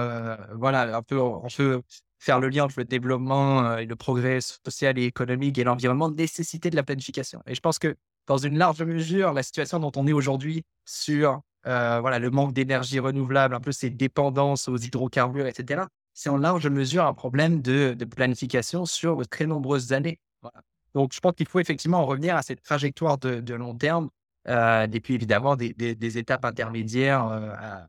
voilà, 0.55 0.97
un 0.97 1.03
peu, 1.03 1.21
on 1.21 1.47
peut 1.57 1.83
faire 2.19 2.41
le 2.41 2.49
lien 2.49 2.65
entre 2.65 2.75
le 2.79 2.85
développement 2.85 3.79
et 3.79 3.87
le 3.87 3.97
progrès 3.97 4.41
social 4.41 4.99
et 4.99 5.05
économique 5.05 5.57
et 5.59 5.65
l'environnement, 5.65 6.11
nécessité 6.11 6.69
de 6.69 6.77
la 6.77 6.83
planification. 6.83 7.41
Et 7.47 7.55
je 7.55 7.61
pense 7.61 7.79
que 7.79 7.97
dans 8.27 8.39
une 8.39 8.59
large 8.59 8.83
mesure, 8.83 9.33
la 9.33 9.43
situation 9.43 9.79
dont 9.79 9.93
on 9.97 10.07
est 10.07 10.13
aujourd'hui 10.13 10.65
sur 10.85 11.41
voilà, 11.65 12.19
le 12.19 12.31
manque 12.31 12.53
d'énergie 12.53 12.99
renouvelable, 12.99 13.55
un 13.55 13.61
peu 13.61 13.73
ces 13.73 13.91
dépendances 13.91 14.69
aux 14.69 14.77
hydrocarbures, 14.77 15.47
etc., 15.47 15.85
c'est 16.13 16.31
en 16.31 16.37
large 16.37 16.67
mesure 16.67 17.05
un 17.07 17.15
problème 17.15 17.63
de, 17.63 17.97
planification 18.05 18.85
sur 18.85 19.17
de 19.19 19.25
très 19.25 19.47
nombreuses 19.47 19.93
années. 19.93 20.19
Donc, 20.95 21.13
je 21.15 21.21
pense 21.21 21.35
qu'il 21.35 21.47
faut 21.47 21.61
effectivement 21.61 22.05
revenir 22.05 22.35
à 22.35 22.43
cette 22.43 22.63
trajectoire 22.63 23.19
de, 23.19 23.55
long 23.55 23.77
terme, 23.77 24.09
et 24.49 25.01
puis 25.01 25.15
évidemment 25.15 25.55
des 25.55 26.19
étapes 26.19 26.45
intermédiaires 26.45 27.87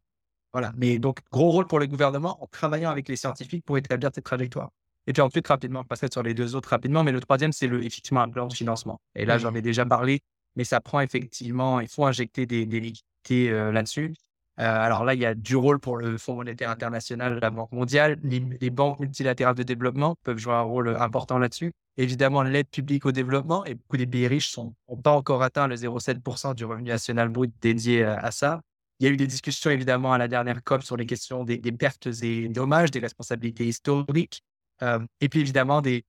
voilà. 0.53 0.71
Mais 0.77 0.99
donc, 0.99 1.19
gros 1.31 1.51
rôle 1.51 1.67
pour 1.67 1.79
le 1.79 1.87
gouvernement 1.87 2.41
en 2.43 2.47
travaillant 2.47 2.89
avec 2.89 3.07
les 3.07 3.15
scientifiques 3.15 3.65
pour 3.65 3.77
établir 3.77 4.09
cette 4.13 4.23
trajectoire. 4.23 4.69
Et 5.07 5.13
puis 5.13 5.21
ensuite, 5.21 5.47
rapidement, 5.47 5.81
je 5.83 5.87
passerai 5.87 6.09
sur 6.11 6.23
les 6.23 6.33
deux 6.33 6.55
autres 6.55 6.69
rapidement, 6.69 7.03
mais 7.03 7.11
le 7.11 7.19
troisième, 7.19 7.51
c'est 7.51 7.67
le, 7.67 7.83
effectivement 7.83 8.21
un 8.21 8.29
plan 8.29 8.47
de 8.47 8.53
financement. 8.53 8.99
Et 9.15 9.25
là, 9.25 9.37
j'en 9.37 9.53
ai 9.55 9.61
déjà 9.61 9.85
parlé, 9.85 10.21
mais 10.55 10.63
ça 10.63 10.81
prend 10.81 10.99
effectivement, 10.99 11.79
il 11.79 11.87
faut 11.87 12.05
injecter 12.05 12.45
des, 12.45 12.65
liquidités 12.65 13.49
euh, 13.49 13.71
là-dessus. 13.71 14.13
Euh, 14.59 14.63
alors 14.63 15.05
là, 15.05 15.13
il 15.13 15.21
y 15.21 15.25
a 15.25 15.33
du 15.33 15.55
rôle 15.55 15.79
pour 15.79 15.97
le 15.97 16.17
Fonds 16.17 16.35
monétaire 16.35 16.69
international, 16.69 17.39
la 17.41 17.49
Banque 17.49 17.71
mondiale. 17.71 18.19
Les, 18.23 18.69
banques 18.69 18.99
multilatérales 18.99 19.55
de 19.55 19.63
développement 19.63 20.15
peuvent 20.23 20.37
jouer 20.37 20.53
un 20.53 20.61
rôle 20.61 20.95
important 20.99 21.37
là-dessus. 21.37 21.71
Évidemment, 21.97 22.43
l'aide 22.43 22.69
publique 22.69 23.05
au 23.05 23.11
développement, 23.11 23.65
et 23.65 23.75
beaucoup 23.75 23.97
des 23.97 24.05
pays 24.05 24.27
riches 24.27 24.55
n'ont 24.57 24.73
pas 25.01 25.11
encore 25.11 25.43
atteint 25.43 25.67
le 25.67 25.75
0,7% 25.75 26.55
du 26.55 26.65
revenu 26.65 26.89
national 26.89 27.29
brut 27.29 27.53
dédié 27.61 28.03
à 28.03 28.31
ça. 28.31 28.61
Il 28.99 29.05
y 29.05 29.09
a 29.09 29.13
eu 29.13 29.17
des 29.17 29.27
discussions 29.27 29.69
évidemment 29.69 30.11
à 30.11 30.17
la 30.17 30.27
dernière 30.27 30.61
COP 30.63 30.83
sur 30.83 30.97
les 30.97 31.05
questions 31.05 31.43
des, 31.43 31.59
pertes 31.71 32.07
et 32.21 32.49
dommages, 32.49 32.91
des 32.91 32.99
responsabilités 32.99 33.65
historiques, 33.65 34.43
euh, 34.81 34.99
et 35.21 35.29
puis 35.29 35.39
évidemment 35.39 35.81
des, 35.81 36.03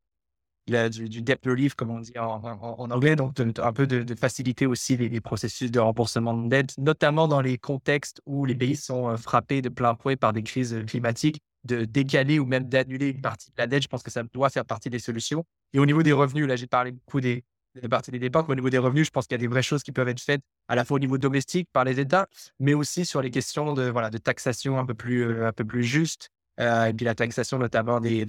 du, 0.67 1.23
debt 1.23 1.39
relief, 1.45 1.75
comme 1.75 1.91
on 1.91 2.01
dit 2.01 2.19
en, 2.19 2.43
anglais, 2.91 3.17
donc 3.17 3.39
un 3.39 3.73
peu 3.73 3.87
de, 3.87 4.15
faciliter 4.15 4.67
aussi 4.67 4.97
les, 4.97 5.21
processus 5.21 5.71
de 5.71 5.79
remboursement 5.79 6.35
de 6.35 6.49
dette, 6.49 6.77
notamment 6.79 7.29
dans 7.29 7.41
les 7.41 7.59
contextes 7.59 8.21
où 8.27 8.45
les 8.45 8.55
pays 8.55 8.77
sont 8.77 9.11
euh, 9.11 9.17
frappés 9.17 9.63
de 9.63 9.69
plein 9.69 9.95
fouet 9.95 10.17
par 10.17 10.33
des 10.33 10.43
crises 10.43 10.83
climatiques, 10.87 11.41
de 11.65 11.85
décaler 11.85 12.39
ou 12.39 12.47
même 12.47 12.65
d'annuler 12.65 13.11
une 13.11 13.21
partie 13.21 13.51
de 13.51 13.55
la 13.59 13.67
dette. 13.67 13.83
Je 13.83 13.89
pense 13.89 14.03
que 14.03 14.11
ça 14.11 14.23
doit 14.23 14.51
faire 14.51 14.65
partie 14.65 14.91
des 14.91 14.99
solutions. 14.99 15.45
Et 15.73 15.79
au 15.79 15.87
niveau 15.87 16.03
des 16.03 16.13
revenus, 16.13 16.47
là 16.47 16.57
j'ai 16.57 16.67
parlé 16.67 16.93
beaucoup 16.93 17.21
des, 17.21 17.45
des 17.75 17.89
parties 17.89 18.11
des 18.11 18.19
dépenses. 18.19 18.47
au 18.49 18.55
niveau 18.55 18.71
des 18.71 18.79
revenus, 18.79 19.07
je 19.07 19.11
pense 19.11 19.27
qu'il 19.27 19.35
y 19.35 19.41
a 19.41 19.43
des 19.43 19.47
vraies 19.47 19.63
choses 19.63 19.83
qui 19.83 19.93
peuvent 19.93 20.09
être 20.09 20.21
faites 20.21 20.43
à 20.69 20.75
la 20.75 20.85
fois 20.85 20.97
au 20.97 20.99
niveau 20.99 21.19
domestique 21.19 21.69
par 21.73 21.85
les 21.85 22.01
États, 22.01 22.27
mais 22.59 22.75
aussi 22.75 23.05
sur 23.05 23.23
les 23.23 23.31
questions 23.31 23.73
de, 23.75 23.89
voilà, 23.89 24.11
de 24.11 24.19
taxation 24.19 24.79
un 24.79 24.87
peu 24.87 24.95
plus, 24.95 25.23
euh, 25.23 25.49
un 25.49 25.53
peu 25.53 25.65
plus 25.65 25.85
juste. 25.85 26.31
Euh, 26.59 26.87
et 26.87 26.93
puis 26.93 27.07
la 27.07 27.15
taxation 27.15 27.59
notamment 27.59 28.01
des, 28.01 28.27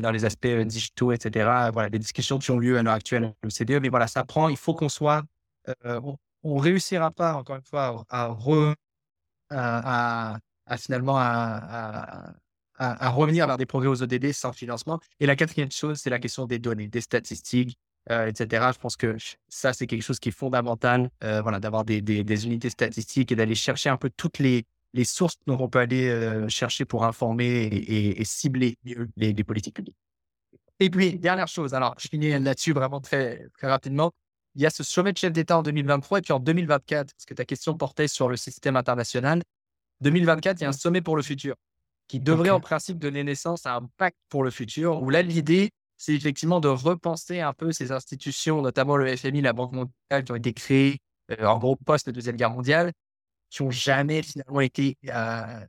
dans 0.00 0.10
les 0.12 0.24
aspects 0.24 0.46
euh, 0.46 0.64
digitaux, 0.64 1.12
etc. 1.12 1.70
Voilà, 1.72 1.90
des 1.90 1.98
discussions 1.98 2.38
qui 2.38 2.50
ont 2.50 2.58
lieu 2.58 2.78
à 2.78 2.82
l'heure 2.82 2.94
actuelle 2.94 3.34
le 3.42 3.50
CDE. 3.50 3.80
Mais 3.80 3.88
voilà, 3.88 4.06
ça 4.06 4.24
prend, 4.24 4.48
il 4.48 4.56
faut 4.56 4.74
qu'on 4.74 4.88
soit... 4.88 5.22
on 5.84 6.16
ne 6.44 6.60
réussira 6.60 7.10
pas, 7.10 7.34
encore 7.34 7.56
une 7.56 7.64
fois, 7.64 8.04
à, 8.08 8.36
à, 9.50 10.38
à, 10.66 10.76
finalement 10.76 11.16
à, 11.18 12.34
à, 12.78 13.10
revenir 13.10 13.46
vers 13.46 13.58
des 13.58 13.66
progrès 13.66 13.88
aux 13.88 14.02
ODD 14.02 14.32
sans 14.32 14.52
financement. 14.52 15.00
Et 15.20 15.26
la 15.26 15.36
quatrième 15.36 15.70
chose, 15.70 15.98
c'est 15.98 16.10
la 16.10 16.18
question 16.18 16.46
des 16.46 16.58
données, 16.58 16.88
des 16.88 17.00
statistiques, 17.00 17.76
euh, 18.10 18.26
etc. 18.26 18.70
Je 18.74 18.78
pense 18.78 18.96
que 18.96 19.16
ça, 19.48 19.72
c'est 19.72 19.86
quelque 19.86 20.02
chose 20.02 20.18
qui 20.18 20.30
est 20.30 20.32
fondamental, 20.32 21.10
euh, 21.22 21.40
voilà, 21.40 21.60
d'avoir 21.60 21.84
des, 21.84 22.00
des, 22.00 22.46
unités 22.46 22.70
statistiques 22.70 23.30
et 23.30 23.36
d'aller 23.36 23.54
chercher 23.54 23.90
un 23.90 23.96
peu 23.96 24.10
toutes 24.16 24.38
les, 24.38 24.64
les 24.92 25.04
sources 25.04 25.36
dont 25.46 25.56
on 25.60 25.68
peut 25.68 25.78
aller 25.78 26.08
euh, 26.08 26.48
chercher 26.48 26.84
pour 26.84 27.04
informer 27.04 27.66
et, 27.66 28.24
cibler 28.24 28.76
mieux 28.84 29.08
les, 29.16 29.34
politiques 29.44 29.76
publiques. 29.76 29.96
Et 30.80 30.90
puis, 30.90 31.18
dernière 31.18 31.46
chose, 31.46 31.74
alors 31.74 31.94
je 31.98 32.08
finis 32.08 32.36
là-dessus 32.38 32.72
vraiment 32.72 33.00
très, 33.00 33.46
très 33.56 33.68
rapidement. 33.68 34.10
Il 34.56 34.62
y 34.62 34.66
a 34.66 34.70
ce 34.70 34.82
sommet 34.82 35.12
de 35.12 35.18
chef 35.18 35.32
d'État 35.32 35.56
en 35.58 35.62
2023 35.62 36.18
et 36.18 36.22
puis 36.22 36.32
en 36.32 36.40
2024, 36.40 37.12
parce 37.14 37.24
que 37.24 37.34
ta 37.34 37.44
question 37.44 37.76
portait 37.76 38.08
sur 38.08 38.28
le 38.28 38.36
système 38.36 38.76
international. 38.76 39.42
2024, 40.00 40.60
il 40.60 40.62
y 40.64 40.66
a 40.66 40.68
un 40.68 40.72
sommet 40.72 41.00
pour 41.00 41.16
le 41.16 41.22
futur 41.22 41.54
qui 42.08 42.20
devrait 42.20 42.50
en 42.50 42.60
principe 42.60 42.98
donner 42.98 43.24
naissance 43.24 43.64
à 43.64 43.76
un 43.76 43.88
pacte 43.96 44.18
pour 44.28 44.42
le 44.44 44.50
futur, 44.50 45.00
où 45.02 45.08
là, 45.08 45.22
l'idée, 45.22 45.70
c'est 46.02 46.14
effectivement 46.14 46.58
de 46.58 46.66
repenser 46.66 47.40
un 47.42 47.52
peu 47.52 47.70
ces 47.70 47.92
institutions, 47.92 48.60
notamment 48.60 48.96
le 48.96 49.16
FMI, 49.16 49.40
la 49.40 49.52
Banque 49.52 49.70
mondiale, 49.70 50.24
qui 50.24 50.32
ont 50.32 50.34
été 50.34 50.52
créées 50.52 50.98
euh, 51.30 51.46
en 51.46 51.58
gros 51.58 51.76
post 51.76 52.10
Deuxième 52.10 52.34
Guerre 52.34 52.50
mondiale, 52.50 52.90
qui 53.50 53.62
n'ont 53.62 53.70
jamais 53.70 54.20
finalement 54.24 54.60
été 54.60 54.96
euh, 55.06 55.60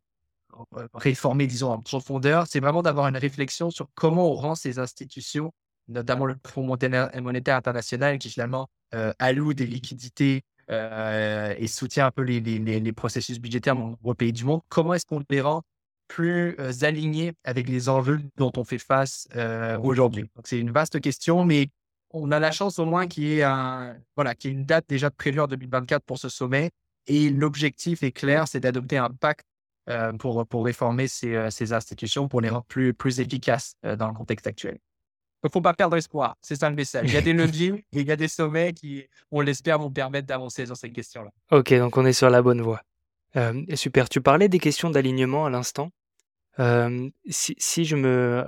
réformées, 0.96 1.46
disons, 1.46 1.70
en 1.72 1.80
profondeur. 1.80 2.48
C'est 2.48 2.60
vraiment 2.60 2.82
d'avoir 2.82 3.08
une 3.10 3.18
réflexion 3.18 3.70
sur 3.70 3.90
comment 3.94 4.32
on 4.32 4.34
rend 4.34 4.56
ces 4.56 4.80
institutions, 4.80 5.54
notamment 5.88 6.26
le 6.26 6.36
Fonds 6.48 6.66
monétaire 6.66 7.56
international, 7.56 8.18
qui 8.18 8.32
finalement 8.32 8.72
euh, 8.96 9.14
alloue 9.20 9.54
des 9.54 9.68
liquidités 9.68 10.42
et 10.70 11.68
soutient 11.68 12.08
un 12.08 12.12
peu 12.12 12.24
les, 12.24 12.94
processus 12.94 13.38
budgétaires 13.38 13.76
dans 13.76 14.16
pays 14.16 14.34
du 14.34 14.46
monde, 14.46 14.62
comment 14.68 14.96
est-ce 14.96 15.06
qu'on 15.06 15.24
les 15.30 15.42
rend 15.42 15.62
plus 16.14 16.56
alignés 16.84 17.34
avec 17.44 17.68
les 17.68 17.90
enjeux 17.90 18.22
dont 18.38 18.52
on 18.56 18.64
fait 18.64 18.78
face 18.78 19.28
aujourd'hui. 19.82 20.26
C'est 20.44 20.60
une 20.60 20.70
vaste 20.70 21.02
question, 21.02 21.44
mais 21.44 21.70
on 22.12 22.32
a 22.32 22.40
la 22.40 22.52
chance 22.52 22.78
au 22.78 22.86
moins 22.86 23.08
qu'il 23.08 23.24
y 23.24 23.40
ait, 23.40 23.44
un, 23.44 23.96
voilà, 24.16 24.36
qu'il 24.36 24.52
y 24.52 24.54
ait 24.54 24.58
une 24.58 24.66
date 24.66 24.86
déjà 24.88 25.10
prévue 25.10 25.40
en 25.40 25.48
2024 25.48 26.04
pour 26.04 26.20
ce 26.20 26.30
sommet. 26.30 26.70
Et 27.08 27.32
l'objectif 27.32 28.04
est 28.04 28.12
clair, 28.12 28.48
c'est 28.48 28.60
d'adopter 28.60 28.98
un 28.98 29.10
pacte 29.10 29.48
pour, 30.20 30.46
pour 30.46 30.66
réformer 30.66 31.08
ces, 31.08 31.50
ces, 31.50 31.74
institutions, 31.74 32.28
pour 32.28 32.42
les 32.42 32.50
rendre 32.50 32.66
plus, 32.66 32.94
plus 32.94 33.20
efficaces 33.20 33.76
dans 33.82 34.08
le 34.08 34.14
contexte 34.14 34.46
actuel. 34.46 34.78
Il 35.44 35.48
ne 35.48 35.52
faut 35.52 35.62
pas 35.62 35.74
perdre 35.74 35.98
espoir, 35.98 36.38
c'est 36.42 36.56
ça 36.56 36.70
le 36.70 36.76
message. 36.76 37.06
Il 37.08 37.14
y 37.16 37.18
a 37.18 37.22
des 37.22 37.34
leviers 37.34 37.74
et 37.92 38.02
il 38.02 38.08
y 38.08 38.12
a 38.12 38.16
des 38.16 38.28
sommets 38.28 38.72
qui, 38.72 39.04
on 39.32 39.42
l'espère, 39.42 39.80
vont 39.80 39.92
permettre 39.92 40.28
d'avancer 40.28 40.68
sur 40.68 40.78
cette 40.78 40.94
question-là. 40.94 41.32
Ok, 41.52 41.74
donc 41.74 41.98
on 41.98 42.06
est 42.06 42.14
sur 42.14 42.30
la 42.30 42.44
bonne 42.44 42.62
voie. 42.62 42.84
super, 43.74 44.08
tu 44.08 44.22
parlais 44.22 44.48
des 44.48 44.60
questions 44.60 44.92
d'alignement 44.92 45.48
à 45.48 45.50
l'instant 45.50 45.90
si, 46.58 47.86
je 47.86 47.96
me, 47.96 48.46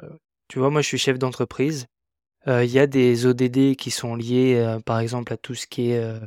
tu 0.48 0.60
vois, 0.60 0.70
moi 0.70 0.82
je 0.82 0.88
suis 0.88 0.98
chef 0.98 1.18
d'entreprise. 1.20 1.88
Il 2.48 2.70
y 2.70 2.80
a 2.80 2.88
des 2.88 3.26
ODD 3.26 3.76
qui 3.76 3.92
sont 3.92 4.16
liés, 4.16 4.78
par 4.86 5.00
exemple, 5.00 5.34
à 5.34 5.38
tout 5.38 5.56
ce 5.56 5.66
qui 5.66 5.92
est 5.92 6.20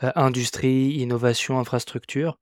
industrie, 0.00 0.94
innovation, 0.94 1.58
infrastructure. 1.58 2.38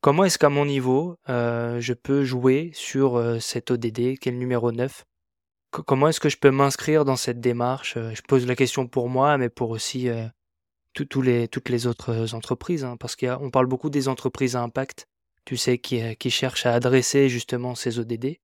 Comment 0.00 0.24
est-ce 0.24 0.38
qu'à 0.38 0.48
mon 0.48 0.64
niveau, 0.64 1.16
je 1.28 1.92
peux 1.92 2.24
jouer 2.24 2.70
sur 2.74 3.38
cet 3.40 3.70
ODD, 3.70 4.18
qui 4.18 4.28
est 4.28 4.32
le 4.32 4.38
numéro 4.38 4.72
9 4.72 5.04
Comment 5.70 6.08
est-ce 6.08 6.20
que 6.20 6.28
je 6.28 6.36
peux 6.36 6.50
m'inscrire 6.50 7.04
dans 7.04 7.16
cette 7.16 7.40
démarche? 7.40 7.94
Je 7.96 8.20
pose 8.28 8.46
la 8.46 8.54
question 8.54 8.86
pour 8.86 9.08
moi, 9.08 9.38
mais 9.38 9.48
pour 9.48 9.70
aussi 9.70 10.08
toutes 10.92 11.16
les 11.16 11.86
autres 11.86 12.34
entreprises, 12.34 12.84
hein, 12.84 12.96
parce 12.98 13.16
qu'on 13.16 13.50
parle 13.50 13.66
beaucoup 13.66 13.90
des 13.90 14.06
entreprises 14.06 14.54
à 14.54 14.60
impact 14.60 15.08
tu 15.44 15.56
sais, 15.56 15.78
qui, 15.78 16.02
euh, 16.02 16.14
qui 16.14 16.30
cherche 16.30 16.66
à 16.66 16.74
adresser 16.74 17.28
justement 17.28 17.74
ces 17.74 17.98
ODD. 17.98 18.38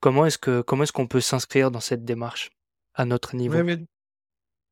Comment 0.00 0.26
est-ce 0.26 0.38
que 0.38 0.60
comment 0.60 0.82
est-ce 0.82 0.92
qu'on 0.92 1.06
peut 1.06 1.20
s'inscrire 1.20 1.70
dans 1.70 1.80
cette 1.80 2.04
démarche 2.04 2.50
à 2.94 3.04
notre 3.04 3.34
niveau? 3.36 3.58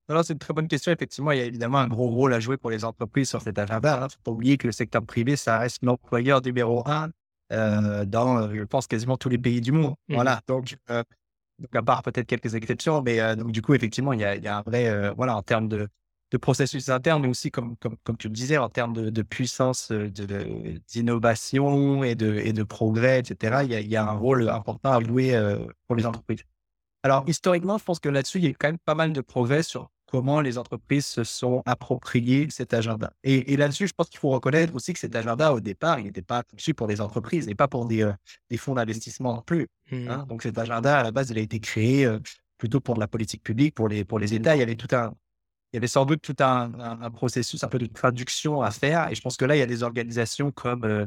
C'est 0.07 0.35
une 0.35 0.39
très 0.39 0.53
bonne 0.53 0.69
question. 0.69 0.93
Effectivement, 0.93 1.33
il 1.33 1.39
y 1.39 1.41
a 1.41 1.47
évidemment 1.47 1.79
un 1.79 1.89
gros 1.89 2.09
rôle 2.09 2.35
à 2.35 2.41
jouer 2.41 2.59
pour 2.59 2.71
les 2.71 2.85
entreprises 2.85 3.31
sur 3.31 3.41
cet 3.41 3.59
agenda. 3.59 3.97
Il 3.97 4.03
hein. 4.03 4.05
ne 4.05 4.11
faut 4.11 4.19
pas 4.23 4.31
oublier 4.33 4.59
que 4.59 4.67
le 4.67 4.73
secteur 4.73 5.03
privé, 5.03 5.35
ça 5.35 5.59
reste 5.59 5.83
l'employeur 5.83 6.43
numéro 6.43 6.87
un 6.87 7.11
euh, 7.53 8.05
dans, 8.05 8.55
je 8.55 8.63
pense, 8.65 8.87
quasiment 8.87 9.17
tous 9.17 9.31
les 9.31 9.39
pays 9.39 9.63
du 9.63 9.73
monde. 9.73 9.95
Mmh. 10.09 10.15
Voilà. 10.15 10.41
Donc, 10.47 10.77
euh, 10.91 11.03
donc, 11.59 11.75
à 11.75 11.83
part 11.83 12.03
peut-être 12.03 12.27
quelques 12.27 12.55
exceptions, 12.55 13.01
mais 13.01 13.35
donc, 13.37 13.51
du 13.51 13.63
coup, 13.63 13.73
effectivement, 13.73 14.13
il 14.13 14.21
y 14.21 14.25
a, 14.25 14.37
il 14.37 14.43
y 14.43 14.49
a 14.49 14.59
un 14.59 14.63
vrai, 14.63 15.11
voilà, 15.15 15.37
en 15.37 15.43
termes 15.43 15.69
de, 15.69 15.89
de 16.35 16.39
processus 16.39 16.89
internes, 16.89 17.23
mais 17.23 17.29
aussi, 17.29 17.53
comme, 17.53 17.77
comme, 17.77 17.97
comme 18.03 18.17
tu 18.17 18.27
le 18.27 18.35
disais, 18.35 18.59
en 18.59 18.69
termes 18.69 18.93
de, 18.93 19.23
puissance 19.23 19.93
euh, 19.93 20.11
d'innovation 20.89 22.03
et, 22.03 22.17
de, 22.17 22.35
et 22.35 22.53
de 22.53 22.65
progrès, 22.65 23.21
etc., 23.21 23.61
il 23.63 23.71
y, 23.71 23.75
a, 23.77 23.81
il 23.81 23.89
y 23.89 23.95
a 23.95 24.05
un 24.05 24.17
rôle 24.17 24.49
important 24.49 24.91
à 24.91 25.01
jouer 25.01 25.37
euh, 25.37 25.59
pour 25.87 25.95
les 25.95 26.05
entreprises. 26.05 26.43
Alors, 27.05 27.23
historiquement, 27.29 27.79
je 27.79 27.85
pense 27.85 28.01
que 28.01 28.09
là-dessus, 28.09 28.39
il 28.39 28.45
y 28.47 28.49
a 28.49 28.55
quand 28.55 28.67
même 28.67 28.79
pas 28.85 28.97
mal 28.97 29.13
de 29.13 29.21
progrès 29.21 29.63
sur 29.63 29.91
comment 30.07 30.41
les 30.41 30.59
entreprises 30.59 31.07
se 31.07 31.23
sont 31.23 31.63
appropriées 31.67 32.49
cet 32.51 32.75
agenda. 32.75 33.13
Et, 33.23 33.57
là-dessus, 33.57 33.87
je 33.87 33.93
pense 33.93 34.09
qu'il 34.09 34.19
faut 34.19 34.31
reconnaître 34.31 34.75
aussi 34.75 34.93
que 34.93 34.99
cet 34.99 35.15
agenda, 35.15 35.53
au 35.53 35.61
départ, 35.61 36.01
il 36.01 36.07
n'était 36.07 36.23
pas 36.23 36.43
conçu 36.43 36.75
pour 36.75 36.89
des 36.89 37.01
entreprises 37.01 37.47
et 37.47 37.55
pas 37.55 37.69
pour 37.69 37.87
des, 37.87 38.03
euh, 38.03 38.13
des 38.51 38.57
fonds 38.57 38.75
d'investissement 38.75 39.35
non 39.35 39.43
plus. 39.43 39.69
Mmh. 39.93 40.09
Hein. 40.09 40.27
Donc, 40.29 40.43
cet 40.43 40.59
agenda, 40.59 40.99
à 40.99 41.05
la 41.05 41.13
base, 41.13 41.31
il 41.31 41.39
a 41.39 41.43
été 41.43 41.61
créé 41.61 42.09
plutôt 42.59 42.81
pour 42.81 42.97
de 42.97 43.01
la 43.01 43.09
politique 43.09 43.45
publique, 43.45 43.75
pour 43.77 43.89
les, 43.89 44.05
pour 44.05 44.19
les 44.19 44.35
États. 44.35 44.57
Il 44.57 44.59
y 44.59 44.63
avait 44.63 44.77
tout 44.77 44.95
un, 44.97 45.15
il 45.75 45.79
y 45.79 45.79
avait 45.79 45.89
sans 45.89 46.05
doute 46.05 46.23
tout 46.23 46.37
un, 46.39 46.71
processus 47.11 47.65
un 47.65 47.69
peu 47.69 47.79
de 47.79 47.87
traduction 47.87 48.63
à 48.63 48.71
faire. 48.71 49.11
Et 49.11 49.17
je 49.17 49.21
pense 49.21 49.37
que 49.37 49.45
là, 49.45 49.57
il 49.57 49.59
y 49.59 49.63
a 49.63 49.67
des 49.67 49.83
organisations 49.83 50.53
comme 50.53 50.85
euh, 50.85 51.05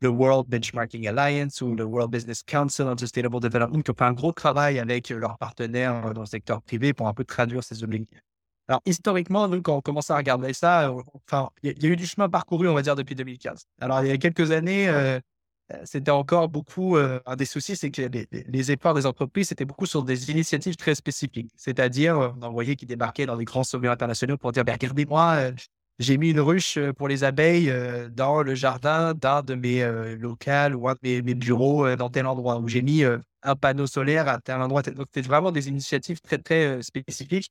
le 0.00 0.08
World 0.08 0.48
Benchmarking 0.48 1.06
Alliance 1.06 1.60
ou 1.60 1.76
le 1.76 1.84
World 1.84 2.10
Business 2.10 2.42
Council 2.42 2.82
on 2.82 2.96
Sustainable 2.96 3.38
Development 3.38 3.80
qui 3.80 3.92
ont 3.92 3.94
fait 3.96 4.04
un 4.04 4.12
gros 4.12 4.32
travail 4.32 4.80
avec 4.80 5.10
leurs 5.10 5.38
partenaires 5.38 6.04
euh, 6.04 6.12
dans 6.14 6.22
le 6.22 6.26
secteur 6.26 6.62
privé 6.62 6.92
pour 6.92 7.06
un 7.06 7.14
peu 7.14 7.22
traduire 7.22 7.62
ces 7.62 7.84
objectifs. 7.84 8.18
Alors, 8.66 8.80
historiquement, 8.86 9.46
nous, 9.46 9.62
quand 9.62 9.76
on 9.76 9.80
commence 9.80 10.10
à 10.10 10.16
regarder 10.16 10.52
ça, 10.52 10.90
euh, 10.90 11.00
enfin, 11.28 11.50
il 11.62 11.80
y, 11.80 11.86
a 11.86 11.88
eu 11.88 11.94
du 11.94 12.06
chemin 12.06 12.28
parcouru, 12.28 12.68
on 12.68 12.74
va 12.74 12.82
dire, 12.82 12.96
depuis 12.96 13.14
2015. 13.14 13.68
Alors, 13.80 14.02
il 14.02 14.08
y 14.08 14.10
a 14.10 14.18
quelques 14.18 14.50
années, 14.50 14.88
c'était 15.84 16.10
encore 16.10 16.48
beaucoup 16.48 16.96
un 16.96 17.36
des 17.36 17.44
soucis, 17.44 17.76
c'est 17.76 17.90
que 17.90 18.02
les, 18.02 18.72
efforts 18.72 18.94
des 18.94 19.06
entreprises, 19.06 19.48
c'était 19.48 19.64
beaucoup 19.64 19.86
sur 19.86 20.02
des 20.02 20.30
initiatives 20.30 20.76
très 20.76 20.94
spécifiques. 20.94 21.50
C'est-à-dire, 21.56 22.34
on 22.38 22.42
envoyait 22.42 22.76
qui 22.76 22.86
débarquaient 22.86 23.26
dans 23.26 23.36
des 23.36 23.44
grands 23.44 23.64
sommets 23.64 23.88
internationaux 23.88 24.36
pour 24.36 24.52
dire, 24.52 24.64
«Ben, 24.64 24.72
regardez-moi, 24.72 25.52
j'ai 25.98 26.18
mis 26.18 26.30
une 26.30 26.40
ruche 26.40 26.78
pour 26.96 27.08
les 27.08 27.24
abeilles 27.24 27.72
dans 28.10 28.42
le 28.42 28.54
jardin 28.54 29.14
d'un 29.14 29.42
de 29.42 29.54
mes 29.54 29.84
locales 30.16 30.74
ou 30.74 30.88
un 30.88 30.94
de 30.94 31.20
mes, 31.20 31.34
bureaux 31.34 31.94
dans 31.96 32.10
tel 32.10 32.26
endroit, 32.26 32.58
où 32.58 32.68
j'ai 32.68 32.82
mis 32.82 33.04
un 33.42 33.56
panneau 33.56 33.86
solaire 33.86 34.28
à 34.28 34.40
tel 34.40 34.60
endroit. 34.60 34.82
Donc, 34.82 35.06
c'était 35.12 35.26
vraiment 35.26 35.52
des 35.52 35.68
initiatives 35.68 36.20
très, 36.20 36.38
très 36.38 36.82
spécifiques, 36.82 37.50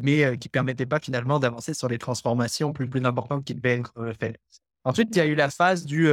mais 0.00 0.38
qui 0.38 0.48
ne 0.48 0.50
permettaient 0.50 0.86
pas 0.86 1.00
finalement 1.00 1.38
d'avancer 1.38 1.74
sur 1.74 1.88
les 1.88 1.98
transformations 1.98 2.72
plus, 2.72 2.88
plus 2.88 3.04
importantes 3.04 3.44
qui 3.44 3.54
devaient 3.54 3.78
être 3.78 4.12
faites. 4.18 4.36
Ensuite, 4.84 5.14
il 5.14 5.18
y 5.18 5.22
a 5.22 5.26
eu 5.26 5.34
la 5.34 5.50
phase 5.50 5.84
du, 5.84 6.10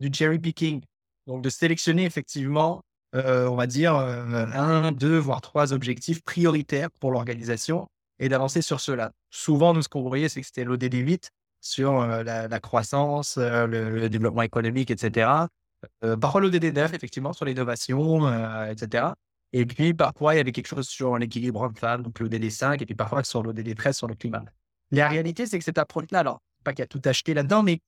du 0.00 0.10
cherry 0.12 0.38
picking, 0.38 0.82
donc 1.26 1.42
de 1.42 1.48
sélectionner 1.48 2.04
effectivement, 2.04 2.82
on 3.12 3.56
va 3.56 3.66
dire, 3.66 3.94
un, 3.94 4.92
deux, 4.92 5.16
voire 5.16 5.40
trois 5.40 5.72
objectifs 5.72 6.22
prioritaires 6.22 6.90
pour 7.00 7.10
l'organisation 7.10 7.88
et 8.18 8.28
d'avancer 8.28 8.60
sur 8.62 8.80
cela. 8.80 9.12
Souvent, 9.30 9.72
nous, 9.72 9.82
ce 9.82 9.88
qu'on 9.88 10.02
voyait, 10.02 10.28
c'est 10.28 10.40
que 10.40 10.46
c'était 10.46 10.64
l'ODD 10.64 10.94
8 10.94 11.30
sur 11.62 12.06
la, 12.06 12.60
croissance, 12.60 13.38
le, 13.38 14.08
développement 14.08 14.42
économique, 14.42 14.90
etc. 14.90 15.30
parfois 16.20 16.40
l'ODD 16.42 16.74
9, 16.74 16.92
effectivement, 16.92 17.32
sur 17.32 17.46
l'innovation, 17.46 18.28
etc. 18.68 19.08
Et 19.52 19.64
puis, 19.64 19.94
parfois, 19.94 20.34
il 20.34 20.38
y 20.38 20.40
avait 20.40 20.52
quelque 20.52 20.66
chose 20.66 20.88
sur 20.88 21.16
l'équilibre 21.18 21.62
homme-femme, 21.62 22.02
donc 22.02 22.18
l'ODD 22.18 22.50
5, 22.50 22.82
et 22.82 22.86
puis 22.86 22.94
parfois 22.94 23.24
sur 23.24 23.42
l'ODD 23.42 23.74
13, 23.74 23.96
sur 23.96 24.06
le 24.06 24.14
climat. 24.14 24.44
La 24.90 25.08
réalité, 25.08 25.46
c'est 25.46 25.58
que 25.58 25.64
cette 25.64 25.78
approche-là, 25.78 26.20
alors, 26.20 26.40
pas 26.64 26.72
qu'il 26.72 26.80
y 26.80 26.82
a 26.82 26.86
tout 26.86 27.00
acheté 27.04 27.34
là-dedans, 27.34 27.62
mais 27.62 27.80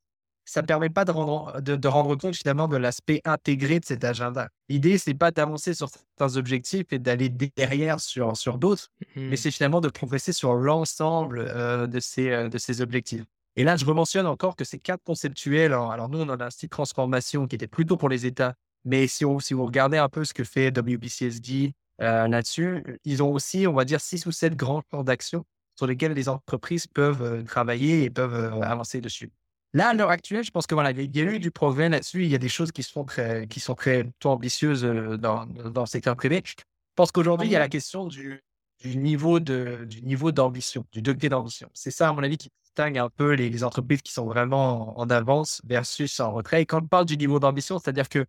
ça 0.49 0.63
ne 0.63 0.67
permet 0.67 0.89
pas 0.89 1.05
de 1.05 1.11
rendre, 1.11 1.61
de, 1.61 1.89
rendre 1.89 2.17
compte 2.17 2.35
finalement 2.35 2.69
de 2.69 2.79
l'aspect 2.79 3.21
intégré 3.25 3.81
de 3.81 3.85
cet 3.85 4.03
agenda. 4.03 4.49
L'idée, 4.71 4.97
c'est 4.97 5.13
pas 5.13 5.31
d'avancer 5.31 5.75
sur 5.75 5.91
certains 5.91 6.39
objectifs 6.39 6.87
et 6.91 6.99
d'aller 6.99 7.29
derrière 7.29 8.01
sur, 8.01 8.35
sur 8.35 8.57
d'autres, 8.57 8.89
mais 9.15 9.33
mmh. 9.33 9.37
c'est 9.37 9.51
finalement 9.51 9.83
de 9.83 9.91
progresser 9.91 10.33
sur 10.33 10.55
l'ensemble 10.55 11.41
euh, 11.41 11.87
de, 11.87 12.01
ces, 12.01 12.31
euh, 12.31 12.49
de 12.49 12.57
ces 12.57 12.81
objectifs. 12.81 13.25
Et 13.57 13.65
là, 13.65 13.77
je 13.77 13.85
rementionne 13.85 14.27
encore 14.27 14.57
que 14.57 14.65
ces 14.65 14.79
quatre 14.79 15.03
conceptuels, 15.05 15.75
alors, 15.75 16.09
nous, 16.09 16.21
on 16.21 16.29
a 16.31 16.43
un 16.43 16.51
style 16.51 16.71
transformation 16.71 17.47
qui 17.47 17.57
était 17.57 17.67
plutôt 17.67 17.99
pour 17.99 18.09
les 18.09 18.25
États, 18.25 18.55
mais 18.87 19.07
si, 19.07 19.27
on, 19.27 19.41
si 19.41 19.53
vous 19.53 19.67
regardez 19.67 19.99
un 19.99 20.09
peu 20.09 20.25
ce 20.25 20.33
que 20.33 20.45
fait 20.45 20.69
WBCSD 20.69 21.75
euh, 22.01 22.27
là-dessus, 22.27 22.83
ils 23.05 23.23
ont 23.23 23.33
aussi, 23.33 23.67
on 23.67 23.75
va 23.75 23.85
dire, 23.85 24.01
six 24.01 24.25
ou 24.25 24.33
sept 24.33 24.57
grands 24.57 24.81
plans 24.81 25.05
d'action 25.05 25.45
sur 25.77 25.87
lesquels 25.87 26.13
les 26.13 26.29
entreprises 26.31 26.87
peuvent 26.87 27.45
travailler 27.45 28.05
et 28.05 28.11
peuvent 28.11 28.63
avancer 28.63 29.01
dessus. 29.01 29.31
Là, 29.75 29.89
à 29.89 29.95
l'heure 29.95 30.11
actuelle, 30.11 30.45
je 30.45 30.51
pense 30.51 30.67
que 30.67 30.75
voilà, 30.75 30.93
il 30.93 31.17
y 31.17 31.21
a 31.21 31.25
eu 31.25 31.39
du 31.39 31.51
progrès 31.51 31.89
là-dessus. 31.89 32.25
Il 32.25 32.31
y 32.31 32.35
a 32.35 32.39
des 32.39 32.49
choses 32.49 32.73
qui 32.73 32.83
sont 32.83 33.05
très, 33.05 33.47
qui 33.47 33.61
sont 33.61 33.75
très 33.75 34.11
ambitieuses 34.25 34.83
dans, 34.83 35.47
dans 35.47 35.83
le 35.83 35.87
secteur 35.87 36.17
privé. 36.17 36.43
Je 36.45 36.55
pense 36.95 37.13
qu'aujourd'hui, 37.13 37.49
il 37.49 37.53
y 37.53 37.57
a 37.57 37.61
la 37.61 37.69
question 37.69 38.07
du, 38.07 38.43
du 38.81 38.97
niveau 38.97 39.41
de, 39.41 39.85
du 39.85 40.03
niveau 40.03 40.33
d'ambition, 40.33 40.85
du 40.93 41.03
degré 41.03 41.29
d'ambition. 41.29 41.69
C'est 41.75 41.91
ça, 41.91 42.09
à 42.09 42.13
mon 42.13 42.23
avis, 42.23 42.39
qui 42.39 42.51
distingue 42.63 42.99
un 42.99 43.11
peu 43.11 43.33
les, 43.33 43.65
entreprises 43.65 44.03
qui 44.03 44.13
sont 44.13 44.27
vraiment 44.27 44.99
en, 44.99 45.11
avance 45.11 45.61
versus 45.65 46.21
en 46.21 46.33
retrait. 46.33 46.63
Et 46.63 46.67
quand 46.67 46.83
on 46.83 46.87
parle 46.87 47.07
du 47.07 47.17
niveau 47.17 47.41
d'ambition, 47.41 47.79
c'est-à-dire 47.79 48.09
que 48.09 48.25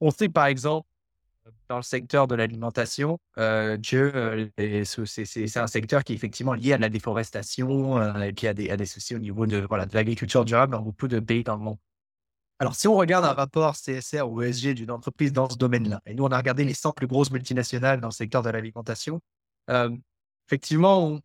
on 0.00 0.10
sait, 0.10 0.28
par 0.28 0.46
exemple, 0.46 0.88
dans 1.68 1.76
le 1.76 1.82
secteur 1.82 2.26
de 2.26 2.34
l'alimentation 2.34 3.18
euh, 3.38 3.76
que 3.78 4.50
c'est 4.56 5.56
un 5.56 5.66
secteur 5.66 6.04
qui 6.04 6.12
est 6.12 6.16
effectivement 6.16 6.54
lié 6.54 6.72
à 6.72 6.78
la 6.78 6.88
déforestation 6.88 7.98
euh, 7.98 8.20
et 8.22 8.34
qui 8.34 8.46
a 8.46 8.54
des, 8.54 8.86
soucis 8.86 9.14
au 9.14 9.18
niveau 9.18 9.46
de 9.46 9.66
l'agriculture 9.92 10.44
durable 10.44 10.72
dans 10.72 10.82
beaucoup 10.82 11.08
de 11.08 11.20
pays 11.20 11.44
dans 11.44 11.56
le 11.56 11.62
monde. 11.62 11.78
Alors, 12.60 12.74
si 12.74 12.88
on 12.88 12.96
regarde 12.96 13.24
un 13.24 13.34
rapport 13.34 13.76
CSR 13.76 14.22
ou 14.28 14.42
ESG 14.42 14.74
d'une 14.74 14.90
entreprise 14.90 15.32
dans 15.32 15.48
ce 15.48 15.56
domaine-là, 15.56 16.00
et 16.06 16.14
nous, 16.14 16.24
on 16.24 16.28
a 16.28 16.36
regardé 16.36 16.64
les 16.64 16.74
100 16.74 16.90
plus 16.92 17.06
grosses 17.06 17.30
multinationales 17.30 18.00
dans 18.00 18.08
le 18.08 18.12
secteur 18.12 18.42
de 18.42 18.50
l'alimentation, 18.50 19.20
euh, 19.70 19.90
effectivement, 20.48 21.20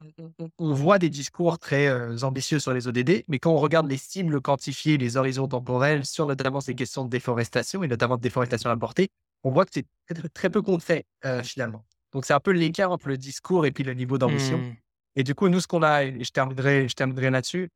on, 0.59 0.74
voit 0.74 0.99
des 0.99 1.09
discours 1.09 1.57
très 1.57 2.24
ambitieux 2.24 2.59
sur 2.59 2.74
les 2.74 2.88
ODD, 2.88 3.24
mais 3.30 3.39
quand 3.39 3.51
on 3.51 3.57
regarde 3.57 3.89
les 3.89 3.97
cibles 3.97 4.41
quantifiées, 4.41 4.97
les 4.97 5.17
horizons 5.17 5.47
temporels 5.47 6.05
sur 6.05 6.28
notamment 6.28 6.61
ces 6.61 6.76
questions 6.76 7.05
de 7.05 7.09
déforestation 7.09 7.84
et 7.84 7.88
notamment 7.88 8.17
de 8.17 8.21
déforestation 8.21 8.69
importée, 8.69 9.09
on 9.43 9.51
voit 9.51 9.65
que 9.65 9.71
c'est 9.73 9.85
très, 10.33 10.49
peu 10.49 10.61
concret 10.61 11.05
euh, 11.25 11.43
finalement. 11.43 11.85
Donc 12.11 12.25
c'est 12.25 12.33
un 12.33 12.39
peu 12.39 12.51
l'écart 12.51 12.91
entre 12.91 13.07
le 13.07 13.17
discours 13.17 13.65
et 13.65 13.71
puis 13.71 13.83
le 13.83 13.93
niveau 13.93 14.17
d'ambition. 14.17 14.57
Mmh. 14.57 14.75
Et 15.15 15.23
du 15.23 15.35
coup, 15.35 15.47
nous, 15.49 15.59
ce 15.59 15.67
qu'on 15.67 15.83
a, 15.83 16.03
et 16.05 16.23
je 16.23 16.31
terminerai, 16.31 16.87
je 16.87 16.93
terminerai 16.95 17.29
là-dessus, 17.29 17.69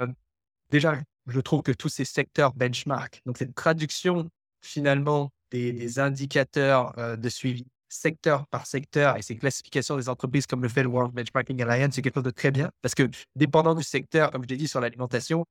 euh, 0.00 0.06
déjà, 0.70 0.98
je 1.26 1.40
trouve 1.40 1.62
que 1.62 1.72
tous 1.72 1.88
ces 1.88 2.04
secteurs 2.04 2.52
benchmark, 2.54 3.22
donc 3.26 3.38
cette 3.38 3.54
traduction 3.54 4.28
finalement 4.62 5.30
des, 5.50 5.98
indicateurs 5.98 6.96
euh, 6.98 7.16
de 7.16 7.28
suivi 7.28 7.66
secteur 7.88 8.46
par 8.46 8.66
secteur 8.66 9.16
et 9.16 9.22
ces 9.22 9.36
classifications 9.36 9.96
des 9.96 10.08
entreprises 10.08 10.46
comme 10.46 10.62
le 10.62 10.68
fait 10.68 10.82
le 10.82 10.88
World 10.88 11.12
Benchmarking 11.12 11.60
Alliance, 11.62 11.94
c'est 11.94 12.02
quelque 12.02 12.14
chose 12.14 12.24
de 12.24 12.30
très 12.30 12.52
bien 12.52 12.70
parce 12.82 12.94
que 12.94 13.08
dépendant 13.34 13.74
du 13.74 13.82
secteur, 13.82 14.30
comme 14.30 14.44
je 14.44 14.48
l'ai 14.48 14.56
dit 14.56 14.68
sur 14.68 14.80
l'alimentation, 14.80 15.44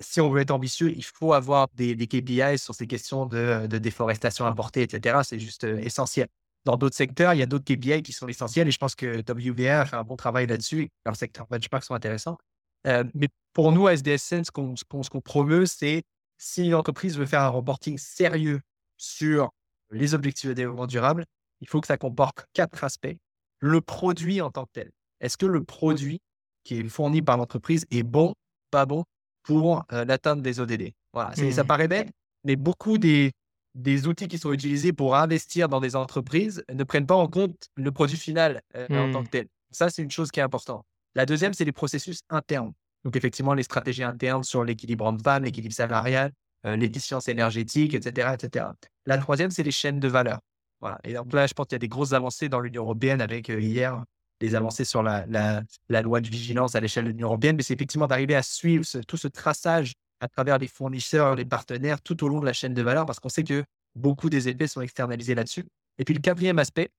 si 0.00 0.20
on 0.20 0.30
veut 0.30 0.40
être 0.40 0.50
ambitieux, 0.50 0.90
il 0.90 1.04
faut 1.04 1.32
avoir 1.32 1.68
des, 1.74 1.96
KPIs 2.06 2.58
sur 2.58 2.74
ces 2.74 2.86
questions 2.86 3.26
de, 3.26 3.66
déforestation 3.66 4.46
importée, 4.46 4.82
etc. 4.82 5.20
C'est 5.24 5.38
juste 5.38 5.64
euh, 5.64 5.78
essentiel. 5.78 6.28
Dans 6.64 6.76
d'autres 6.76 6.96
secteurs, 6.96 7.34
il 7.34 7.38
y 7.38 7.42
a 7.42 7.46
d'autres 7.46 7.64
KPIs 7.64 8.02
qui 8.02 8.12
sont 8.12 8.28
essentiels 8.28 8.68
et 8.68 8.70
je 8.70 8.78
pense 8.78 8.94
que 8.94 9.18
WVR 9.20 9.88
fait 9.88 9.96
un 9.96 10.04
bon 10.04 10.16
travail 10.16 10.46
là-dessus. 10.46 10.88
Leurs 11.04 11.16
secteurs 11.16 11.46
benchmark 11.48 11.84
sont 11.84 11.94
intéressants. 11.94 12.38
Euh, 12.86 13.04
mais 13.14 13.28
pour 13.52 13.72
nous, 13.72 13.86
à 13.86 13.94
SDSN, 13.94 14.44
ce 14.44 14.50
qu'on 14.50 15.20
promeut, 15.20 15.66
c'est 15.66 16.02
si 16.38 16.66
une 16.66 16.74
entreprise 16.74 17.18
veut 17.18 17.26
faire 17.26 17.42
un 17.42 17.48
reporting 17.48 17.98
sérieux 17.98 18.60
sur 18.96 19.50
les 19.90 20.14
objectifs 20.14 20.48
de 20.48 20.54
développement 20.54 20.86
durable, 20.86 21.24
il 21.60 21.68
faut 21.68 21.80
que 21.80 21.86
ça 21.86 21.96
comporte 21.98 22.46
quatre 22.52 22.82
aspects. 22.84 23.16
Le 23.58 23.80
produit 23.80 24.40
en 24.40 24.50
tant 24.50 24.64
que 24.64 24.72
tel. 24.72 24.90
Est-ce 25.20 25.36
que 25.36 25.46
le 25.46 25.62
produit 25.62 26.20
qui 26.64 26.78
est 26.78 26.88
fourni 26.88 27.22
par 27.22 27.36
l'entreprise 27.36 27.86
est 27.90 28.02
bon, 28.02 28.34
pas 28.70 28.86
bon? 28.86 29.04
Pour 29.42 29.84
l'atteinte 29.90 30.42
des 30.42 30.60
ODD. 30.60 30.92
Voilà, 31.12 31.34
ça 31.34 31.62
mmh. 31.62 31.66
paraît 31.66 31.88
bête, 31.88 32.10
mais 32.44 32.56
beaucoup 32.56 32.98
des, 32.98 33.32
des 33.74 34.06
outils 34.06 34.28
qui 34.28 34.38
sont 34.38 34.52
utilisés 34.52 34.92
pour 34.92 35.16
investir 35.16 35.68
dans 35.68 35.80
des 35.80 35.96
entreprises 35.96 36.64
ne 36.72 36.84
prennent 36.84 37.06
pas 37.06 37.16
en 37.16 37.28
compte 37.28 37.68
le 37.74 37.92
produit 37.92 38.16
final 38.16 38.62
en 38.74 39.12
tant 39.12 39.22
mmh. 39.22 39.24
que 39.24 39.30
tel. 39.30 39.46
Ça, 39.70 39.90
c'est 39.90 40.02
une 40.02 40.10
chose 40.10 40.30
qui 40.30 40.40
est 40.40 40.42
importante. 40.42 40.84
La 41.14 41.26
deuxième, 41.26 41.54
c'est 41.54 41.64
les 41.64 41.72
processus 41.72 42.20
internes. 42.30 42.72
Donc, 43.04 43.16
effectivement, 43.16 43.54
les 43.54 43.62
stratégies 43.62 44.04
internes 44.04 44.44
sur 44.44 44.64
l'équilibre 44.64 45.06
homme-femme, 45.06 45.44
l'équilibre 45.44 45.74
salarial, 45.74 46.32
l'efficience 46.64 47.28
énergétique, 47.28 47.94
etc., 47.94 48.34
etc. 48.34 48.66
La 49.06 49.18
troisième, 49.18 49.50
c'est 49.50 49.62
les 49.62 49.72
chaînes 49.72 49.98
de 49.98 50.08
valeur. 50.08 50.38
Voilà. 50.80 50.98
Et 51.04 51.14
donc 51.14 51.32
là, 51.32 51.46
je 51.46 51.54
pense 51.54 51.66
qu'il 51.66 51.74
y 51.74 51.76
a 51.76 51.80
des 51.80 51.88
grosses 51.88 52.12
avancées 52.12 52.48
dans 52.48 52.60
l'Union 52.60 52.82
européenne 52.82 53.20
avec 53.20 53.48
hier 53.48 54.04
des 54.42 54.56
avancées 54.56 54.84
sur 54.84 55.02
la, 55.02 55.62
loi 55.88 56.20
de 56.20 56.28
vigilance 56.28 56.74
à 56.74 56.80
l'échelle 56.80 57.04
de 57.04 57.10
l'Union 57.10 57.28
européenne, 57.28 57.56
mais 57.56 57.62
c'est 57.62 57.74
effectivement 57.74 58.08
d'arriver 58.08 58.34
à 58.34 58.42
suivre 58.42 58.84
tout 59.06 59.16
ce 59.16 59.28
traçage 59.28 59.92
à 60.20 60.28
travers 60.28 60.58
les 60.58 60.66
fournisseurs, 60.66 61.36
les 61.36 61.44
partenaires, 61.44 62.00
tout 62.02 62.22
au 62.24 62.28
long 62.28 62.40
de 62.40 62.46
la 62.46 62.52
chaîne 62.52 62.74
de 62.74 62.82
valeur, 62.82 63.06
parce 63.06 63.20
qu'on 63.20 63.28
sait 63.28 63.44
que 63.44 63.64
beaucoup 63.94 64.30
des 64.30 64.48
effets 64.48 64.66
sont 64.66 64.80
externalisés 64.80 65.36
là-dessus. 65.36 65.64
Et 65.98 66.04
puis 66.04 66.14
le 66.14 66.20
quatrième 66.20 66.58
aspect, 66.58 66.90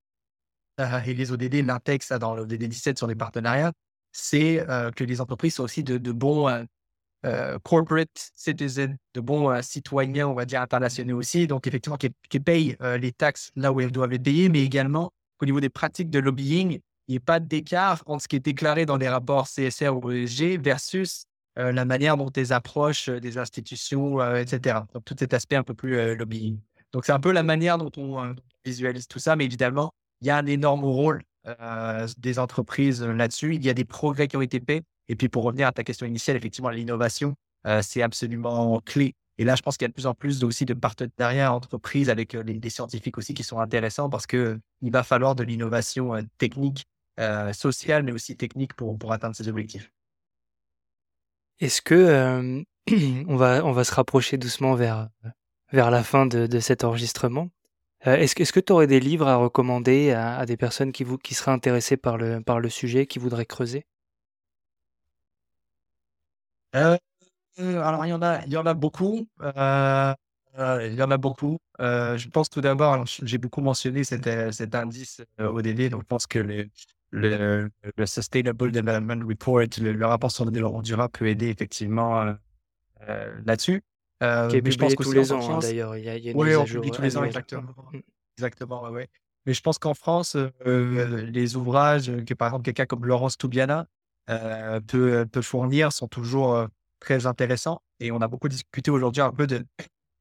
euh, 0.80 1.00
et 1.06 1.14
les 1.14 1.32
ODD 1.32 1.66
l'intègrent 1.66 2.06
ça 2.06 2.18
dans 2.18 2.34
l'ODD 2.34 2.64
17 2.64 2.98
sur 2.98 3.08
les 3.08 3.16
partenariats, 3.16 3.74
c'est 4.14 4.68
euh, 4.70 4.91
que 4.91 5.04
les 5.04 5.20
entreprises 5.20 5.56
sont 5.56 5.64
aussi 5.64 5.84
de, 5.84 5.98
bons 6.12 6.48
euh, 7.26 7.60
corporate 7.64 8.32
citizens, 8.36 8.96
de 9.14 9.22
bons 9.22 9.62
citoyens, 9.62 10.30
on 10.30 10.34
va 10.34 10.46
dire 10.46 10.62
internationaux 10.62 11.18
aussi, 11.18 11.46
donc 11.48 11.68
effectivement 11.68 11.98
qui, 11.98 12.10
qui 12.30 12.39
payent 12.39 12.78
les 13.00 13.12
taxes 13.12 13.52
là 13.56 13.74
où 13.74 13.82
elles 13.82 13.91
doivent 13.91 14.12
les 14.12 14.20
payer, 14.20 14.50
mais 14.50 14.64
également 14.64 15.12
au 15.41 15.46
niveau 15.46 15.60
des 15.60 15.70
pratiques 15.70 16.10
de 16.10 16.20
lobbying, 16.20 16.80
n'y 17.14 17.18
a 17.18 17.26
pas 17.26 17.39
d'écart 17.39 18.03
entre 18.05 18.24
ce 18.24 18.28
qui 18.28 18.36
est 18.36 18.45
déclaré 18.45 18.86
dans 18.86 18.97
les 18.97 19.09
rapports 19.09 19.47
CSR 19.47 19.89
ou 19.89 20.11
ESG 20.11 20.59
versus 20.61 21.26
euh, 21.59 21.72
la 21.72 21.86
manière 21.86 22.18
dont 22.18 22.32
elles 22.32 22.51
approchent 22.51 23.09
euh, 23.09 23.20
des 23.20 23.38
institutions, 23.38 24.20
euh, 24.20 24.38
etc. 24.38 24.80
Donc, 24.93 25.05
tout 25.05 25.16
cet 25.18 25.34
aspect 25.34 25.55
un 25.55 25.64
peu 25.64 25.76
plus 25.76 26.16
lobbying. 26.16 26.59
Donc, 26.93 27.05
c'est 27.05 27.11
un 27.11 27.20
peu 27.20 27.32
la 27.32 27.43
manière 27.43 27.78
dont 27.78 27.91
on 27.97 28.36
visualise 28.66 29.07
tout 29.07 29.20
ça, 29.20 29.36
mais 29.36 29.45
évidemment, 29.45 29.93
il 30.22 30.28
y 30.28 30.30
a 30.30 30.38
un 30.38 30.45
énorme 30.45 30.84
rôle 30.86 31.24
des 32.18 32.39
entreprises 32.39 33.03
là-dessus. 33.03 33.55
Il 33.55 33.66
y 33.66 33.70
a 33.70 33.74
des 33.74 33.84
progrès 33.84 34.30
qui 34.30 34.38
ont 34.38 34.41
été 34.41 34.61
faits. 34.66 34.84
Et 35.09 35.16
puis, 35.16 35.28
pour 35.28 35.43
revenir 35.43 35.68
à 35.68 35.72
ta 35.74 35.84
question 35.84 36.05
initiale, 36.05 36.38
effectivement, 36.38 36.70
l'innovation, 36.70 37.34
c'est 37.82 38.01
absolument 38.01 38.80
clé 38.86 39.16
et 39.39 39.43
là, 39.45 39.55
je 39.55 39.64
pense 39.64 39.78
qu'il 39.78 39.86
y 39.86 39.88
a 39.88 39.89
de 39.89 39.93
plus 39.93 40.05
en 40.05 40.14
plus 40.14 40.43
aussi 40.43 40.64
de 40.66 40.76
partenariats 40.76 41.51
entreprises 41.51 42.09
avec 42.09 42.34
les, 42.34 42.70
scientifiques 42.70 43.18
aussi 43.18 43.34
qui 43.34 43.43
sont 43.43 43.59
intéressants 43.59 44.07
parce 44.07 44.28
qu'il 44.28 44.59
va 44.84 45.01
falloir 45.01 45.34
de 45.34 45.43
l'innovation 45.43 46.14
technique 46.38 46.86
euh, 47.20 47.53
sociale, 47.53 48.03
mais 48.03 48.11
aussi 48.11 48.36
technique 48.38 48.74
pour, 48.74 48.97
pour 48.97 49.11
atteindre 49.11 49.36
ces 49.36 49.47
objectifs. 49.47 49.91
Est-ce 51.59 51.82
que 51.82 52.64
on, 53.28 53.36
va, 53.36 53.64
on 53.66 53.72
va 53.72 53.84
se 53.84 53.93
rapprocher 53.93 54.38
doucement 54.38 54.76
vers, 54.76 55.09
vers 55.72 55.91
la 55.91 56.03
fin 56.03 56.26
de, 56.26 56.47
de 56.47 56.59
cet 56.59 56.84
enregistrement 56.84 57.49
euh, 58.07 58.16
Est-ce 58.16 58.39
est 58.41 58.51
que 58.51 58.59
tu 58.59 58.74
aurais 58.74 58.88
des 58.88 58.99
livres 58.99 59.28
à 59.28 59.36
recommander 59.38 60.11
à, 60.11 60.45
des 60.45 60.57
personnes 60.57 60.91
qui, 60.91 61.03
vous, 61.03 61.18
qui 61.18 61.34
seraient 61.34 61.51
intéressées 61.51 61.97
par 61.97 62.18
le, 62.18 62.41
par 62.41 62.59
le 62.59 62.70
sujet, 62.70 63.07
qui 63.07 63.20
voudraient 63.20 63.45
creuser? 63.45 63.86
Euh, 66.76 66.97
Alors, 67.59 68.05
il 68.05 68.09
y, 68.09 68.14
en 68.14 68.22
a, 68.22 68.43
il 68.45 68.51
y 68.53 68.57
en 68.57 68.66
a 68.66 68.74
beaucoup. 68.74 69.28
Euh, 69.41 70.14
il 70.57 70.93
y 70.95 71.01
en 71.03 71.11
a 71.11 71.18
beaucoup. 71.18 71.59
Euh, 71.80 72.18
je 72.18 72.30
pense 72.30 72.49
tout 72.49 72.61
d'abord, 72.61 73.05
j'ai 73.07 73.38
beaucoup 73.39 73.61
mentionné 73.61 74.03
cet, 74.03 74.30
cet 74.53 74.76
indice 74.76 75.22
ODD, 75.39 75.89
donc 75.89 76.01
je 76.03 76.07
pense 76.07 76.28
que 76.28 76.39
le, 76.39 76.70
le, 77.14 77.70
le 77.95 78.05
Sustainable 78.05 78.72
Development 78.72 79.24
Report, 79.28 79.68
le, 79.80 80.05
rapport 80.05 80.32
sur 80.32 80.45
le 80.45 80.51
développement 80.51 80.82
durable 80.82 81.11
peut 81.11 81.28
aider 81.28 81.49
effectivement 81.49 82.36
là-dessus. 83.45 83.84
qui 84.20 84.57
est 84.57 84.61
publié 84.61 84.95
tous 84.95 85.11
les 85.11 85.32
ans, 85.32 85.55
hein, 85.55 85.59
d'ailleurs. 85.59 85.95
Il 85.95 86.05
y 86.05 86.09
a, 86.09 86.18
il 86.18 86.24
y 86.24 86.30
a 86.32 86.34
oui, 86.36 86.55
on 86.55 86.66
publie 86.66 86.91
tous 86.91 87.01
les 87.01 87.16
ans, 87.18 87.24
exactement. 87.24 87.74
Mm. 87.93 87.99
Exactement, 88.38 88.89
ouais, 88.89 89.07
Mais 89.45 89.53
je 89.53 89.61
pense 89.61 89.78
qu'en 89.78 89.93
France, 89.93 90.36
les 90.66 91.55
ouvrages 91.55 92.11
que, 92.26 92.34
par 92.34 92.47
exemple, 92.47 92.66
quelqu'un 92.66 92.86
comme 92.86 93.05
Laurence 93.05 93.38
Toubiana 93.38 93.86
peut, 94.88 95.26
peut 95.32 95.41
fournir 95.41 95.91
sont 95.93 96.07
toujours 96.07 96.68
très 96.99 97.28
intéressants. 97.28 97.82
Et 97.99 98.11
on 98.11 98.22
a 98.22 98.28
beaucoup 98.28 98.49
discuté 98.49 98.89
aujourd'hui 98.89 99.22
un 99.22 99.32
peu 99.32 99.45
de, 99.45 99.64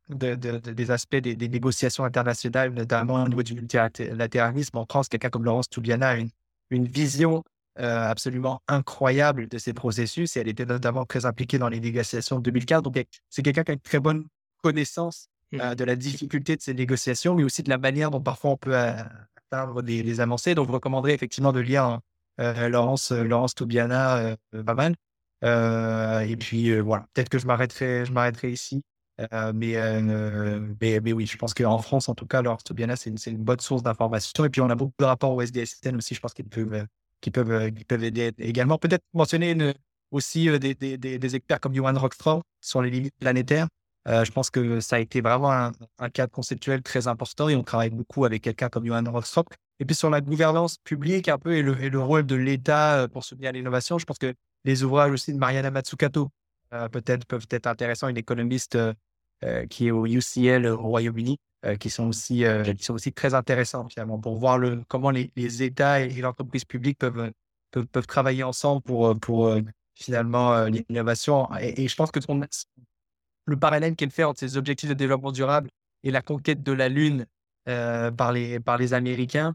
des 0.09 0.90
aspects 0.90 1.16
des, 1.16 1.49
négociations 1.49 2.05
internationales, 2.05 2.72
notamment 2.72 3.22
au 3.22 3.28
niveau 3.28 3.43
du 3.43 3.55
multilatéralisme. 3.55 4.76
En 4.76 4.84
France, 4.84 5.09
quelqu'un 5.09 5.30
comme 5.30 5.45
Laurence 5.45 5.68
Toubiana 5.68 6.11
a 6.11 6.16
une, 6.16 6.28
une 6.73 6.87
vision 6.87 7.43
absolument 7.77 8.61
incroyable 8.68 9.49
de 9.49 9.57
ces 9.57 9.73
processus 9.73 10.37
et 10.37 10.41
elle 10.41 10.49
était 10.49 10.66
notamment 10.66 11.07
très 11.07 11.25
impliquée 11.25 11.59
dans 11.59 11.70
les 11.70 11.81
négociations 11.81 12.37
de 12.37 12.43
2015. 12.43 12.83
Donc, 12.83 13.03
c'est 13.31 13.43
quelqu'un 13.43 13.64
qui 13.64 13.70
a 13.70 13.75
une 13.75 13.81
très 13.81 13.99
bonne 13.99 14.27
connaissance 14.62 15.29
mmh. 15.53 15.75
de 15.77 15.85
la 15.85 15.97
difficulté 15.97 16.55
de 16.55 16.61
ces 16.61 16.75
négociations, 16.75 17.35
mais 17.35 17.45
aussi 17.45 17.62
de 17.62 17.70
la 17.70 17.79
manière 17.79 18.11
dont 18.11 18.20
parfois 18.20 18.51
on 18.51 18.57
peut 18.59 18.77
atteindre 18.77 19.81
des, 19.81 20.20
avancées. 20.20 20.55
Donc, 20.55 20.68
je 20.68 20.73
recommanderais 20.73 21.14
effectivement 21.14 21.53
de 21.53 21.61
lire 21.61 22.01
Laurence, 22.39 23.11
Laurence 23.11 23.55
Toubiana, 23.55 24.37
pas 24.66 24.75
mal. 24.75 24.95
et 25.43 26.37
puis, 26.37 26.79
voilà, 26.79 27.07
peut-être 27.14 27.31
que 27.31 27.39
je 27.39 27.47
m'arrêterai, 27.47 28.05
je 28.05 28.12
m'arrêterai 28.12 28.53
ici. 28.53 28.83
Mais, 29.19 30.03
mais, 30.81 31.01
mais, 31.01 31.13
oui, 31.13 31.27
je 31.27 31.37
pense 31.37 31.55
qu'en 31.55 31.79
France, 31.79 32.09
en 32.09 32.15
tout 32.15 32.27
cas, 32.27 32.43
Laurence 32.43 32.65
Toubiana, 32.65 32.97
c'est 32.97 33.11
une, 33.31 33.37
bonne 33.39 33.61
source 33.61 33.83
d'information. 33.83 34.45
Et 34.45 34.49
puis, 34.49 34.61
on 34.61 34.71
a 34.71 34.75
beaucoup 34.75 34.95
de 34.99 35.05
rapports 35.05 35.35
au 35.35 35.43
SDSN 35.43 35.97
aussi, 35.97 36.15
je 36.15 36.21
pense 36.21 36.35
qu'ils 36.35 36.47
peuvent 36.47 36.87
peuvent, 37.31 37.53
euh, 37.53 37.71
qui 37.71 37.85
peuvent 37.85 38.05
aider 38.05 38.33
également. 38.39 38.79
Peut-être 38.79 39.05
mentionner 39.13 39.75
aussi 40.11 40.49
euh, 40.49 40.59
des, 40.59 41.37
experts 41.37 41.61
comme 41.61 41.75
Johan 41.75 41.95
Rockstrom 41.95 42.43
sur 42.61 42.83
les 42.83 42.91
limites 42.91 43.15
planétaires. 43.19 43.69
Euh, 44.09 44.25
je 44.25 44.33
pense 44.33 44.51
que 44.51 44.81
ça 44.81 44.97
a 44.97 44.99
été 44.99 45.21
vraiment 45.21 45.53
un, 45.53 46.11
cadre 46.11 46.33
conceptuel 46.33 46.83
très 46.83 47.07
important 47.07 47.49
et 47.49 47.55
on 47.55 47.63
travaille 47.63 47.91
beaucoup 47.91 48.25
avec 48.25 48.43
quelqu'un 48.43 48.69
comme 48.69 48.85
Johan 48.85 49.05
Rockstrom. 49.07 49.45
Et 49.79 49.85
puis 49.85 49.95
sur 49.95 50.11
la 50.11 50.21
gouvernance 50.21 50.79
publique 50.79 51.29
un 51.29 51.39
peu 51.39 51.55
et 51.55 51.63
le 51.63 52.01
rôle 52.01 52.27
de 52.27 52.35
l'État 52.35 53.07
pour 53.13 53.25
soutenir 53.25 53.53
l'innovation, 53.53 53.99
je 53.99 54.05
pense 54.05 54.19
que 54.19 54.35
les 54.65 54.83
ouvrages 54.83 55.13
aussi 55.13 55.33
de 55.33 55.39
Mariana 55.39 55.71
Matsukato 55.71 56.31
peut-être 56.91 57.27
peuvent 57.27 57.47
être 57.51 57.66
intéressants, 57.66 58.09
une 58.09 58.16
économiste 58.16 58.79
qui 59.70 59.89
est 59.89 59.91
au 59.91 60.07
UCL 60.07 60.66
au 60.66 60.79
Royaume-Uni, 60.79 61.39
euh, 61.64 61.77
qui, 61.77 61.91
sont 61.91 62.09
aussi, 62.09 62.45
euh, 62.45 62.64
qui 62.75 62.83
sont 62.83 62.95
aussi 62.95 63.12
très 63.12 63.35
intéressants 63.35 63.89
finalement 63.89 64.18
pour 64.18 64.35
voir 64.35 64.59
le, 64.59 64.83
comment 64.89 65.11
les, 65.11 65.31
les 65.37 65.62
États 65.62 66.01
et 66.01 66.20
l'entreprise 66.20 66.64
publique 66.64 66.99
peuvent, 66.99 67.31
peuvent, 67.70 67.87
peuvent, 67.87 68.07
travailler 68.09 68.43
ensemble 68.43 68.83
pour, 68.83 69.16
pour 69.20 69.47
euh, 69.47 69.61
finalement 69.95 70.64
l'innovation. 70.64 71.49
Et, 71.61 71.87
je 71.87 71.95
pense 71.95 72.11
que 72.11 72.18
le 73.45 73.57
parallèle 73.57 73.95
qu'elle 73.95 74.11
fait 74.11 74.25
entre 74.25 74.41
ces 74.41 74.57
objectifs 74.57 74.89
de 74.89 74.95
développement 74.95 75.31
durable 75.31 75.70
et 76.03 76.11
la 76.11 76.20
conquête 76.20 76.64
de 76.64 76.73
la 76.73 76.89
Lune 76.89 77.27
par, 77.64 78.33
les, 78.33 78.59
par 78.59 78.77
les 78.77 78.93
Américains, 78.93 79.55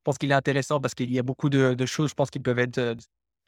je 0.00 0.02
pense 0.04 0.18
qu'il 0.18 0.30
est 0.30 0.34
intéressant 0.34 0.82
parce 0.82 0.94
qu'il 0.94 1.10
y 1.10 1.18
a 1.18 1.22
beaucoup 1.22 1.48
de, 1.48 1.72
de 1.72 1.86
choses, 1.86 2.10
je 2.10 2.14
pense, 2.14 2.30
qui 2.30 2.40
peuvent 2.40 2.58
être 2.58 2.94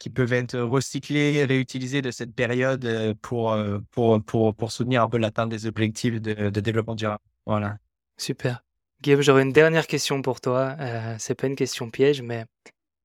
qui 0.01 0.09
peuvent 0.09 0.33
être 0.33 0.57
recyclées, 0.59 1.45
réutilisées 1.45 2.01
de 2.01 2.09
cette 2.09 2.33
période 2.33 3.15
pour, 3.21 3.55
pour, 3.91 4.23
pour, 4.23 4.55
pour 4.55 4.71
soutenir 4.71 5.03
un 5.03 5.09
peu 5.09 5.17
l'atteinte 5.17 5.49
des 5.49 5.67
objectifs 5.67 6.19
de, 6.19 6.49
de 6.49 6.59
développement 6.59 6.95
durable. 6.95 7.21
Voilà. 7.45 7.77
Super. 8.17 8.63
Guillaume, 9.01 9.21
j'aurais 9.21 9.41
une 9.41 9.51
dernière 9.51 9.87
question 9.87 10.21
pour 10.21 10.41
toi. 10.41 10.75
Euh, 10.79 11.15
c'est 11.17 11.35
pas 11.35 11.47
une 11.47 11.55
question 11.55 11.89
piège, 11.89 12.21
mais 12.21 12.45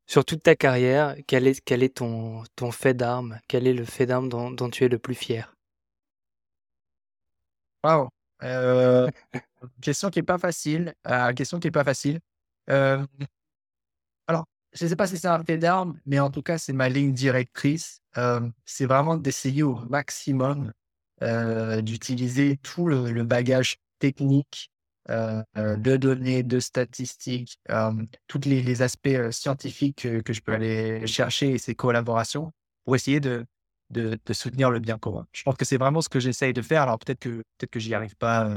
sur 0.07 0.25
toute 0.25 0.43
ta 0.43 0.55
carrière, 0.55 1.17
quel 1.27 1.47
est, 1.47 1.61
quel 1.65 1.83
est 1.83 1.97
ton, 1.97 2.45
ton 2.55 2.71
fait 2.71 2.95
d'arme? 2.95 3.41
Quel 3.49 3.67
est 3.67 3.73
le 3.73 3.85
fait 3.85 4.07
d'arme 4.07 4.29
dont, 4.29 4.51
dont, 4.51 4.69
tu 4.69 4.85
es 4.85 4.89
le 4.89 4.99
plus 4.99 5.15
fier? 5.15 5.55
Wow. 7.83 8.09
Euh, 8.43 9.09
question 9.81 10.11
qui 10.11 10.19
est 10.19 10.23
pas 10.23 10.39
facile. 10.39 10.95
Euh, 11.07 11.33
question 11.33 11.61
qui 11.61 11.69
est 11.69 11.71
pas 11.71 11.85
facile. 11.85 12.21
Euh, 14.77 14.79
je 14.79 14.85
ne 14.85 14.89
sais 14.89 14.97
pas 14.97 15.07
si 15.07 15.17
c'est 15.19 15.29
un 15.29 15.43
fait 15.43 15.59
d'arme, 15.59 15.99
mais 16.07 16.21
en 16.21 16.31
tout 16.31 16.43
cas, 16.43 16.59
c'est 16.59 16.73
ma 16.73 16.89
ligne 16.89 17.13
directrice. 17.13 18.01
Euh, 18.19 18.41
c'est 18.65 18.87
vraiment 18.87 19.17
d'essayer 19.17 19.63
au 19.63 19.77
maximum 19.89 20.73
d'utiliser 21.83 22.59
tout 22.59 22.87
le, 22.87 23.25
bagage 23.25 23.79
technique 23.99 24.71
euh, 25.09 25.43
euh, 25.57 25.77
de 25.77 25.97
données, 25.97 26.43
de 26.43 26.59
statistiques, 26.59 27.61
euh, 27.71 27.93
tous 28.27 28.41
les, 28.45 28.83
aspects 28.83 29.31
scientifiques 29.31 30.07
que, 30.25 30.33
je 30.33 30.41
peux 30.41 30.53
aller 30.53 31.07
chercher 31.07 31.53
et 31.53 31.59
ces 31.59 31.77
collaborations 31.77 32.53
pour 32.85 32.97
essayer 32.97 33.21
de, 33.21 33.47
soutenir 34.33 34.71
le 34.71 34.81
bien 34.81 34.99
commun. 34.99 35.27
Je 35.31 35.45
pense 35.45 35.55
que 35.55 35.65
c'est 35.65 35.77
vraiment 35.77 36.01
ce 36.01 36.09
que 36.09 36.19
j'essaye 36.19 36.53
de 36.53 36.61
faire. 36.61 36.83
Alors 36.83 36.99
peut-être 36.99 37.21
que 37.21 37.43
peut-être 37.57 37.71
que 37.71 37.79
j'y 37.79 37.95
arrive 37.95 38.17
pas 38.17 38.51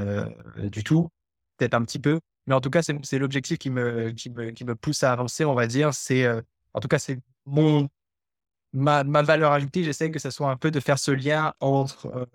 du 0.57 0.84
tout, 0.84 1.09
peut-être 1.57 1.76
un 1.76 1.84
petit 1.84 1.99
peu, 1.99 2.20
mais 2.48 2.56
en 2.56 2.62
tout 2.62 2.70
cas 2.70 2.82
c'est 2.82 3.20
l'objectif 3.20 3.58
qui 3.58 3.70
me, 3.70 4.12
qui 4.12 4.30
me 4.30 4.52
qui 4.52 4.66
me 4.66 4.76
pousse 4.76 5.04
à 5.04 5.12
avancer, 5.12 5.46
on 5.46 5.54
va 5.54 5.68
dire. 5.68 5.94
C'est 5.94 6.28
en 6.74 6.80
tout 6.80 6.88
cas 6.88 7.00
c'est 7.00 7.20
mon 7.46 7.90
ma, 8.74 9.04
ma 9.04 9.22
valeur 9.22 9.52
ajoutée. 9.52 9.84
J'essaie 9.84 10.12
que 10.12 10.20
ça 10.20 10.32
soit 10.32 10.50
un 10.50 10.58
peu 10.58 10.72
de 10.72 10.80
faire 10.80 11.00
ce 11.00 11.12
lien 11.12 11.54
entre 11.60 12.28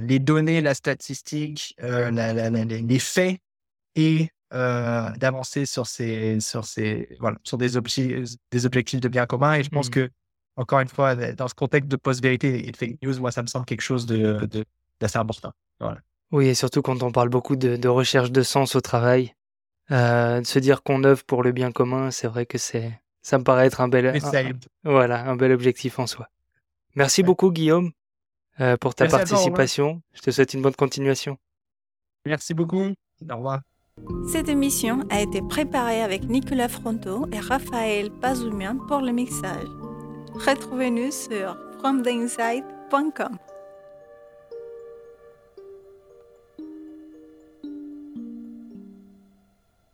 les 0.00 0.18
données, 0.18 0.60
la 0.60 0.74
statistique, 0.74 1.74
euh, 1.82 2.10
les 2.10 2.98
faits 2.98 3.38
et 3.94 4.28
euh, 4.52 5.10
d'avancer 5.16 5.66
sur 5.66 5.86
ces, 5.86 6.40
sur 6.40 6.64
ces, 6.64 7.16
voilà, 7.20 7.38
sur 7.42 7.58
des, 7.58 7.76
objectifs, 7.76 8.36
des 8.50 8.66
objectifs 8.66 9.00
de 9.00 9.08
bien 9.08 9.26
commun. 9.26 9.54
Et 9.54 9.64
je 9.64 9.70
pense 9.70 9.88
mmh. 9.88 9.92
que, 9.92 10.10
encore 10.56 10.80
une 10.80 10.88
fois, 10.88 11.14
dans 11.14 11.48
ce 11.48 11.54
contexte 11.54 11.90
de 11.90 11.96
post-vérité 11.96 12.68
et 12.68 12.70
de 12.70 12.76
fake 12.76 13.02
news, 13.02 13.18
moi, 13.18 13.32
ça 13.32 13.42
me 13.42 13.46
semble 13.46 13.64
quelque 13.64 13.80
chose 13.80 14.06
de, 14.06 14.46
d'assez 15.00 15.18
important. 15.18 15.52
Voilà. 15.80 16.00
Oui, 16.32 16.48
et 16.48 16.54
surtout 16.54 16.82
quand 16.82 17.02
on 17.02 17.12
parle 17.12 17.28
beaucoup 17.28 17.56
de, 17.56 17.88
recherche 17.88 18.32
de 18.32 18.42
sens 18.42 18.74
au 18.74 18.80
travail, 18.80 19.34
euh, 19.90 20.40
de 20.40 20.46
se 20.46 20.58
dire 20.58 20.82
qu'on 20.82 21.04
œuvre 21.04 21.24
pour 21.24 21.42
le 21.42 21.52
bien 21.52 21.70
commun, 21.70 22.10
c'est 22.10 22.26
vrai 22.26 22.46
que 22.46 22.58
c'est, 22.58 22.98
ça 23.20 23.38
me 23.38 23.44
paraît 23.44 23.66
être 23.66 23.80
un 23.80 23.88
bel, 23.88 24.18
voilà, 24.82 25.24
un 25.26 25.36
bel 25.36 25.52
objectif 25.52 25.98
en 25.98 26.06
soi. 26.06 26.28
Merci 26.94 27.22
beaucoup, 27.22 27.50
Guillaume. 27.50 27.92
Euh, 28.60 28.76
pour 28.76 28.94
ta 28.94 29.06
participation. 29.06 30.02
Je 30.12 30.20
te 30.20 30.30
souhaite 30.30 30.52
une 30.52 30.62
bonne 30.62 30.74
continuation. 30.74 31.38
Merci 32.26 32.54
beaucoup. 32.54 32.92
Au 33.30 33.36
revoir. 33.36 33.60
Cette 34.30 34.48
émission 34.48 35.04
a 35.10 35.20
été 35.20 35.40
préparée 35.42 36.02
avec 36.02 36.24
Nicolas 36.24 36.68
Fronto 36.68 37.26
et 37.32 37.40
Raphaël 37.40 38.10
Pazoumian 38.10 38.76
pour 38.88 39.00
le 39.00 39.12
mixage. 39.12 39.68
Retrouvez-nous 40.34 41.10
sur 41.10 41.56
fromtheinside.com. 41.78 43.38